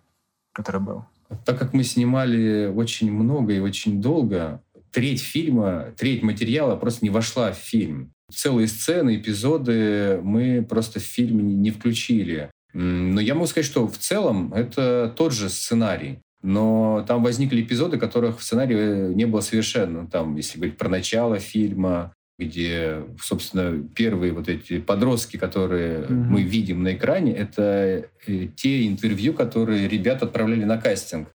который 0.53 0.81
был? 0.81 1.05
Так 1.45 1.59
как 1.59 1.75
мы 1.75 1.85
снимали 1.85 2.73
очень 2.75 3.13
много 3.13 3.53
и 3.53 3.59
очень 3.59 4.01
долго, 4.01 4.63
треть 4.93 5.21
фильма, 5.21 5.93
треть 5.97 6.23
материала 6.23 6.77
просто 6.77 7.05
не 7.05 7.11
вошла 7.11 7.53
в 7.53 7.57
фильм. 7.57 8.13
Целые 8.33 8.69
сцены, 8.69 9.17
эпизоды 9.17 10.21
мы 10.23 10.65
просто 10.69 11.01
в 11.01 11.03
фильм 11.03 11.61
не 11.63 11.71
включили. 11.71 12.51
Но 12.73 13.21
я 13.21 13.35
могу 13.35 13.47
сказать, 13.47 13.67
что 13.67 13.89
в 13.89 13.99
целом 13.99 14.55
это 14.55 15.13
тот 15.17 15.33
же 15.33 15.49
сценарий. 15.49 16.21
Но 16.43 17.05
там 17.07 17.23
возникли 17.23 17.63
эпизоды, 17.63 17.99
которых 17.99 18.39
в 18.39 18.43
сценарии 18.43 19.13
не 19.13 19.27
было 19.27 19.41
совершенно. 19.41 20.07
Там, 20.07 20.37
если 20.37 20.59
говорить 20.59 20.79
про 20.79 20.89
начало 20.89 21.39
фильма, 21.39 22.15
где, 22.39 23.03
собственно, 23.21 23.87
первые 23.95 24.33
вот 24.33 24.49
эти 24.49 24.79
подростки, 24.79 25.37
которые 25.37 26.01
mm-hmm. 26.01 26.15
мы 26.15 26.43
видим 26.43 26.83
на 26.83 26.95
экране, 26.95 27.35
это 27.35 28.07
э, 28.27 28.47
те 28.57 28.87
интервью, 28.87 29.35
которые 29.35 29.87
ребята 29.87 30.25
отправляли 30.25 30.65
на 30.65 30.79
кастинг. 30.79 31.29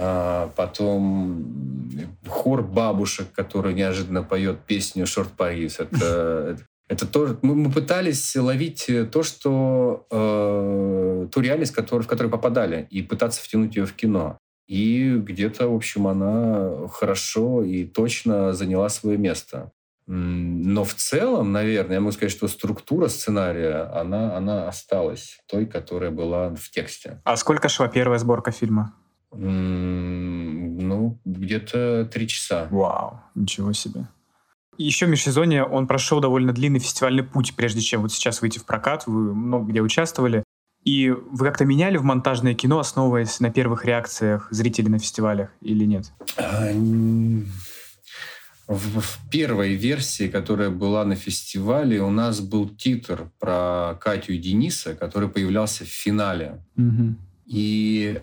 А 0.00 0.50
потом 0.54 1.44
хор 2.26 2.62
бабушек, 2.62 3.32
который 3.32 3.74
неожиданно 3.74 4.22
поет 4.22 4.60
песню 4.60 5.06
«Шорт 5.06 5.32
Парис». 5.32 5.80
Это, 5.80 6.56
это 6.88 7.06
тоже... 7.06 7.36
Мы, 7.42 7.56
мы 7.56 7.72
пытались 7.72 8.36
ловить 8.36 8.88
то, 9.10 9.22
что... 9.24 10.06
Э, 10.10 11.26
ту 11.32 11.40
реальность, 11.40 11.72
который, 11.72 12.02
в 12.02 12.06
которую 12.06 12.30
попадали, 12.30 12.86
и 12.90 13.02
пытаться 13.02 13.42
втянуть 13.42 13.74
ее 13.74 13.86
в 13.86 13.92
кино. 13.92 14.38
И 14.68 15.16
где-то, 15.16 15.68
в 15.68 15.74
общем, 15.74 16.06
она 16.06 16.86
хорошо 16.92 17.64
и 17.64 17.84
точно 17.84 18.52
заняла 18.52 18.88
свое 18.90 19.18
место. 19.18 19.72
Но 20.06 20.84
в 20.84 20.94
целом, 20.94 21.52
наверное, 21.52 21.94
я 21.94 22.00
могу 22.00 22.12
сказать, 22.12 22.32
что 22.32 22.48
структура 22.48 23.08
сценария, 23.08 23.90
она, 23.92 24.36
она 24.36 24.68
осталась 24.68 25.40
той, 25.46 25.66
которая 25.66 26.10
была 26.10 26.50
в 26.54 26.70
тексте. 26.70 27.20
А 27.24 27.36
сколько 27.36 27.68
шла 27.68 27.88
первая 27.88 28.18
сборка 28.18 28.50
фильма? 28.50 28.94
Ну, 29.30 31.20
где-то 31.24 32.08
три 32.12 32.28
часа. 32.28 32.68
Вау, 32.70 33.20
ничего 33.34 33.72
себе. 33.72 34.06
Еще 34.78 35.06
в 35.06 35.08
межсезонье 35.08 35.64
он 35.64 35.86
прошел 35.86 36.20
довольно 36.20 36.52
длинный 36.52 36.78
фестивальный 36.78 37.24
путь, 37.24 37.54
прежде 37.56 37.80
чем 37.80 38.02
вот 38.02 38.12
сейчас 38.12 38.40
выйти 38.40 38.58
в 38.58 38.64
прокат. 38.64 39.06
Вы 39.06 39.34
много 39.34 39.70
где 39.70 39.82
участвовали. 39.82 40.44
И 40.84 41.10
вы 41.10 41.44
как-то 41.44 41.64
меняли 41.64 41.96
в 41.96 42.04
монтажное 42.04 42.54
кино, 42.54 42.78
основываясь 42.78 43.40
на 43.40 43.50
первых 43.50 43.84
реакциях 43.84 44.48
зрителей 44.50 44.88
на 44.88 44.98
фестивалях 44.98 45.50
или 45.60 45.84
нет? 45.84 46.12
А, 46.36 46.70
в, 48.68 49.00
в 49.00 49.18
первой 49.30 49.74
версии, 49.74 50.28
которая 50.28 50.70
была 50.70 51.04
на 51.04 51.16
фестивале, 51.16 52.00
у 52.00 52.10
нас 52.10 52.40
был 52.40 52.68
титр 52.68 53.30
про 53.40 53.98
Катю 54.00 54.34
и 54.34 54.38
Дениса, 54.38 54.94
который 54.94 55.28
появлялся 55.28 55.84
в 55.84 55.88
финале. 55.88 56.62
Угу. 56.76 57.14
И 57.46 58.20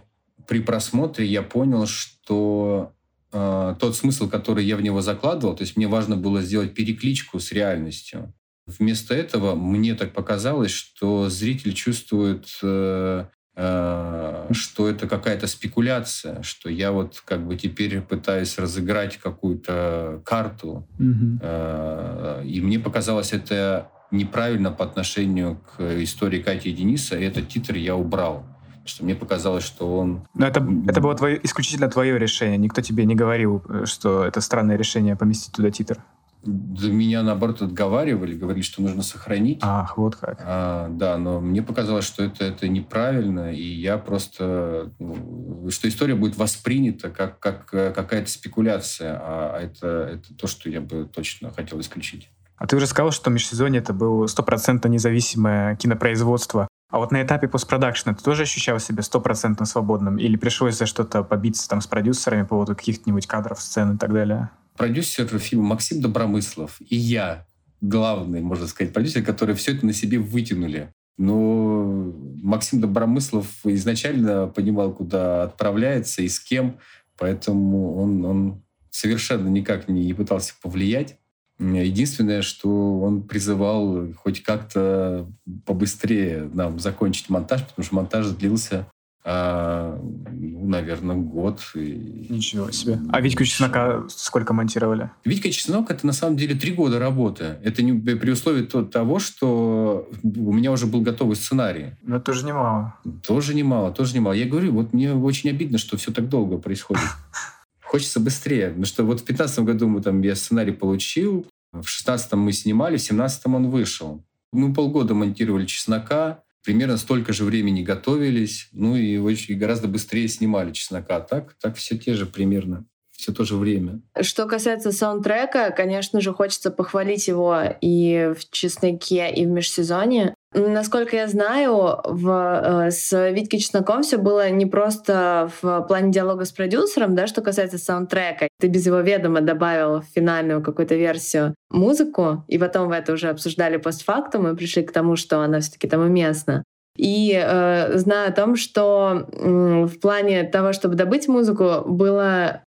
при 0.48 0.60
просмотре 0.60 1.26
я 1.26 1.42
понял, 1.42 1.86
что 1.86 2.94
э, 3.32 3.76
тот 3.80 3.96
смысл, 3.96 4.30
который 4.30 4.66
я 4.66 4.78
в 4.78 4.82
него 4.82 5.02
закладывал, 5.02 5.56
то 5.56 5.64
есть 5.64 5.78
мне 5.78 5.88
важно 5.88 6.18
было 6.18 6.42
сделать 6.42 6.74
перекличку 6.74 7.40
с 7.40 7.52
реальностью. 7.52 8.34
Вместо 8.68 9.14
этого 9.14 9.56
мне 9.56 9.94
так 9.94 10.14
показалось, 10.14 10.72
что 10.72 11.30
зритель 11.30 11.74
чувствует, 11.74 12.48
э, 12.64 13.26
э, 13.56 14.48
что 14.52 14.90
это 14.90 15.08
какая-то 15.08 15.46
спекуляция, 15.46 16.42
что 16.42 16.70
я 16.70 16.92
вот 16.92 17.22
как 17.26 17.46
бы 17.46 17.58
теперь 17.58 18.02
пытаюсь 18.02 18.58
разыграть 18.58 19.18
какую-то 19.18 20.22
карту. 20.26 20.88
Mm-hmm. 20.98 21.40
Э, 21.42 22.44
и 22.44 22.60
мне 22.62 22.80
показалось 22.80 23.34
это 23.34 23.92
неправильно 24.10 24.72
по 24.72 24.84
отношению 24.84 25.58
к 25.58 26.02
истории 26.02 26.42
Кати 26.42 26.70
и 26.70 26.74
Дениса, 26.74 27.18
и 27.18 27.24
этот 27.24 27.48
титр 27.48 27.76
я 27.76 27.96
убрал 27.96 28.48
что 28.86 29.04
мне 29.04 29.16
показалось, 29.16 29.64
что 29.64 29.98
он... 29.98 30.28
Но 30.34 30.46
это, 30.46 30.66
это 30.88 31.02
было 31.02 31.16
твое, 31.16 31.40
исключительно 31.44 31.90
твое 31.90 32.18
решение. 32.18 32.58
Никто 32.58 32.82
тебе 32.82 33.06
не 33.06 33.16
говорил, 33.16 33.64
э, 33.68 33.86
что 33.86 34.24
это 34.24 34.42
странное 34.42 34.78
решение 34.78 35.16
поместить 35.16 35.54
туда 35.54 35.72
титр. 35.72 36.00
Да 36.46 36.90
меня, 36.90 37.24
наоборот, 37.24 37.64
отговаривали, 37.64 38.36
говорили, 38.36 38.62
что 38.62 38.84
нужно 38.84 39.02
сохранить. 39.02 39.60
Ах, 39.64 39.98
вот 39.98 40.16
как. 40.16 40.40
А, 40.46 40.90
да, 40.90 41.18
но 41.18 41.40
мне 41.40 41.64
показалось, 41.64 42.06
что 42.06 42.24
это, 42.24 42.46
это 42.46 42.68
неправильно, 42.68 43.52
и 43.52 43.64
я 43.64 43.98
просто... 43.98 44.92
Ну, 45.00 45.70
что 45.72 45.88
история 45.88 46.14
будет 46.14 46.38
воспринята 46.38 47.10
как, 47.10 47.40
как 47.40 47.74
э, 47.74 47.92
какая-то 47.92 48.30
спекуляция, 48.30 49.20
а 49.20 49.60
это, 49.60 49.88
это 50.14 50.36
то, 50.36 50.46
что 50.46 50.70
я 50.70 50.82
бы 50.82 51.10
точно 51.12 51.52
хотел 51.52 51.80
исключить. 51.80 52.30
А 52.58 52.68
ты 52.68 52.76
уже 52.76 52.86
сказал, 52.86 53.12
что 53.12 53.32
межсезонье 53.32 53.82
это 53.82 53.94
было 53.94 54.28
стопроцентно 54.28 54.88
независимое 54.88 55.76
кинопроизводство. 55.76 56.68
А 56.96 56.98
вот 56.98 57.12
на 57.12 57.22
этапе 57.22 57.50
постпродакшена 57.50 58.16
ты 58.16 58.24
тоже 58.24 58.44
ощущал 58.44 58.80
себя 58.80 59.04
стопроцентно 59.04 59.66
свободным? 59.66 60.18
Или 60.18 60.38
пришлось 60.38 60.78
за 60.78 60.86
что-то 60.86 61.24
побиться 61.24 61.68
там 61.68 61.82
с 61.82 61.88
продюсерами 61.88 62.44
по 62.44 62.50
поводу 62.52 62.74
каких-нибудь 62.74 63.28
кадров, 63.28 63.60
сцен 63.60 63.96
и 63.96 63.98
так 63.98 64.14
далее? 64.14 64.50
Продюсер 64.78 65.28
фильма 65.38 65.66
Максим 65.66 66.00
Добромыслов 66.00 66.78
и 66.80 66.96
я, 66.96 67.48
главный, 67.82 68.40
можно 68.40 68.66
сказать, 68.66 68.94
продюсер, 68.94 69.26
которые 69.26 69.58
все 69.58 69.76
это 69.76 69.86
на 69.86 69.92
себе 69.92 70.20
вытянули. 70.20 70.94
Но 71.18 72.14
Максим 72.42 72.80
Добромыслов 72.80 73.46
изначально 73.66 74.48
понимал, 74.48 74.94
куда 74.94 75.44
отправляется 75.44 76.22
и 76.22 76.30
с 76.30 76.40
кем, 76.40 76.80
поэтому 77.18 77.98
он, 77.98 78.24
он 78.24 78.64
совершенно 78.90 79.50
никак 79.50 79.90
не 79.90 80.14
пытался 80.14 80.54
повлиять. 80.62 81.18
Единственное, 81.60 82.42
что 82.42 83.00
он 83.00 83.24
призывал 83.24 84.08
хоть 84.18 84.44
как-то 84.44 85.28
побыстрее 85.66 86.50
нам 86.54 86.80
закончить 86.80 87.30
монтаж, 87.30 87.66
потому 87.66 87.86
что 87.86 87.96
монтаж 87.96 88.28
длился 88.28 88.88
а, 89.28 90.00
ну, 90.32 90.68
наверное, 90.68 91.16
год. 91.16 91.60
И... 91.74 92.28
Ничего 92.30 92.70
себе. 92.70 93.00
А 93.12 93.22
Витьку 93.22 93.44
Чеснока 93.44 94.04
сколько 94.08 94.54
монтировали? 94.54 95.10
Витька 95.26 95.50
Чеснок— 95.50 95.90
это 95.90 96.06
на 96.06 96.14
самом 96.14 96.38
деле 96.38 96.54
три 96.54 96.74
года 96.74 97.00
работы. 97.00 97.58
Это 97.64 97.82
не 97.82 98.00
при 98.00 98.30
условии 98.30 98.62
того, 98.62 99.18
что 99.18 100.08
у 100.24 100.54
меня 100.54 100.72
уже 100.72 100.86
был 100.86 101.02
готовый 101.02 101.36
сценарий. 101.38 101.94
Но 102.04 102.20
тоже 102.20 102.46
немало. 102.46 102.94
Тоже 103.26 103.56
немало, 103.56 103.92
тоже 103.92 104.14
немало. 104.14 104.34
Я 104.34 104.46
говорю, 104.46 104.74
вот 104.74 104.94
мне 104.94 105.12
очень 105.14 105.50
обидно, 105.50 105.80
что 105.80 105.98
все 105.98 106.12
так 106.12 106.30
долго 106.30 106.60
происходит. 106.60 107.02
Хочется 107.96 108.20
быстрее. 108.20 108.68
Потому 108.68 108.84
что 108.84 109.06
вот 109.06 109.22
в 109.22 109.24
15 109.24 109.60
году 109.60 109.88
мы 109.88 110.02
там, 110.02 110.22
я 110.22 110.36
сценарий 110.36 110.74
получил, 110.74 111.48
в 111.72 111.88
16 111.88 112.34
мы 112.34 112.52
снимали, 112.52 112.98
в 112.98 113.02
17 113.02 113.46
он 113.46 113.70
вышел. 113.70 114.22
Мы 114.52 114.74
полгода 114.74 115.14
монтировали 115.14 115.66
«Чеснока», 115.66 116.44
примерно 116.62 116.98
столько 116.98 117.32
же 117.32 117.46
времени 117.46 117.84
готовились, 117.84 118.68
ну 118.74 118.98
и 118.98 119.16
очень 119.16 119.58
гораздо 119.58 119.88
быстрее 119.88 120.28
снимали 120.28 120.74
«Чеснока». 120.74 121.22
Так, 121.22 121.54
так 121.62 121.78
все 121.78 121.98
те 121.98 122.16
же 122.16 122.26
примерно 122.26 122.84
все 123.12 123.32
то 123.32 123.46
же 123.46 123.56
время. 123.56 124.02
Что 124.22 124.46
касается 124.46 124.92
саундтрека, 124.92 125.72
конечно 125.72 126.20
же, 126.20 126.34
хочется 126.34 126.72
похвалить 126.72 127.30
его 127.30 127.62
и 127.80 128.34
в 128.38 128.52
«Чесноке», 128.52 129.34
и 129.34 129.46
в 129.46 129.50
«Межсезонье». 129.50 130.35
Насколько 130.58 131.18
я 131.18 131.28
знаю, 131.28 132.00
в, 132.06 132.86
э, 132.88 132.92
с 132.92 133.30
Витькой 133.32 133.60
Чесноком 133.60 134.04
все 134.04 134.18
было 134.18 134.50
не 134.50 134.66
просто 134.66 135.52
в 135.62 135.82
плане 135.82 136.14
диалога 136.14 136.46
с 136.46 136.54
продюсером, 136.54 137.14
да, 137.14 137.28
что 137.28 137.42
касается 137.42 137.78
саундтрека. 137.78 138.48
Ты 138.62 138.68
без 138.68 138.86
его 138.86 139.02
ведома 139.02 139.42
добавил 139.42 140.00
в 140.00 140.06
финальную 140.06 140.64
какую-то 140.64 140.96
версию 140.96 141.56
музыку, 141.70 142.46
и 142.48 142.58
потом 142.58 142.88
вы 142.88 142.96
это 142.96 143.12
уже 143.12 143.28
обсуждали 143.28 143.76
постфактум 143.76 144.48
и 144.48 144.56
пришли 144.56 144.84
к 144.84 144.94
тому, 144.94 145.18
что 145.18 145.42
она 145.42 145.60
все-таки 145.60 145.90
там 145.90 146.02
уместна. 146.02 146.64
И 146.98 147.34
э, 147.36 147.98
знаю 147.98 148.30
о 148.30 148.34
том, 148.34 148.56
что 148.56 149.28
э, 149.30 149.86
в 149.86 150.00
плане 150.00 150.44
того, 150.46 150.72
чтобы 150.72 150.96
добыть 150.96 151.28
музыку, 151.28 151.84
было 151.86 152.62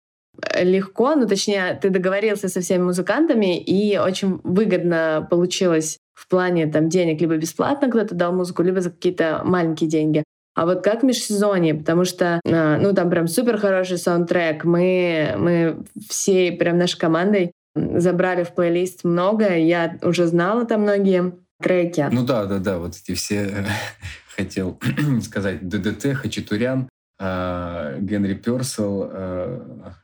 легко, 0.61 1.15
ну 1.15 1.27
точнее, 1.27 1.79
ты 1.81 1.89
договорился 1.89 2.49
со 2.49 2.61
всеми 2.61 2.83
музыкантами, 2.83 3.59
и 3.59 3.99
очень 3.99 4.41
выгодно 4.45 5.27
получилось 5.31 5.99
в 6.19 6.27
плане 6.27 6.67
там 6.67 6.89
денег 6.89 7.21
либо 7.21 7.37
бесплатно 7.37 7.89
кто-то 7.89 8.15
дал 8.15 8.33
музыку, 8.33 8.63
либо 8.63 8.81
за 8.81 8.91
какие-то 8.91 9.43
маленькие 9.45 9.89
деньги. 9.89 10.25
А 10.57 10.67
вот 10.67 10.83
как 10.83 11.05
межсезонье, 11.05 11.75
потому 11.75 12.05
что, 12.05 12.41
а, 12.45 12.79
ну, 12.79 12.93
там 12.93 13.09
прям 13.11 13.29
супер 13.29 13.59
хороший 13.59 13.99
саундтрек. 13.99 14.65
Мы, 14.65 15.35
мы 15.39 15.85
всей 16.09 16.51
прям 16.57 16.79
нашей 16.79 16.99
командой 16.99 17.53
забрали 17.77 18.43
в 18.43 18.53
плейлист 18.53 19.05
много. 19.05 19.57
Я 19.57 19.97
уже 20.03 20.27
знала 20.27 20.65
там 20.65 20.83
многие 20.83 21.35
треки. 21.63 22.09
Ну 22.11 22.27
да, 22.27 22.47
да, 22.47 22.59
да, 22.59 22.79
вот 22.79 22.97
эти 22.97 23.15
все 23.15 23.65
хотел 24.37 24.81
сказать 25.23 25.69
ДДТ, 25.69 26.15
Хачатурян, 26.15 26.89
а, 27.21 27.97
Генри 28.01 28.35
Персел, 28.35 29.09
а, 29.13 29.95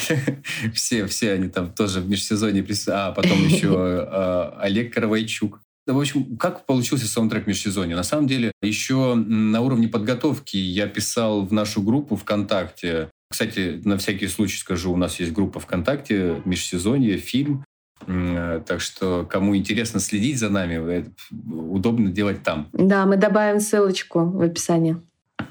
все, 0.74 1.06
все 1.06 1.32
они 1.32 1.48
там 1.48 1.72
тоже 1.72 2.00
в 2.00 2.08
межсезонье 2.08 2.62
присутствуют. 2.62 2.98
А 2.98 3.12
потом 3.12 3.46
еще 3.46 3.74
а, 3.76 4.58
Олег 4.60 4.92
Каравайчук. 4.94 5.60
В 5.86 5.98
общем, 5.98 6.36
как 6.36 6.64
получился 6.64 7.08
саундтрек 7.08 7.46
межсезонья? 7.46 7.96
На 7.96 8.04
самом 8.04 8.28
деле, 8.28 8.52
еще 8.62 9.14
на 9.14 9.60
уровне 9.60 9.88
подготовки 9.88 10.56
я 10.56 10.86
писал 10.86 11.44
в 11.44 11.52
нашу 11.52 11.82
группу 11.82 12.14
ВКонтакте. 12.14 13.10
Кстати, 13.30 13.80
на 13.84 13.96
всякий 13.96 14.28
случай 14.28 14.58
скажу, 14.58 14.92
у 14.92 14.96
нас 14.96 15.18
есть 15.18 15.32
группа 15.32 15.58
ВКонтакте 15.58 16.42
«Межсезонье», 16.44 17.16
фильм. 17.16 17.64
Так 18.06 18.80
что, 18.80 19.26
кому 19.28 19.56
интересно 19.56 20.00
следить 20.00 20.38
за 20.38 20.50
нами, 20.50 21.10
удобно 21.50 22.10
делать 22.10 22.42
там. 22.42 22.68
Да, 22.72 23.06
мы 23.06 23.16
добавим 23.16 23.58
ссылочку 23.58 24.24
в 24.24 24.42
описании. 24.42 24.96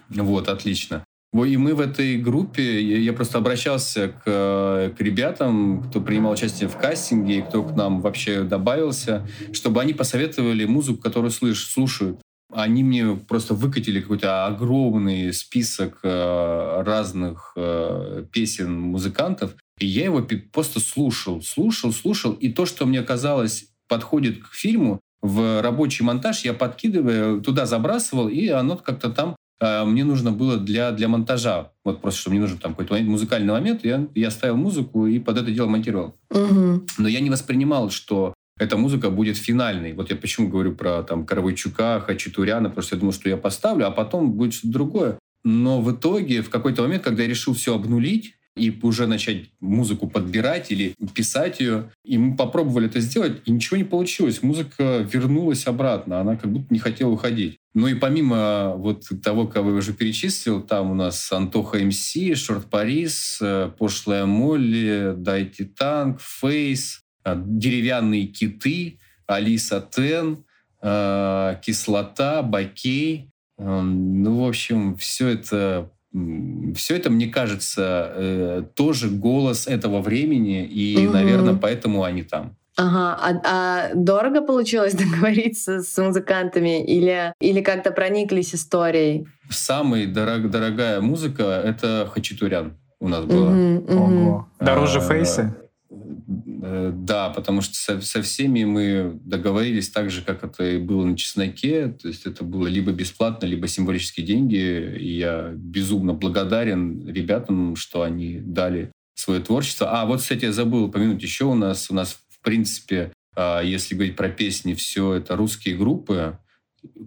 Вот, 0.10 0.48
отлично. 0.48 1.04
И 1.34 1.56
мы 1.56 1.76
в 1.76 1.80
этой 1.80 2.18
группе, 2.18 2.82
я 2.82 3.14
просто 3.14 3.38
обращался 3.38 4.10
к, 4.10 4.94
к 4.98 5.00
ребятам, 5.00 5.82
кто 5.84 6.02
принимал 6.02 6.34
участие 6.34 6.68
в 6.68 6.76
кастинге, 6.76 7.42
кто 7.42 7.64
к 7.64 7.74
нам 7.74 8.02
вообще 8.02 8.44
добавился, 8.44 9.26
чтобы 9.54 9.82
они 9.82 9.94
посоветовали 9.94 10.66
музыку, 10.66 11.02
которую 11.02 11.32
слыш, 11.32 11.66
слушают. 11.66 12.20
Они 12.54 12.84
мне 12.84 13.16
просто 13.16 13.54
выкатили 13.54 14.02
какой-то 14.02 14.46
огромный 14.46 15.32
список 15.32 16.00
э, 16.04 16.84
разных 16.86 17.54
э, 17.56 18.26
песен 18.30 18.78
музыкантов, 18.78 19.56
и 19.80 19.86
я 19.86 20.04
его 20.04 20.28
просто 20.52 20.82
слушал, 20.82 21.42
слушал, 21.42 21.94
слушал, 21.94 22.34
и 22.34 22.50
то, 22.50 22.66
что 22.66 22.86
мне 22.86 23.02
казалось 23.04 23.70
подходит 23.88 24.44
к 24.44 24.54
фильму, 24.54 25.00
в 25.22 25.62
рабочий 25.62 26.04
монтаж 26.04 26.44
я 26.44 26.54
подкидываю, 26.54 27.42
туда 27.42 27.66
забрасывал, 27.66 28.28
и 28.28 28.48
оно 28.48 28.76
как-то 28.76 29.10
там 29.10 29.36
мне 29.62 30.04
нужно 30.04 30.32
было 30.32 30.58
для, 30.58 30.92
для 30.92 31.08
монтажа, 31.08 31.72
вот 31.86 32.02
просто, 32.02 32.22
что 32.22 32.30
мне 32.32 32.40
нужен 32.40 32.58
там 32.58 32.74
какой-то 32.74 33.04
музыкальный 33.04 33.54
момент, 33.54 33.84
я, 33.84 34.08
я 34.16 34.32
ставил 34.32 34.58
музыку 34.58 35.06
и 35.06 35.20
под 35.20 35.38
это 35.38 35.52
дело 35.52 35.68
монтировал. 35.68 36.16
Угу. 36.32 36.88
Но 36.98 37.08
я 37.08 37.20
не 37.20 37.30
воспринимал, 37.30 37.92
что 37.92 38.34
эта 38.58 38.78
музыка 38.78 39.10
будет 39.10 39.38
финальной. 39.38 39.94
Вот 39.94 40.10
я 40.10 40.16
почему 40.16 40.48
говорю 40.48 40.74
про 40.74 41.04
там 41.04 41.26
Каравайчука, 41.26 42.00
Хачатуряна, 42.02 42.70
потому 42.70 42.84
что 42.84 42.96
я 42.96 43.00
думал, 43.00 43.14
что 43.14 43.30
я 43.30 43.38
поставлю, 43.38 43.88
а 43.88 43.92
потом 43.92 44.34
будет 44.34 44.54
что-то 44.54 44.74
другое. 44.74 45.20
Но 45.44 45.82
в 45.82 45.92
итоге, 45.92 46.42
в 46.42 46.50
какой-то 46.50 46.84
момент, 46.84 47.04
когда 47.04 47.24
я 47.24 47.30
решил 47.30 47.54
все 47.54 47.74
обнулить, 47.74 48.36
и 48.56 48.78
уже 48.82 49.08
начать 49.08 49.50
музыку 49.60 50.08
подбирать 50.08 50.72
или 50.72 50.94
писать 51.14 51.60
ее. 51.60 51.92
И 52.04 52.18
мы 52.18 52.36
попробовали 52.36 52.88
это 52.88 53.00
сделать, 53.00 53.42
и 53.46 53.52
ничего 53.52 53.78
не 53.78 53.84
получилось. 53.84 54.44
Музыка 54.44 55.08
вернулась 55.12 55.68
обратно, 55.68 56.20
она 56.20 56.36
как 56.36 56.52
будто 56.52 56.74
не 56.74 56.80
хотела 56.80 57.12
уходить. 57.12 57.58
Ну 57.74 57.88
и 57.88 57.94
помимо 57.94 58.76
вот 58.76 59.06
того, 59.24 59.48
кого 59.48 59.72
я 59.72 59.76
уже 59.78 59.94
перечислил, 59.94 60.62
там 60.62 60.92
у 60.92 60.96
нас 60.96 61.32
Антоха 61.32 61.80
МС, 61.80 62.14
Шорт 62.36 62.70
Парис, 62.70 63.40
э, 63.42 63.72
Пошлая 63.78 64.26
Молли, 64.26 65.14
Дайте 65.16 65.64
Танк, 65.64 66.20
Фейс, 66.20 67.02
э, 67.24 67.42
Деревянные 67.46 68.28
киты, 68.28 69.00
Алиса 69.26 69.88
Тен, 69.90 70.44
э, 70.82 71.56
Кислота, 71.62 72.42
Бакей. 72.42 73.30
Ну, 73.58 74.44
в 74.44 74.48
общем, 74.48 74.98
все 74.98 75.28
это 75.28 75.92
все 76.76 76.98
это, 76.98 77.10
мне 77.10 77.28
кажется, 77.28 78.66
тоже 78.76 79.10
голос 79.10 79.68
этого 79.68 80.02
времени, 80.02 80.66
и, 80.66 81.06
угу. 81.06 81.14
наверное, 81.14 81.56
поэтому 81.56 82.04
они 82.04 82.24
там. 82.24 82.58
Ага, 82.78 83.18
а, 83.22 83.42
а 83.44 83.96
дорого 83.96 84.42
получилось 84.42 84.94
договориться 84.96 85.82
с 85.82 85.98
музыкантами 86.02 86.84
или, 86.84 87.34
или 87.40 87.62
как-то 87.62 87.92
прониклись 87.92 88.56
историей? 88.56 89.28
Самая 89.50 90.08
дорог, 90.08 90.50
дорогая 90.50 91.02
музыка— 91.02 91.44
это 91.66 92.10
Хачатурян 92.12 92.78
у 93.00 93.08
нас 93.08 93.26
была. 93.26 93.52
Угу, 93.52 93.94
угу. 93.94 94.46
Дороже 94.60 95.00
а, 95.00 95.02
фейсы? 95.02 95.54
Э, 96.64 96.92
да, 96.94 97.30
потому 97.30 97.62
что 97.62 97.76
со, 97.76 98.00
со 98.02 98.22
всеми 98.22 98.64
мы 98.64 99.20
договорились 99.24 99.90
так 99.90 100.12
же, 100.12 100.22
как 100.22 100.44
это 100.44 100.64
и 100.64 100.78
было 100.78 101.04
на 101.06 101.18
«Чесноке». 101.18 101.88
То 101.88 102.08
есть 102.08 102.26
это 102.28 102.44
было 102.44 102.68
либо 102.68 102.92
бесплатно, 102.92 103.48
либо 103.48 103.68
символические 103.68 104.26
деньги. 104.26 104.96
И 105.00 105.18
я 105.18 105.52
безумно 105.56 106.14
благодарен 106.14 107.08
ребятам, 107.08 107.76
что 107.76 108.04
они 108.04 108.40
дали 108.40 108.92
свое 109.16 109.42
творчество. 109.42 109.90
А, 109.92 110.06
вот, 110.06 110.22
кстати, 110.22 110.46
я 110.46 110.54
забыл 110.54 110.86
упомянуть 110.86 111.24
еще 111.24 111.46
у 111.46 111.56
нас. 111.56 111.90
У 111.90 111.96
нас 111.96 112.20
в 112.30 112.44
принципе, 112.44 113.12
а, 113.36 113.62
если 113.62 113.96
говорить 113.96 114.16
про 114.16 114.30
песни, 114.30 114.76
все 114.76 115.16
это 115.16 115.36
русские 115.36 115.76
группы, 115.76 116.38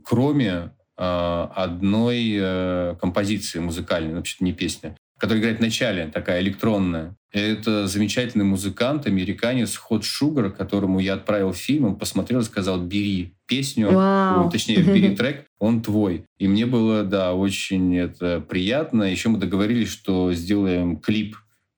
кроме 0.04 0.72
а, 0.96 1.50
одной 1.54 2.36
э, 2.36 2.94
композиции 3.00 3.58
музыкальной, 3.58 4.14
вообще 4.14 4.36
не 4.44 4.52
песня, 4.52 4.96
которая 5.24 5.40
играет 5.40 5.58
в 5.58 5.62
начале, 5.62 6.06
такая 6.08 6.42
электронная. 6.42 7.16
Это 7.32 7.86
замечательный 7.86 8.44
музыкант, 8.44 9.06
американец 9.06 9.74
Хот 9.74 10.04
Шугар, 10.04 10.52
которому 10.52 10.98
я 10.98 11.14
отправил 11.14 11.54
фильм, 11.54 11.86
он 11.86 11.96
посмотрел 11.96 12.40
и 12.40 12.44
сказал, 12.44 12.78
бери 12.78 13.32
песню, 13.46 13.88
wow. 13.88 14.50
точнее, 14.50 14.82
бери 14.82 15.16
трек, 15.16 15.46
он 15.58 15.80
твой. 15.80 16.26
И 16.36 16.46
мне 16.46 16.66
было, 16.66 17.04
да, 17.04 17.32
очень 17.32 17.96
это 17.96 18.44
приятно. 18.46 19.04
Еще 19.04 19.30
мы 19.30 19.38
договорились, 19.38 19.88
что 19.88 20.30
сделаем 20.34 20.98
клип 20.98 21.36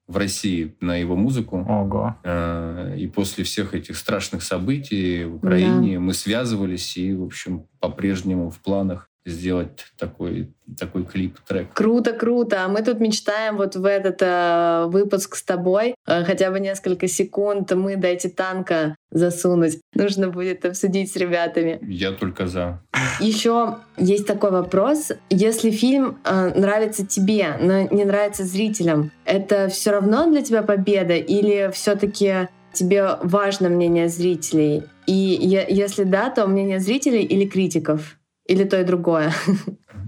в 0.08 0.16
России 0.16 0.74
на 0.80 0.96
его 0.96 1.14
музыку. 1.14 1.58
Ого. 1.68 2.16
Э, 2.24 2.96
и 2.98 3.06
после 3.06 3.44
всех 3.44 3.74
этих 3.74 3.96
страшных 3.96 4.42
событий 4.42 5.22
в 5.22 5.36
Украине 5.36 5.94
да. 5.94 6.00
мы 6.00 6.14
связывались 6.14 6.96
и, 6.96 7.12
в 7.14 7.22
общем, 7.22 7.68
по-прежнему 7.78 8.50
в 8.50 8.58
планах 8.58 9.08
сделать 9.26 9.86
такой, 9.98 10.48
такой 10.78 11.04
клип-трек. 11.04 11.72
Круто, 11.74 12.12
круто. 12.12 12.64
А 12.64 12.68
мы 12.68 12.82
тут 12.82 13.00
мечтаем 13.00 13.56
вот 13.56 13.74
в 13.74 13.84
этот 13.84 14.22
э, 14.22 14.86
выпуск 14.86 15.34
с 15.34 15.42
тобой 15.42 15.96
э, 16.06 16.24
хотя 16.24 16.50
бы 16.50 16.60
несколько 16.60 17.08
секунд 17.08 17.72
мы 17.72 17.96
дайте 17.96 18.28
танка 18.28 18.96
засунуть. 19.10 19.80
Нужно 19.94 20.28
будет 20.28 20.64
обсудить 20.64 21.12
с 21.12 21.16
ребятами. 21.16 21.80
Я 21.82 22.12
только 22.12 22.46
за. 22.46 22.80
Еще 23.20 23.78
есть 23.96 24.26
такой 24.26 24.52
вопрос. 24.52 25.12
Если 25.28 25.70
фильм 25.70 26.18
э, 26.24 26.58
нравится 26.58 27.04
тебе, 27.04 27.56
но 27.60 27.82
не 27.82 28.04
нравится 28.04 28.44
зрителям, 28.44 29.10
это 29.24 29.68
все 29.68 29.90
равно 29.90 30.30
для 30.30 30.42
тебя 30.42 30.62
победа 30.62 31.14
или 31.14 31.70
все-таки 31.72 32.48
тебе 32.72 33.16
важно 33.22 33.68
мнение 33.68 34.08
зрителей? 34.08 34.84
И 35.06 35.12
если 35.12 36.04
да, 36.04 36.30
то 36.30 36.46
мнение 36.46 36.80
зрителей 36.80 37.22
или 37.22 37.46
критиков? 37.46 38.15
Или 38.48 38.64
то 38.64 38.80
и 38.80 38.84
другое? 38.84 39.32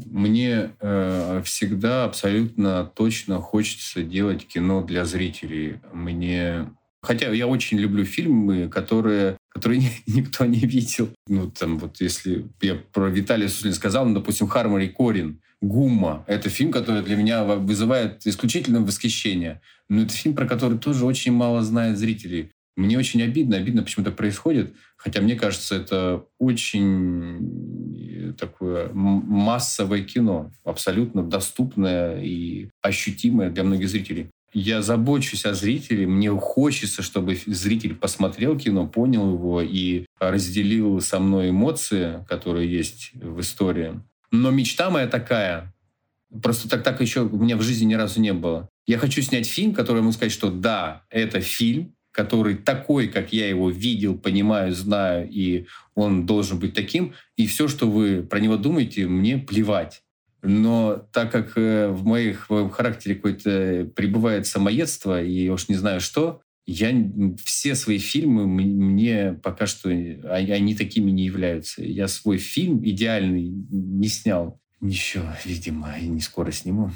Мне 0.07 0.71
э, 0.81 1.43
всегда 1.45 2.05
абсолютно 2.05 2.85
точно 2.85 3.41
хочется 3.41 4.03
делать 4.03 4.47
кино 4.47 4.83
для 4.83 5.05
зрителей. 5.05 5.81
Мне 5.93 6.67
Хотя 7.01 7.31
я 7.31 7.47
очень 7.47 7.79
люблю 7.79 8.05
фильмы, 8.05 8.69
которые, 8.69 9.37
которые 9.51 9.83
никто 10.07 10.45
не 10.45 10.61
видел. 10.61 11.11
Ну, 11.29 11.51
там 11.51 11.79
вот 11.79 12.01
если 12.01 12.47
я 12.61 12.75
про 12.75 13.09
Виталия 13.09 13.49
Суслин 13.49 13.73
сказал, 13.73 14.07
ну, 14.07 14.15
допустим, 14.15 14.49
Хармори 14.49 14.89
Корин, 14.89 15.41
Гумма. 15.61 16.25
Это 16.29 16.51
фильм, 16.51 16.71
который 16.71 17.03
для 17.03 17.17
меня 17.17 17.45
вызывает 17.45 18.25
исключительное 18.27 18.81
восхищение. 18.81 19.61
Но 19.89 20.03
это 20.03 20.13
фильм, 20.13 20.37
про 20.37 20.47
который 20.47 20.79
тоже 20.79 21.05
очень 21.05 21.33
мало 21.33 21.63
знает 21.63 21.99
зрителей. 21.99 22.53
Мне 22.79 22.97
очень 22.97 23.21
обидно, 23.23 23.57
обидно, 23.57 23.83
почему 23.83 24.05
так 24.05 24.15
происходит. 24.15 24.73
Хотя 24.97 25.21
мне 25.21 25.35
кажется, 25.35 25.75
это 25.75 26.25
очень 26.39 28.37
такое 28.39 28.89
массовое 28.93 30.05
кино, 30.05 30.53
абсолютно 30.63 31.25
доступное 31.25 32.23
и 32.23 32.69
ощутимое 32.81 33.51
для 33.51 33.65
многих 33.65 33.89
зрителей. 33.89 34.29
Я 34.53 34.81
забочусь 34.81 35.45
о 35.45 35.55
зрителе, 35.55 36.07
мне 36.07 36.31
хочется, 36.31 37.03
чтобы 37.03 37.37
зритель 37.47 37.97
посмотрел 37.97 38.57
кино, 38.57 38.87
понял 38.87 39.35
его 39.35 39.61
и 39.61 40.07
разделил 40.21 41.01
со 41.01 41.19
мной 41.19 41.51
эмоции, 41.51 42.25
которые 42.29 42.73
есть 42.73 43.11
в 43.15 43.41
истории. 43.41 44.01
Но 44.31 44.53
мечта 44.53 44.89
моя 44.89 45.09
такая, 45.09 45.75
просто 46.43 46.69
так, 46.69 46.85
так 46.85 47.01
еще 47.01 47.23
у 47.23 47.39
меня 47.39 47.57
в 47.57 47.63
жизни 47.63 47.87
ни 47.87 47.95
разу 47.95 48.21
не 48.21 48.33
было. 48.33 48.69
Я 48.87 48.99
хочу 48.99 49.21
снять 49.21 49.49
фильм, 49.49 49.75
который 49.75 50.01
могу 50.03 50.13
сказать, 50.13 50.33
что 50.33 50.49
да, 50.49 51.03
это 51.11 51.41
фильм, 51.41 51.93
который 52.19 52.57
такой, 52.57 53.07
как 53.07 53.33
я 53.33 53.49
его 53.49 53.71
видел, 53.71 54.19
понимаю, 54.19 54.75
знаю, 54.75 55.31
и 55.31 55.67
он 55.95 56.27
должен 56.27 56.59
быть 56.59 56.75
таким, 56.75 57.15
и 57.37 57.47
все, 57.47 57.69
что 57.69 57.89
вы 57.89 58.25
про 58.25 58.41
него 58.41 58.57
думаете, 58.57 59.07
мне 59.07 59.39
плевать. 59.39 60.03
Но 60.43 61.07
так 61.13 61.31
как 61.31 61.53
э, 61.57 61.87
в 61.87 62.05
моих 62.05 62.51
в 62.51 62.71
характере 62.71 63.15
какое-то 63.15 63.89
пребывает 63.95 64.49
самоедство, 64.49 65.23
и 65.23 65.45
я 65.45 65.53
уж 65.53 65.69
не 65.69 65.77
знаю 65.77 66.01
что, 66.01 66.41
я 66.67 66.93
все 67.45 67.77
свои 67.77 67.99
фильмы 67.99 68.49
мне 68.49 69.39
пока 69.41 69.67
что 69.67 69.89
они 69.89 70.75
такими 70.75 71.13
не 71.13 71.25
являются. 71.25 71.85
Я 71.85 72.09
свой 72.09 72.39
фильм 72.39 72.85
идеальный 72.85 73.45
не 73.71 74.09
снял. 74.09 74.61
Еще, 74.81 75.23
видимо, 75.45 75.97
и 75.97 76.09
не 76.09 76.21
скоро 76.21 76.51
сниму. 76.51 76.91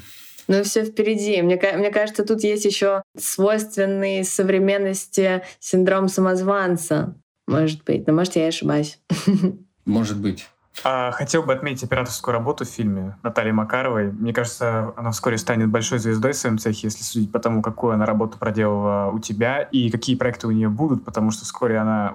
Но 0.47 0.63
все 0.63 0.83
впереди. 0.85 1.41
Мне, 1.41 1.59
мне 1.75 1.91
кажется, 1.91 2.23
тут 2.23 2.43
есть 2.43 2.65
еще 2.65 3.03
свойственный 3.17 4.23
современности 4.23 5.43
синдром 5.59 6.07
самозванца. 6.07 7.15
Может 7.47 7.83
быть. 7.83 8.07
Но 8.07 8.13
может, 8.13 8.35
я 8.35 8.47
ошибаюсь. 8.47 8.99
Может 9.85 10.17
быть. 10.17 10.47
А, 10.83 11.11
хотел 11.11 11.43
бы 11.43 11.53
отметить 11.53 11.83
операторскую 11.83 12.33
работу 12.33 12.65
в 12.65 12.69
фильме 12.69 13.17
Натальи 13.21 13.51
Макаровой. 13.51 14.11
Мне 14.11 14.33
кажется, 14.33 14.93
она 14.95 15.11
вскоре 15.11 15.37
станет 15.37 15.69
большой 15.69 15.99
звездой 15.99 16.31
в 16.31 16.35
своем 16.35 16.57
цехе, 16.57 16.87
если 16.87 17.03
судить 17.03 17.31
по 17.31 17.39
тому, 17.39 17.61
какую 17.61 17.93
она 17.93 18.05
работу 18.05 18.37
проделала 18.37 19.11
у 19.11 19.19
тебя 19.19 19.61
и 19.61 19.91
какие 19.91 20.15
проекты 20.15 20.47
у 20.47 20.51
нее 20.51 20.69
будут, 20.69 21.05
потому 21.05 21.31
что 21.31 21.45
вскоре 21.45 21.77
она 21.77 22.13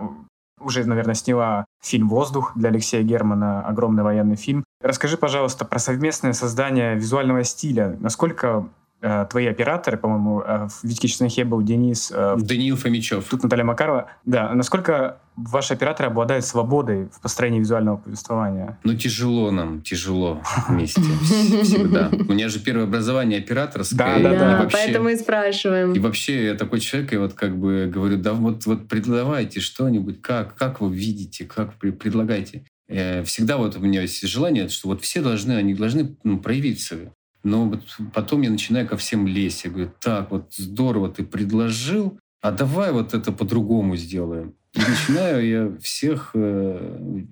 уже, 0.61 0.85
наверное, 0.85 1.15
сняла 1.15 1.65
фильм 1.83 2.09
«Воздух» 2.09 2.53
для 2.55 2.69
Алексея 2.71 3.03
Германа, 3.03 3.63
огромный 3.67 4.03
военный 4.03 4.37
фильм. 4.37 4.65
Расскажи, 4.81 5.17
пожалуйста, 5.17 5.65
про 5.65 5.79
совместное 5.79 6.33
создание 6.33 6.95
визуального 6.95 7.45
стиля. 7.45 7.97
Насколько 8.01 8.69
твои 9.01 9.47
операторы, 9.47 9.97
по-моему, 9.97 10.41
э, 10.41 10.69
в 10.69 10.85
«Витьке 10.85 11.07
Чеснохе» 11.07 11.45
был 11.45 11.63
Денис... 11.63 12.11
Э, 12.13 12.37
Даниил 12.37 12.77
Фомичев. 12.77 13.29
Тут 13.29 13.45
Наталья 13.45 13.65
Макарова. 13.65 14.11
Да, 14.25 14.53
насколько 14.55 15.19
ваши 15.37 15.75
операторы 15.75 16.09
обладают 16.09 16.45
свободой 16.45 17.07
в 17.07 17.21
построении 17.21 17.61
визуального 17.61 17.99
повествования? 17.99 18.77
Ну, 18.83 18.95
тяжело 18.95 19.53
нам, 19.53 19.83
тяжело 19.83 20.43
вместе 20.69 21.01
всегда. 21.01 22.11
У 22.11 22.33
меня 22.33 22.49
же 22.49 22.59
первое 22.59 22.85
образование 22.85 23.39
операторское. 23.39 24.21
Да, 24.21 24.31
да, 24.31 24.39
да. 24.39 24.69
Поэтому 24.73 25.11
и 25.11 25.17
спрашиваем. 25.17 25.93
И 25.93 26.01
вообще 26.01 26.47
я 26.47 26.55
такой 26.55 26.81
человек, 26.81 27.13
и 27.13 27.17
вот 27.19 27.35
как 27.35 27.57
бы 27.57 27.89
говорю, 27.93 28.17
да 28.17 28.33
вот, 28.33 28.67
вот 28.67 28.89
предлагайте 28.89 29.61
что-нибудь, 29.61 30.21
как, 30.23 30.57
как 30.57 30.81
вы 30.81 30.93
видите, 30.93 31.45
как 31.45 31.75
предлагайте. 31.75 32.65
Всегда 32.89 33.59
вот 33.59 33.77
у 33.77 33.81
меня 33.81 34.03
есть 34.03 34.27
желание, 34.27 34.69
что 34.69 34.89
вот 34.89 35.03
все 35.03 35.21
должны, 35.21 35.53
они 35.53 35.75
должны 35.75 36.17
ну, 36.25 36.39
проявиться 36.39 36.97
но 37.43 37.69
вот 37.69 37.83
потом 38.13 38.43
я 38.43 38.51
начинаю 38.51 38.87
ко 38.87 38.97
всем 38.97 39.27
лезть. 39.27 39.65
Я 39.65 39.71
говорю, 39.71 39.93
так, 40.01 40.31
вот 40.31 40.55
здорово 40.55 41.09
ты 41.09 41.25
предложил, 41.25 42.19
а 42.41 42.51
давай 42.51 42.93
вот 42.93 43.15
это 43.15 43.33
по-другому 43.33 43.97
сделаем. 43.97 44.55
И 44.75 44.81
начинаю 44.81 45.47
я 45.47 45.79
всех... 45.81 46.31
Э, 46.35 47.23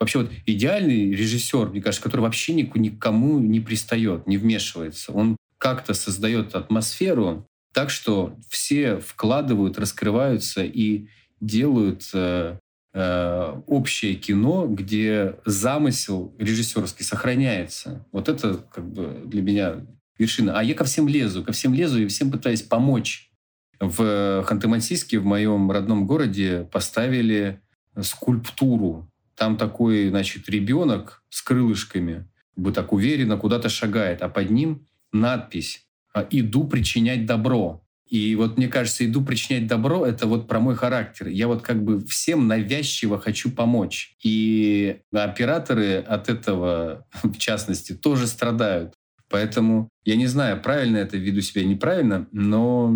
вообще 0.00 0.20
вот 0.20 0.30
идеальный 0.46 1.10
режиссер, 1.10 1.70
мне 1.70 1.82
кажется, 1.82 2.04
который 2.04 2.22
вообще 2.22 2.52
никому 2.54 3.38
не 3.40 3.60
пристает, 3.60 4.26
не 4.26 4.36
вмешивается. 4.36 5.12
Он 5.12 5.36
как-то 5.58 5.92
создает 5.94 6.54
атмосферу 6.54 7.46
так, 7.72 7.90
что 7.90 8.36
все 8.48 8.98
вкладывают, 8.98 9.78
раскрываются 9.78 10.62
и 10.64 11.08
делают 11.40 12.08
э, 12.14 12.58
Э, 12.94 13.60
общее 13.66 14.14
кино, 14.14 14.66
где 14.66 15.36
замысел 15.44 16.34
режиссерский 16.38 17.04
сохраняется. 17.04 18.06
Вот 18.12 18.28
это 18.28 18.64
как 18.72 18.90
бы 18.90 19.22
для 19.26 19.42
меня 19.42 19.86
вершина. 20.18 20.58
А 20.58 20.64
я 20.64 20.74
ко 20.74 20.84
всем 20.84 21.06
лезу, 21.06 21.44
ко 21.44 21.52
всем 21.52 21.74
лезу 21.74 22.00
и 22.00 22.06
всем 22.06 22.30
пытаюсь 22.30 22.62
помочь. 22.62 23.30
В 23.78 24.42
Ханты-Мансийске, 24.48 25.18
в 25.18 25.24
моем 25.24 25.70
родном 25.70 26.06
городе, 26.06 26.66
поставили 26.72 27.60
скульптуру. 28.00 29.08
Там 29.36 29.56
такой, 29.56 30.08
значит, 30.08 30.48
ребенок 30.48 31.22
с 31.28 31.42
крылышками, 31.42 32.26
бы 32.56 32.72
так 32.72 32.92
уверенно 32.92 33.36
куда-то 33.36 33.68
шагает, 33.68 34.22
а 34.22 34.28
под 34.28 34.50
ним 34.50 34.86
надпись 35.12 35.86
«Иду 36.30 36.66
причинять 36.66 37.26
добро». 37.26 37.84
И 38.08 38.34
вот 38.36 38.56
мне 38.56 38.68
кажется, 38.68 39.04
иду 39.04 39.22
причинять 39.22 39.66
добро, 39.66 40.06
это 40.06 40.26
вот 40.26 40.48
про 40.48 40.60
мой 40.60 40.74
характер. 40.74 41.28
Я 41.28 41.46
вот 41.46 41.62
как 41.62 41.82
бы 41.82 42.00
всем 42.00 42.48
навязчиво 42.48 43.20
хочу 43.20 43.50
помочь. 43.50 44.16
И 44.24 45.00
операторы 45.12 45.98
от 45.98 46.28
этого, 46.28 47.06
в 47.22 47.36
частности, 47.36 47.94
тоже 47.94 48.26
страдают. 48.26 48.94
Поэтому 49.28 49.90
я 50.04 50.16
не 50.16 50.26
знаю, 50.26 50.62
правильно 50.62 50.96
это 50.96 51.18
веду 51.18 51.42
себя 51.42 51.62
неправильно, 51.62 52.26
но 52.32 52.90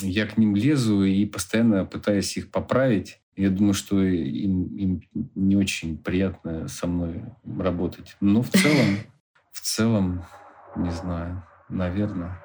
я 0.00 0.26
к 0.26 0.38
ним 0.38 0.54
лезу 0.54 1.02
и 1.02 1.26
постоянно 1.26 1.84
пытаюсь 1.84 2.36
их 2.36 2.52
поправить. 2.52 3.20
Я 3.34 3.50
думаю, 3.50 3.74
что 3.74 4.00
им, 4.00 4.76
им 4.76 5.02
не 5.34 5.56
очень 5.56 5.98
приятно 5.98 6.68
со 6.68 6.86
мной 6.86 7.24
работать. 7.44 8.16
Но 8.20 8.42
в 8.42 8.48
целом, 8.48 8.98
в 9.52 9.60
целом, 9.60 10.24
не 10.76 10.90
знаю, 10.90 11.42
наверное 11.68 12.40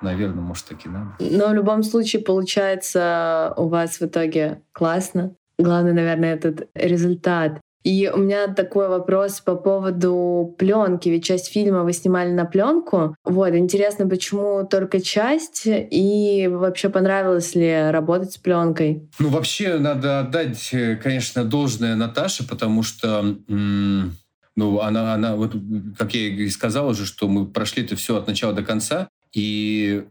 наверное, 0.00 0.42
может, 0.42 0.66
так 0.66 0.84
и 0.86 0.88
надо. 0.88 1.10
Но 1.18 1.48
в 1.48 1.54
любом 1.54 1.82
случае 1.82 2.22
получается 2.22 3.54
у 3.56 3.68
вас 3.68 4.00
в 4.00 4.02
итоге 4.02 4.62
классно. 4.72 5.34
Главное, 5.58 5.92
наверное, 5.92 6.34
этот 6.34 6.68
результат. 6.74 7.60
И 7.82 8.10
у 8.12 8.18
меня 8.18 8.48
такой 8.48 8.88
вопрос 8.88 9.40
по 9.40 9.56
поводу 9.56 10.54
пленки. 10.58 11.08
Ведь 11.08 11.24
часть 11.24 11.50
фильма 11.50 11.82
вы 11.82 11.94
снимали 11.94 12.30
на 12.30 12.44
пленку. 12.44 13.14
Вот, 13.24 13.54
интересно, 13.54 14.06
почему 14.06 14.66
только 14.66 15.00
часть? 15.00 15.62
И 15.66 16.46
вообще 16.50 16.90
понравилось 16.90 17.54
ли 17.54 17.90
работать 17.90 18.32
с 18.32 18.36
пленкой? 18.36 19.08
Ну, 19.18 19.28
вообще, 19.30 19.78
надо 19.78 20.20
отдать, 20.20 20.74
конечно, 21.02 21.44
должное 21.44 21.94
Наташе, 21.94 22.46
потому 22.46 22.82
что 22.82 23.36
ну, 23.48 24.80
она, 24.80 25.14
она, 25.14 25.36
вот, 25.36 25.54
как 25.96 26.14
я 26.14 26.28
и 26.28 26.50
сказал 26.50 26.88
уже, 26.88 27.06
что 27.06 27.28
мы 27.28 27.46
прошли 27.46 27.82
это 27.82 27.96
все 27.96 28.16
от 28.16 28.26
начала 28.26 28.52
до 28.52 28.62
конца. 28.62 29.08
И 29.34 30.04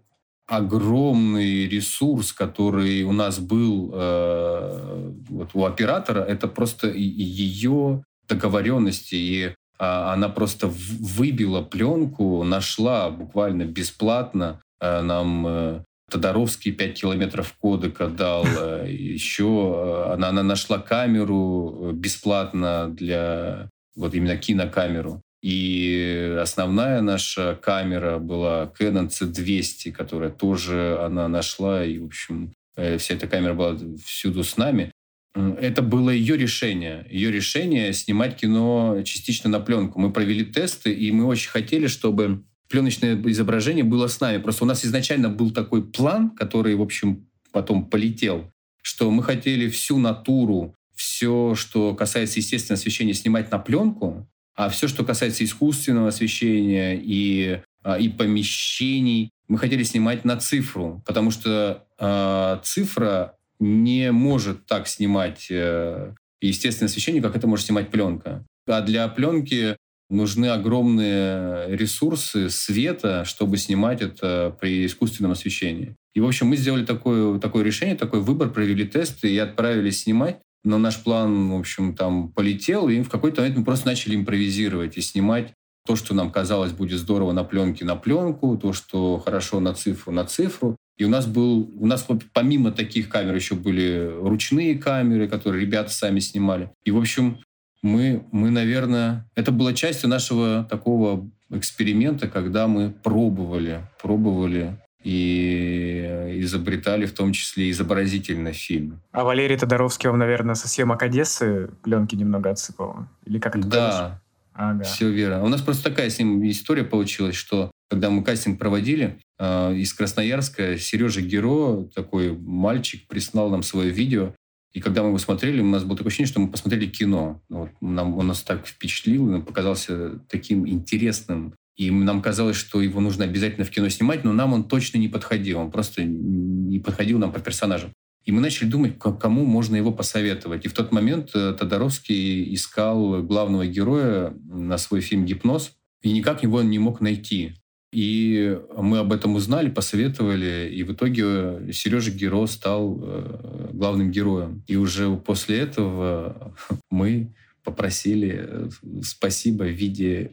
огромный 0.47 1.67
ресурс, 1.67 2.33
который 2.33 3.03
у 3.03 3.11
нас 3.11 3.39
был 3.39 3.91
э, 3.93 5.11
вот 5.29 5.49
у 5.53 5.65
оператора, 5.65 6.21
это 6.21 6.47
просто 6.47 6.87
ее 6.87 8.03
договоренности. 8.27 9.15
И 9.15 9.55
а, 9.77 10.13
она 10.13 10.29
просто 10.29 10.67
выбила 10.67 11.61
пленку, 11.61 12.43
нашла 12.43 13.09
буквально 13.09 13.63
бесплатно 13.65 14.61
нам 14.81 15.83
Тодоровский 16.09 16.71
5 16.71 17.01
километров 17.01 17.53
кодека 17.59 18.07
дал. 18.07 18.45
Еще 18.85 20.09
она, 20.13 20.29
она 20.29 20.41
нашла 20.41 20.79
камеру 20.79 21.91
бесплатно 21.93 22.89
для 22.89 23.69
вот 23.95 24.13
именно 24.13 24.37
кинокамеру. 24.37 25.21
И 25.41 26.37
основная 26.41 27.01
наша 27.01 27.57
камера 27.61 28.19
была 28.19 28.71
Canon 28.77 29.09
C200, 29.09 29.91
которая 29.91 30.31
тоже 30.31 30.99
она 31.01 31.27
нашла. 31.27 31.85
И, 31.85 31.97
в 31.97 32.05
общем, 32.05 32.53
э, 32.75 32.97
вся 32.97 33.15
эта 33.15 33.27
камера 33.27 33.53
была 33.53 33.77
всюду 34.03 34.43
с 34.43 34.57
нами. 34.57 34.91
Это 35.35 35.81
было 35.81 36.09
ее 36.09 36.35
решение. 36.35 37.05
Ее 37.09 37.31
решение 37.31 37.93
снимать 37.93 38.35
кино 38.35 39.01
частично 39.05 39.49
на 39.49 39.59
пленку. 39.59 39.99
Мы 39.99 40.11
провели 40.11 40.43
тесты, 40.43 40.91
и 40.91 41.11
мы 41.11 41.25
очень 41.25 41.49
хотели, 41.49 41.87
чтобы 41.87 42.43
пленочное 42.67 43.15
изображение 43.29 43.83
было 43.83 44.07
с 44.07 44.19
нами. 44.19 44.41
Просто 44.41 44.63
у 44.65 44.67
нас 44.67 44.85
изначально 44.85 45.29
был 45.29 45.51
такой 45.51 45.83
план, 45.83 46.31
который, 46.31 46.75
в 46.75 46.81
общем, 46.81 47.27
потом 47.51 47.85
полетел, 47.85 48.51
что 48.81 49.09
мы 49.11 49.23
хотели 49.23 49.69
всю 49.69 49.97
натуру, 49.97 50.75
все, 50.95 51.55
что 51.55 51.95
касается 51.95 52.39
естественного 52.39 52.79
освещения, 52.79 53.13
снимать 53.13 53.51
на 53.51 53.59
пленку, 53.59 54.27
а 54.55 54.69
все, 54.69 54.87
что 54.87 55.03
касается 55.03 55.43
искусственного 55.43 56.09
освещения 56.09 56.99
и, 57.01 57.61
а, 57.83 57.97
и 57.97 58.09
помещений, 58.09 59.31
мы 59.47 59.57
хотели 59.57 59.83
снимать 59.83 60.25
на 60.25 60.37
цифру, 60.37 61.01
потому 61.05 61.31
что 61.31 61.85
э, 61.97 62.59
цифра 62.63 63.35
не 63.59 64.11
может 64.11 64.65
так 64.67 64.87
снимать 64.87 65.47
э, 65.49 66.13
естественное 66.39 66.87
освещение, 66.87 67.21
как 67.21 67.35
это 67.35 67.47
может 67.47 67.65
снимать 67.65 67.89
пленка. 67.89 68.45
А 68.67 68.81
для 68.81 69.07
пленки 69.07 69.75
нужны 70.09 70.47
огромные 70.47 71.75
ресурсы 71.75 72.49
света, 72.49 73.25
чтобы 73.25 73.57
снимать 73.57 74.01
это 74.01 74.55
при 74.59 74.85
искусственном 74.85 75.31
освещении. 75.31 75.95
И, 76.13 76.19
в 76.19 76.27
общем, 76.27 76.47
мы 76.47 76.57
сделали 76.57 76.85
такое, 76.85 77.39
такое 77.39 77.63
решение, 77.63 77.95
такой 77.95 78.21
выбор, 78.21 78.49
провели 78.49 78.87
тесты 78.87 79.31
и 79.31 79.37
отправились 79.37 80.01
снимать. 80.01 80.39
Но 80.63 80.77
наш 80.77 81.01
план, 81.03 81.51
в 81.51 81.59
общем, 81.59 81.95
там 81.95 82.31
полетел, 82.31 82.89
и 82.89 83.01
в 83.01 83.09
какой-то 83.09 83.41
момент 83.41 83.57
мы 83.59 83.65
просто 83.65 83.87
начали 83.87 84.15
импровизировать 84.15 84.97
и 84.97 85.01
снимать 85.01 85.53
то, 85.85 85.95
что 85.95 86.13
нам 86.13 86.31
казалось 86.31 86.71
будет 86.71 86.99
здорово 86.99 87.31
на 87.31 87.43
пленке 87.43 87.85
на 87.85 87.95
пленку, 87.95 88.57
то, 88.57 88.73
что 88.73 89.17
хорошо 89.19 89.59
на 89.59 89.73
цифру 89.73 90.11
на 90.11 90.25
цифру. 90.25 90.75
И 90.97 91.05
у 91.05 91.09
нас 91.09 91.25
был, 91.25 91.71
у 91.79 91.85
нас 91.85 92.05
помимо 92.33 92.71
таких 92.71 93.07
камер 93.09 93.33
еще 93.33 93.55
были 93.55 94.11
ручные 94.21 94.77
камеры, 94.77 95.27
которые 95.29 95.61
ребята 95.61 95.91
сами 95.91 96.19
снимали. 96.19 96.71
И, 96.83 96.91
в 96.91 96.97
общем, 96.97 97.39
мы, 97.81 98.25
мы, 98.31 98.49
наверное, 98.49 99.29
это 99.35 99.51
была 99.51 99.73
частью 99.73 100.09
нашего 100.09 100.67
такого 100.69 101.31
эксперимента, 101.49 102.27
когда 102.27 102.67
мы 102.67 102.91
пробовали, 102.91 103.81
пробовали 104.01 104.77
и 105.03 106.37
изобретали 106.41 107.05
в 107.05 107.13
том 107.13 107.31
числе 107.31 107.69
изобразительный 107.71 108.53
фильм. 108.53 109.01
А 109.11 109.23
Валерий 109.23 109.57
Тодоровский 109.57 110.09
вам, 110.09 110.19
наверное, 110.19 110.55
со 110.55 110.67
съемок 110.67 111.01
Одессы 111.03 111.69
пленки 111.83 112.15
немного 112.15 112.49
отсыпал? 112.49 113.07
Или 113.25 113.39
как 113.39 113.55
это 113.55 113.67
Да, 113.67 114.21
ага. 114.53 114.83
все 114.83 115.09
верно. 115.09 115.43
У 115.43 115.47
нас 115.47 115.61
просто 115.61 115.89
такая 115.89 116.09
с 116.09 116.19
ним 116.19 116.47
история 116.49 116.83
получилась, 116.83 117.35
что 117.35 117.71
когда 117.89 118.09
мы 118.09 118.23
кастинг 118.23 118.59
проводили, 118.59 119.19
э, 119.39 119.73
из 119.75 119.93
Красноярска 119.93 120.77
Сережа 120.77 121.21
Геро, 121.21 121.85
такой 121.95 122.37
мальчик, 122.37 123.07
прислал 123.07 123.49
нам 123.49 123.63
свое 123.63 123.89
видео, 123.89 124.33
и 124.73 124.81
когда 124.81 125.01
мы 125.01 125.09
его 125.09 125.17
смотрели, 125.17 125.61
у 125.61 125.65
нас 125.65 125.83
было 125.83 125.97
такое 125.97 126.09
ощущение, 126.09 126.29
что 126.29 126.39
мы 126.39 126.49
посмотрели 126.49 126.85
кино. 126.85 127.41
Вот, 127.49 127.71
нам, 127.81 128.15
он 128.17 128.27
нас 128.27 128.43
так 128.43 128.67
впечатлил, 128.67 129.25
нам 129.25 129.41
показался 129.41 130.19
таким 130.29 130.67
интересным, 130.67 131.55
и 131.79 131.89
нам 131.91 132.21
казалось, 132.21 132.57
что 132.57 132.81
его 132.81 132.99
нужно 132.99 133.23
обязательно 133.23 133.65
в 133.65 133.69
кино 133.69 133.87
снимать, 133.87 134.25
но 134.25 134.33
нам 134.33 134.51
он 134.51 134.65
точно 134.65 134.97
не 134.97 135.07
подходил. 135.07 135.59
Он 135.59 135.71
просто 135.71 136.03
не 136.03 136.77
подходил 136.77 137.19
нам 137.19 137.31
по 137.31 137.39
персонажам. 137.39 137.93
И 138.25 138.33
мы 138.33 138.41
начали 138.41 138.67
думать, 138.67 138.99
кому 138.99 139.45
можно 139.45 139.77
его 139.77 139.93
посоветовать. 139.93 140.65
И 140.65 140.67
в 140.67 140.73
тот 140.73 140.91
момент 140.91 141.29
э, 141.33 141.55
Тодоровский 141.57 142.53
искал 142.53 143.23
главного 143.23 143.65
героя 143.65 144.33
на 144.49 144.77
свой 144.77 144.99
фильм 144.99 145.23
«Гипноз», 145.25 145.71
и 146.01 146.11
никак 146.11 146.43
его 146.43 146.61
не 146.61 146.79
мог 146.79 146.99
найти. 146.99 147.53
И 147.93 148.59
мы 148.77 148.97
об 148.97 149.13
этом 149.13 149.35
узнали, 149.35 149.69
посоветовали, 149.69 150.69
и 150.69 150.83
в 150.83 150.91
итоге 150.91 151.71
Сережа 151.71 152.11
Геро 152.11 152.45
стал 152.47 152.99
э, 153.01 153.69
главным 153.71 154.11
героем. 154.11 154.65
И 154.67 154.75
уже 154.75 155.15
после 155.15 155.59
этого 155.59 156.53
мы 156.91 157.33
попросили 157.69 158.45
э, 158.47 158.69
спасибо 159.03 159.63
в 159.63 159.71
виде 159.71 160.31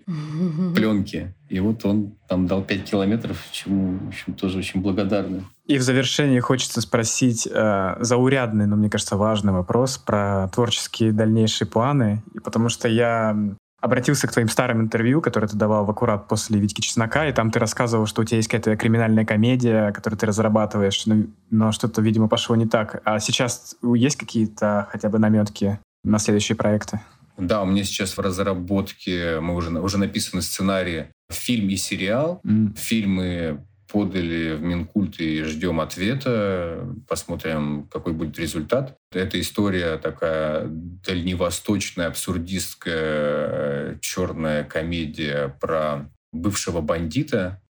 пленки. 0.74 1.34
И 1.48 1.60
вот 1.60 1.84
он 1.84 2.14
там 2.28 2.46
дал 2.46 2.62
5 2.62 2.84
километров, 2.84 3.38
чему, 3.52 3.98
в 3.98 4.08
общем, 4.08 4.34
тоже 4.34 4.58
очень 4.58 4.80
благодарны. 4.80 5.44
И 5.66 5.78
в 5.78 5.82
завершении 5.82 6.40
хочется 6.40 6.80
спросить 6.80 7.46
э, 7.46 7.96
заурядный, 8.00 8.66
но 8.66 8.76
мне 8.76 8.88
кажется, 8.88 9.16
важный 9.16 9.52
вопрос 9.52 9.98
про 9.98 10.48
творческие 10.48 11.12
дальнейшие 11.12 11.68
планы. 11.68 12.22
И 12.34 12.40
потому 12.40 12.68
что 12.68 12.88
я 12.88 13.36
обратился 13.80 14.26
к 14.26 14.32
твоим 14.32 14.48
старым 14.48 14.80
интервью, 14.80 15.20
которые 15.20 15.48
ты 15.48 15.56
давал 15.56 15.84
в 15.84 15.90
аккурат 15.90 16.26
после 16.28 16.58
Витьки 16.58 16.80
Чеснока, 16.80 17.28
и 17.28 17.32
там 17.32 17.50
ты 17.50 17.58
рассказывал, 17.58 18.06
что 18.06 18.22
у 18.22 18.24
тебя 18.24 18.38
есть 18.38 18.48
какая-то 18.48 18.76
криминальная 18.76 19.24
комедия, 19.24 19.92
которую 19.92 20.18
ты 20.18 20.26
разрабатываешь, 20.26 21.06
но, 21.06 21.24
но 21.50 21.72
что-то, 21.72 22.00
видимо, 22.02 22.28
пошло 22.28 22.56
не 22.56 22.66
так. 22.66 23.02
А 23.04 23.20
сейчас 23.20 23.76
есть 23.82 24.16
какие-то 24.16 24.88
хотя 24.90 25.08
бы 25.08 25.18
наметки 25.18 25.78
на 26.04 26.18
следующие 26.18 26.56
проекты? 26.56 27.00
Да, 27.38 27.62
у 27.62 27.66
меня 27.66 27.84
сейчас 27.84 28.16
в 28.16 28.20
разработке, 28.20 29.40
мы 29.40 29.54
уже, 29.54 29.70
уже 29.70 29.98
написаны 29.98 30.42
сценарии, 30.42 31.08
фильм 31.30 31.68
и 31.68 31.76
сериал. 31.76 32.40
Mm. 32.44 32.76
Фильмы 32.76 33.64
подали 33.90 34.54
в 34.54 34.62
Минкульт 34.62 35.20
и 35.20 35.42
ждем 35.42 35.80
ответа. 35.80 36.86
Посмотрим, 37.08 37.88
какой 37.90 38.12
будет 38.12 38.38
результат. 38.38 38.96
Эта 39.12 39.40
история 39.40 39.96
такая 39.96 40.66
дальневосточная, 40.66 42.08
абсурдистская, 42.08 43.98
черная 44.00 44.64
комедия 44.64 45.56
про 45.60 46.10
бывшего 46.32 46.80
бандита, 46.80 47.62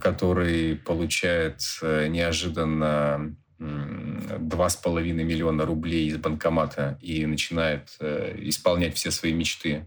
который 0.00 0.76
получает 0.76 1.60
неожиданно 1.82 3.36
два 3.58 4.68
с 4.68 4.76
половиной 4.76 5.24
миллиона 5.24 5.64
рублей 5.64 6.08
из 6.08 6.16
банкомата 6.18 6.98
и 7.00 7.24
начинает 7.26 7.88
э, 8.00 8.36
исполнять 8.42 8.94
все 8.94 9.10
свои 9.10 9.32
мечты. 9.32 9.86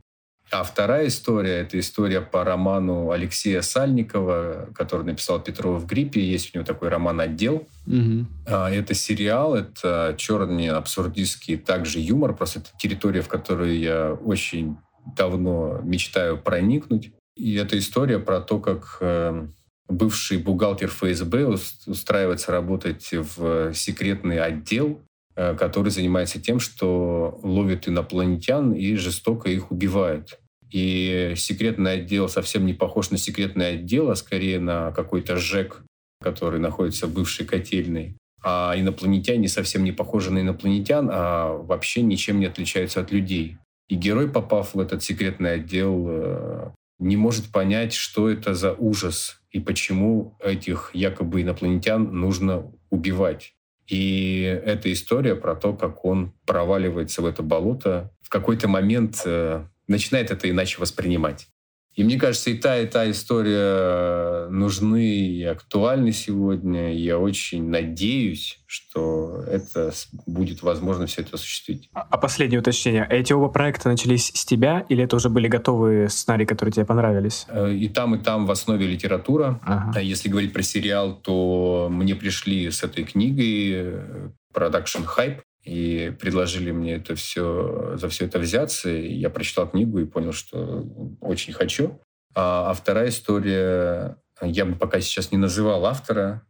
А 0.52 0.64
вторая 0.64 1.08
история– 1.08 1.58
это 1.62 1.80
история 1.80 2.22
по 2.22 2.44
роману 2.44 3.12
Алексея 3.12 3.62
Сальникова, 3.62 4.70
который 4.74 5.06
написал 5.06 5.40
«Петрова 5.40 5.78
в 5.78 5.86
гриппе». 5.86 6.22
Есть 6.22 6.56
у 6.56 6.58
него 6.58 6.66
такой 6.66 6.90
роман 6.90 7.22
«Отдел». 7.22 7.68
Угу. 7.86 8.26
Это 8.48 8.94
сериал, 8.96 9.56
это 9.56 10.16
черный 10.18 10.70
абсурдистский 10.70 11.58
также 11.58 12.00
юмор. 12.00 12.36
Просто 12.36 12.60
это 12.60 12.70
территория, 12.80 13.22
в 13.22 13.28
которую 13.28 13.78
я 13.78 14.14
очень 14.14 14.78
давно 15.16 15.82
мечтаю 15.84 16.38
проникнуть. 16.40 17.12
И 17.36 17.54
это 17.54 17.78
история 17.78 18.18
про 18.18 18.42
то, 18.42 18.60
как 18.60 18.98
э, 19.02 19.48
бывший 19.90 20.38
бухгалтер 20.38 20.90
ФСБ 20.90 21.58
устраивается 21.88 22.52
работать 22.52 23.10
в 23.12 23.74
секретный 23.74 24.40
отдел, 24.40 25.02
э, 25.36 25.56
который 25.56 25.90
занимается 25.90 26.40
тем, 26.40 26.60
что 26.60 27.40
ловит 27.44 27.88
инопланетян 27.88 28.74
и 28.74 28.96
жестоко 28.96 29.50
их 29.50 29.72
убивает. 29.72 30.40
И 30.72 31.34
секретный 31.36 31.94
отдел 31.94 32.30
совсем 32.30 32.66
не 32.66 32.74
похож 32.74 33.10
на 33.10 33.18
секретный 33.18 33.70
отдел, 33.72 34.12
а 34.12 34.16
скорее 34.16 34.60
на 34.60 34.92
какой-то 34.92 35.38
ЖЭК, 35.38 35.82
который 36.22 36.60
находится 36.60 37.08
в 37.08 37.14
бывшей 37.14 37.46
котельной. 37.46 38.16
А 38.44 38.76
инопланетяне 38.78 39.48
совсем 39.48 39.84
не 39.84 39.92
похожи 39.92 40.32
на 40.32 40.40
инопланетян, 40.40 41.10
а 41.12 41.54
вообще 41.54 42.04
ничем 42.04 42.40
не 42.40 42.46
отличаются 42.46 43.02
от 43.02 43.12
людей. 43.12 43.58
И 43.90 43.96
герой, 43.96 44.30
попав 44.30 44.76
в 44.76 44.80
этот 44.80 45.02
секретный 45.02 45.54
отдел, 45.56 46.06
э, 46.08 46.72
не 47.00 47.18
может 47.18 47.48
понять, 47.48 47.94
что 47.94 48.30
это 48.30 48.54
за 48.54 48.74
ужас 48.74 49.39
и 49.52 49.60
почему 49.60 50.38
этих 50.40 50.92
якобы 50.94 51.42
инопланетян 51.42 52.04
нужно 52.04 52.72
убивать. 52.90 53.56
И 53.88 54.42
эта 54.42 54.92
история 54.92 55.36
про 55.36 55.56
то, 55.56 55.74
как 55.74 56.06
он 56.06 56.34
проваливается 56.46 57.22
в 57.22 57.26
это 57.26 57.42
болото, 57.42 58.12
в 58.22 58.30
какой-то 58.30 58.68
момент 58.68 59.24
э, 59.26 59.66
начинает 59.88 60.30
это 60.30 60.50
иначе 60.50 60.80
воспринимать. 60.80 61.48
И 61.96 62.04
мне 62.04 62.18
кажется, 62.18 62.50
и 62.50 62.54
та, 62.54 62.80
и 62.80 62.86
та 62.86 63.10
история 63.12 64.48
нужны 64.50 65.28
и 65.28 65.44
актуальны 65.44 66.12
сегодня. 66.14 66.94
Я 66.94 67.20
очень 67.20 67.70
надеюсь, 67.70 68.60
что 68.68 69.44
это 69.48 69.92
будет 70.26 70.62
возможно 70.62 71.08
все 71.08 71.22
это 71.22 71.36
осуществить. 71.36 71.90
А, 71.94 72.08
а 72.10 72.18
последнее 72.18 72.60
уточнение. 72.60 73.06
Эти 73.10 73.34
оба 73.34 73.50
проекта 73.50 73.90
начались 73.90 74.32
с 74.34 74.46
тебя 74.46 74.86
или 74.88 75.04
это 75.04 75.16
уже 75.16 75.30
были 75.30 75.48
готовые 75.48 76.10
сценарии, 76.10 76.46
которые 76.46 76.72
тебе 76.72 76.86
понравились? 76.86 77.46
Э, 77.50 77.74
и 77.74 77.90
там, 77.90 78.16
и 78.16 78.20
там 78.20 78.46
в 78.46 78.52
основе 78.52 78.88
литература. 78.88 79.60
Ага. 79.64 79.92
А 79.96 80.02
если 80.02 80.30
говорить 80.30 80.54
про 80.54 80.62
сериал, 80.62 81.16
то 81.16 81.90
мне 81.92 82.16
пришли 82.16 82.72
с 82.72 82.84
этой 82.84 83.04
книгой 83.04 83.72
э, 83.74 84.30
Production 84.54 85.06
Hype 85.18 85.40
и 85.70 86.10
предложили 86.10 86.72
мне 86.72 86.96
это 86.96 87.14
все, 87.14 87.96
за 87.96 88.10
все 88.10 88.26
это 88.26 88.40
взяться. 88.40 88.90
И 88.90 89.14
я 89.14 89.30
прочитал 89.30 89.70
книгу 89.70 90.00
и 90.00 90.06
понял, 90.06 90.32
что 90.32 90.84
очень 91.22 91.54
хочу. 91.54 92.02
А, 92.34 92.72
а 92.72 92.74
вторая 92.74 93.10
история 93.10 94.18
Я 94.42 94.66
бы 94.66 94.76
пока 94.76 95.00
сейчас 95.00 95.32
не 95.32 95.38
называл 95.38 95.86
автора, 95.86 96.42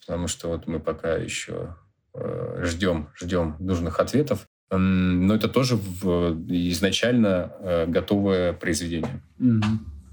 потому 0.00 0.28
что 0.28 0.48
вот 0.48 0.68
мы 0.68 0.78
пока 0.78 1.16
еще 1.16 1.76
э, 2.14 2.62
ждем, 2.64 3.08
ждем 3.16 3.56
нужных 3.58 3.98
ответов. 3.98 4.46
Но 4.70 5.34
это 5.34 5.48
тоже 5.48 5.74
изначально 5.74 7.52
э, 7.58 7.86
готовое 7.86 8.52
произведение. 8.52 9.22
Mm-hmm. 9.40 9.62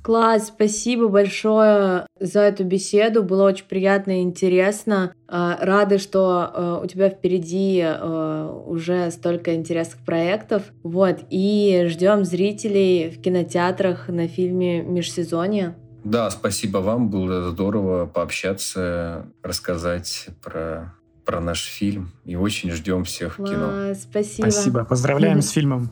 Класс, 0.10 0.48
спасибо 0.48 1.08
большое 1.08 2.08
за 2.20 2.40
эту 2.40 2.64
беседу. 2.64 3.22
Было 3.22 3.44
очень 3.44 3.66
приятно 3.66 4.22
и 4.22 4.24
интересно. 4.24 5.14
А, 5.28 5.60
рады, 5.62 6.00
что 6.00 6.52
э, 6.52 6.80
у 6.84 6.88
тебя 6.88 7.12
впереди 7.12 7.84
э, 7.86 8.64
уже 8.66 9.12
столько 9.12 9.54
интересных 9.54 10.04
проектов. 10.04 10.64
Вот, 10.82 11.20
и 11.30 11.86
ждем 11.90 12.26
зрителей 12.26 13.12
в 13.12 13.22
кинотеатрах 13.22 14.08
на 14.08 14.28
фильме 14.28 14.82
«Межсезонье». 14.82 15.76
Да, 16.04 16.32
спасибо 16.32 16.80
вам. 16.80 17.12
Было 17.12 17.52
здорово 17.52 18.08
пообщаться, 18.08 19.28
рассказать 19.44 20.30
про 20.42 20.96
про 21.24 21.40
наш 21.40 21.66
фильм 21.66 22.14
и 22.26 22.36
очень 22.36 22.72
ждем 22.72 23.04
всех 23.04 23.38
в 23.38 23.44
кино. 23.44 23.94
Спасибо. 23.94 24.50
Спасибо. 24.50 24.86
Поздравляем 24.86 25.44
с 25.44 25.52
фильмом. 25.52 25.92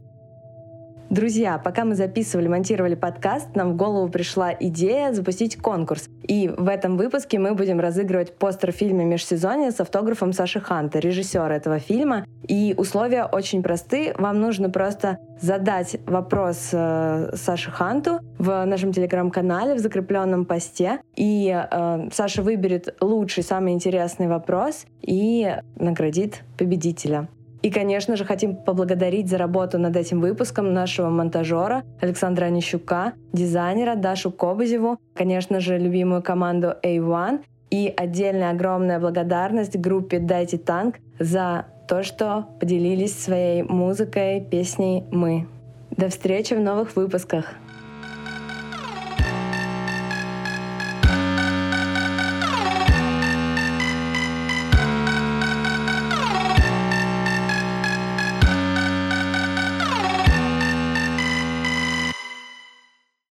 Друзья, 1.10 1.58
пока 1.58 1.86
мы 1.86 1.96
записывали, 1.96 2.50
монтировали 2.50 2.96
подкаст, 2.96 3.56
нам 3.56 3.72
в 3.72 3.76
голову 3.78 4.10
пришла 4.10 4.54
идея 4.60 5.14
запустить 5.14 5.56
конкурс. 5.56 6.10
И 6.24 6.50
в 6.50 6.68
этом 6.68 6.98
выпуске 6.98 7.40
мы 7.40 7.56
будем 7.56 7.80
разыгрывать 7.80 8.38
постер 8.38 8.74
фильма 8.74 9.06
«Межсезонье» 9.06 9.72
с 9.72 9.80
автографом 9.80 10.34
Саши 10.34 10.60
Ханта, 10.60 11.00
режиссера 11.00 11.56
этого 11.56 11.80
фильма. 11.80 12.26
И 12.46 12.76
условия 12.78 13.24
очень 13.24 13.64
просты. 13.64 14.14
Вам 14.18 14.42
нужно 14.42 14.70
просто 14.70 15.18
задать 15.40 15.96
вопрос 16.06 16.72
э, 16.74 17.32
Саше 17.36 17.72
Ханту 17.72 18.20
в 18.38 18.66
нашем 18.66 18.92
телеграм-канале, 18.92 19.76
в 19.76 19.80
закрепленном 19.80 20.44
посте. 20.44 21.00
И 21.16 21.48
э, 21.50 22.10
Саша 22.12 22.42
выберет 22.42 22.98
лучший, 23.00 23.44
самый 23.44 23.72
интересный 23.72 24.28
вопрос 24.28 24.86
и 25.02 25.56
наградит 25.78 26.44
победителя. 26.58 27.30
И, 27.62 27.72
конечно 27.72 28.16
же, 28.16 28.26
хотим 28.26 28.56
поблагодарить 28.56 29.30
за 29.30 29.38
работу 29.38 29.78
над 29.80 29.96
этим 29.96 30.22
выпуском 30.22 30.74
нашего 30.74 31.10
монтажера 31.10 31.84
Александра 32.00 32.46
Онищука, 32.46 33.14
дизайнера 33.34 33.96
Дашу 33.96 34.32
Кобызеву, 34.32 34.98
конечно 35.16 35.60
же, 35.60 35.78
любимую 35.78 36.22
команду 36.22 36.76
A1 36.84 37.40
и 37.70 37.94
отдельная 37.96 38.52
огромная 38.52 39.00
благодарность 39.00 39.76
группе 39.78 40.20
«Дайте 40.20 40.58
танк» 40.58 40.96
за 41.20 41.66
то, 41.88 42.04
что 42.04 42.46
поделились 42.60 43.18
своей 43.18 43.64
музыкой, 43.64 44.42
песней 44.42 45.04
«Мы». 45.12 45.48
До 45.92 46.10
встречи 46.10 46.54
в 46.54 46.60
новых 46.60 46.96
выпусках! 46.96 47.56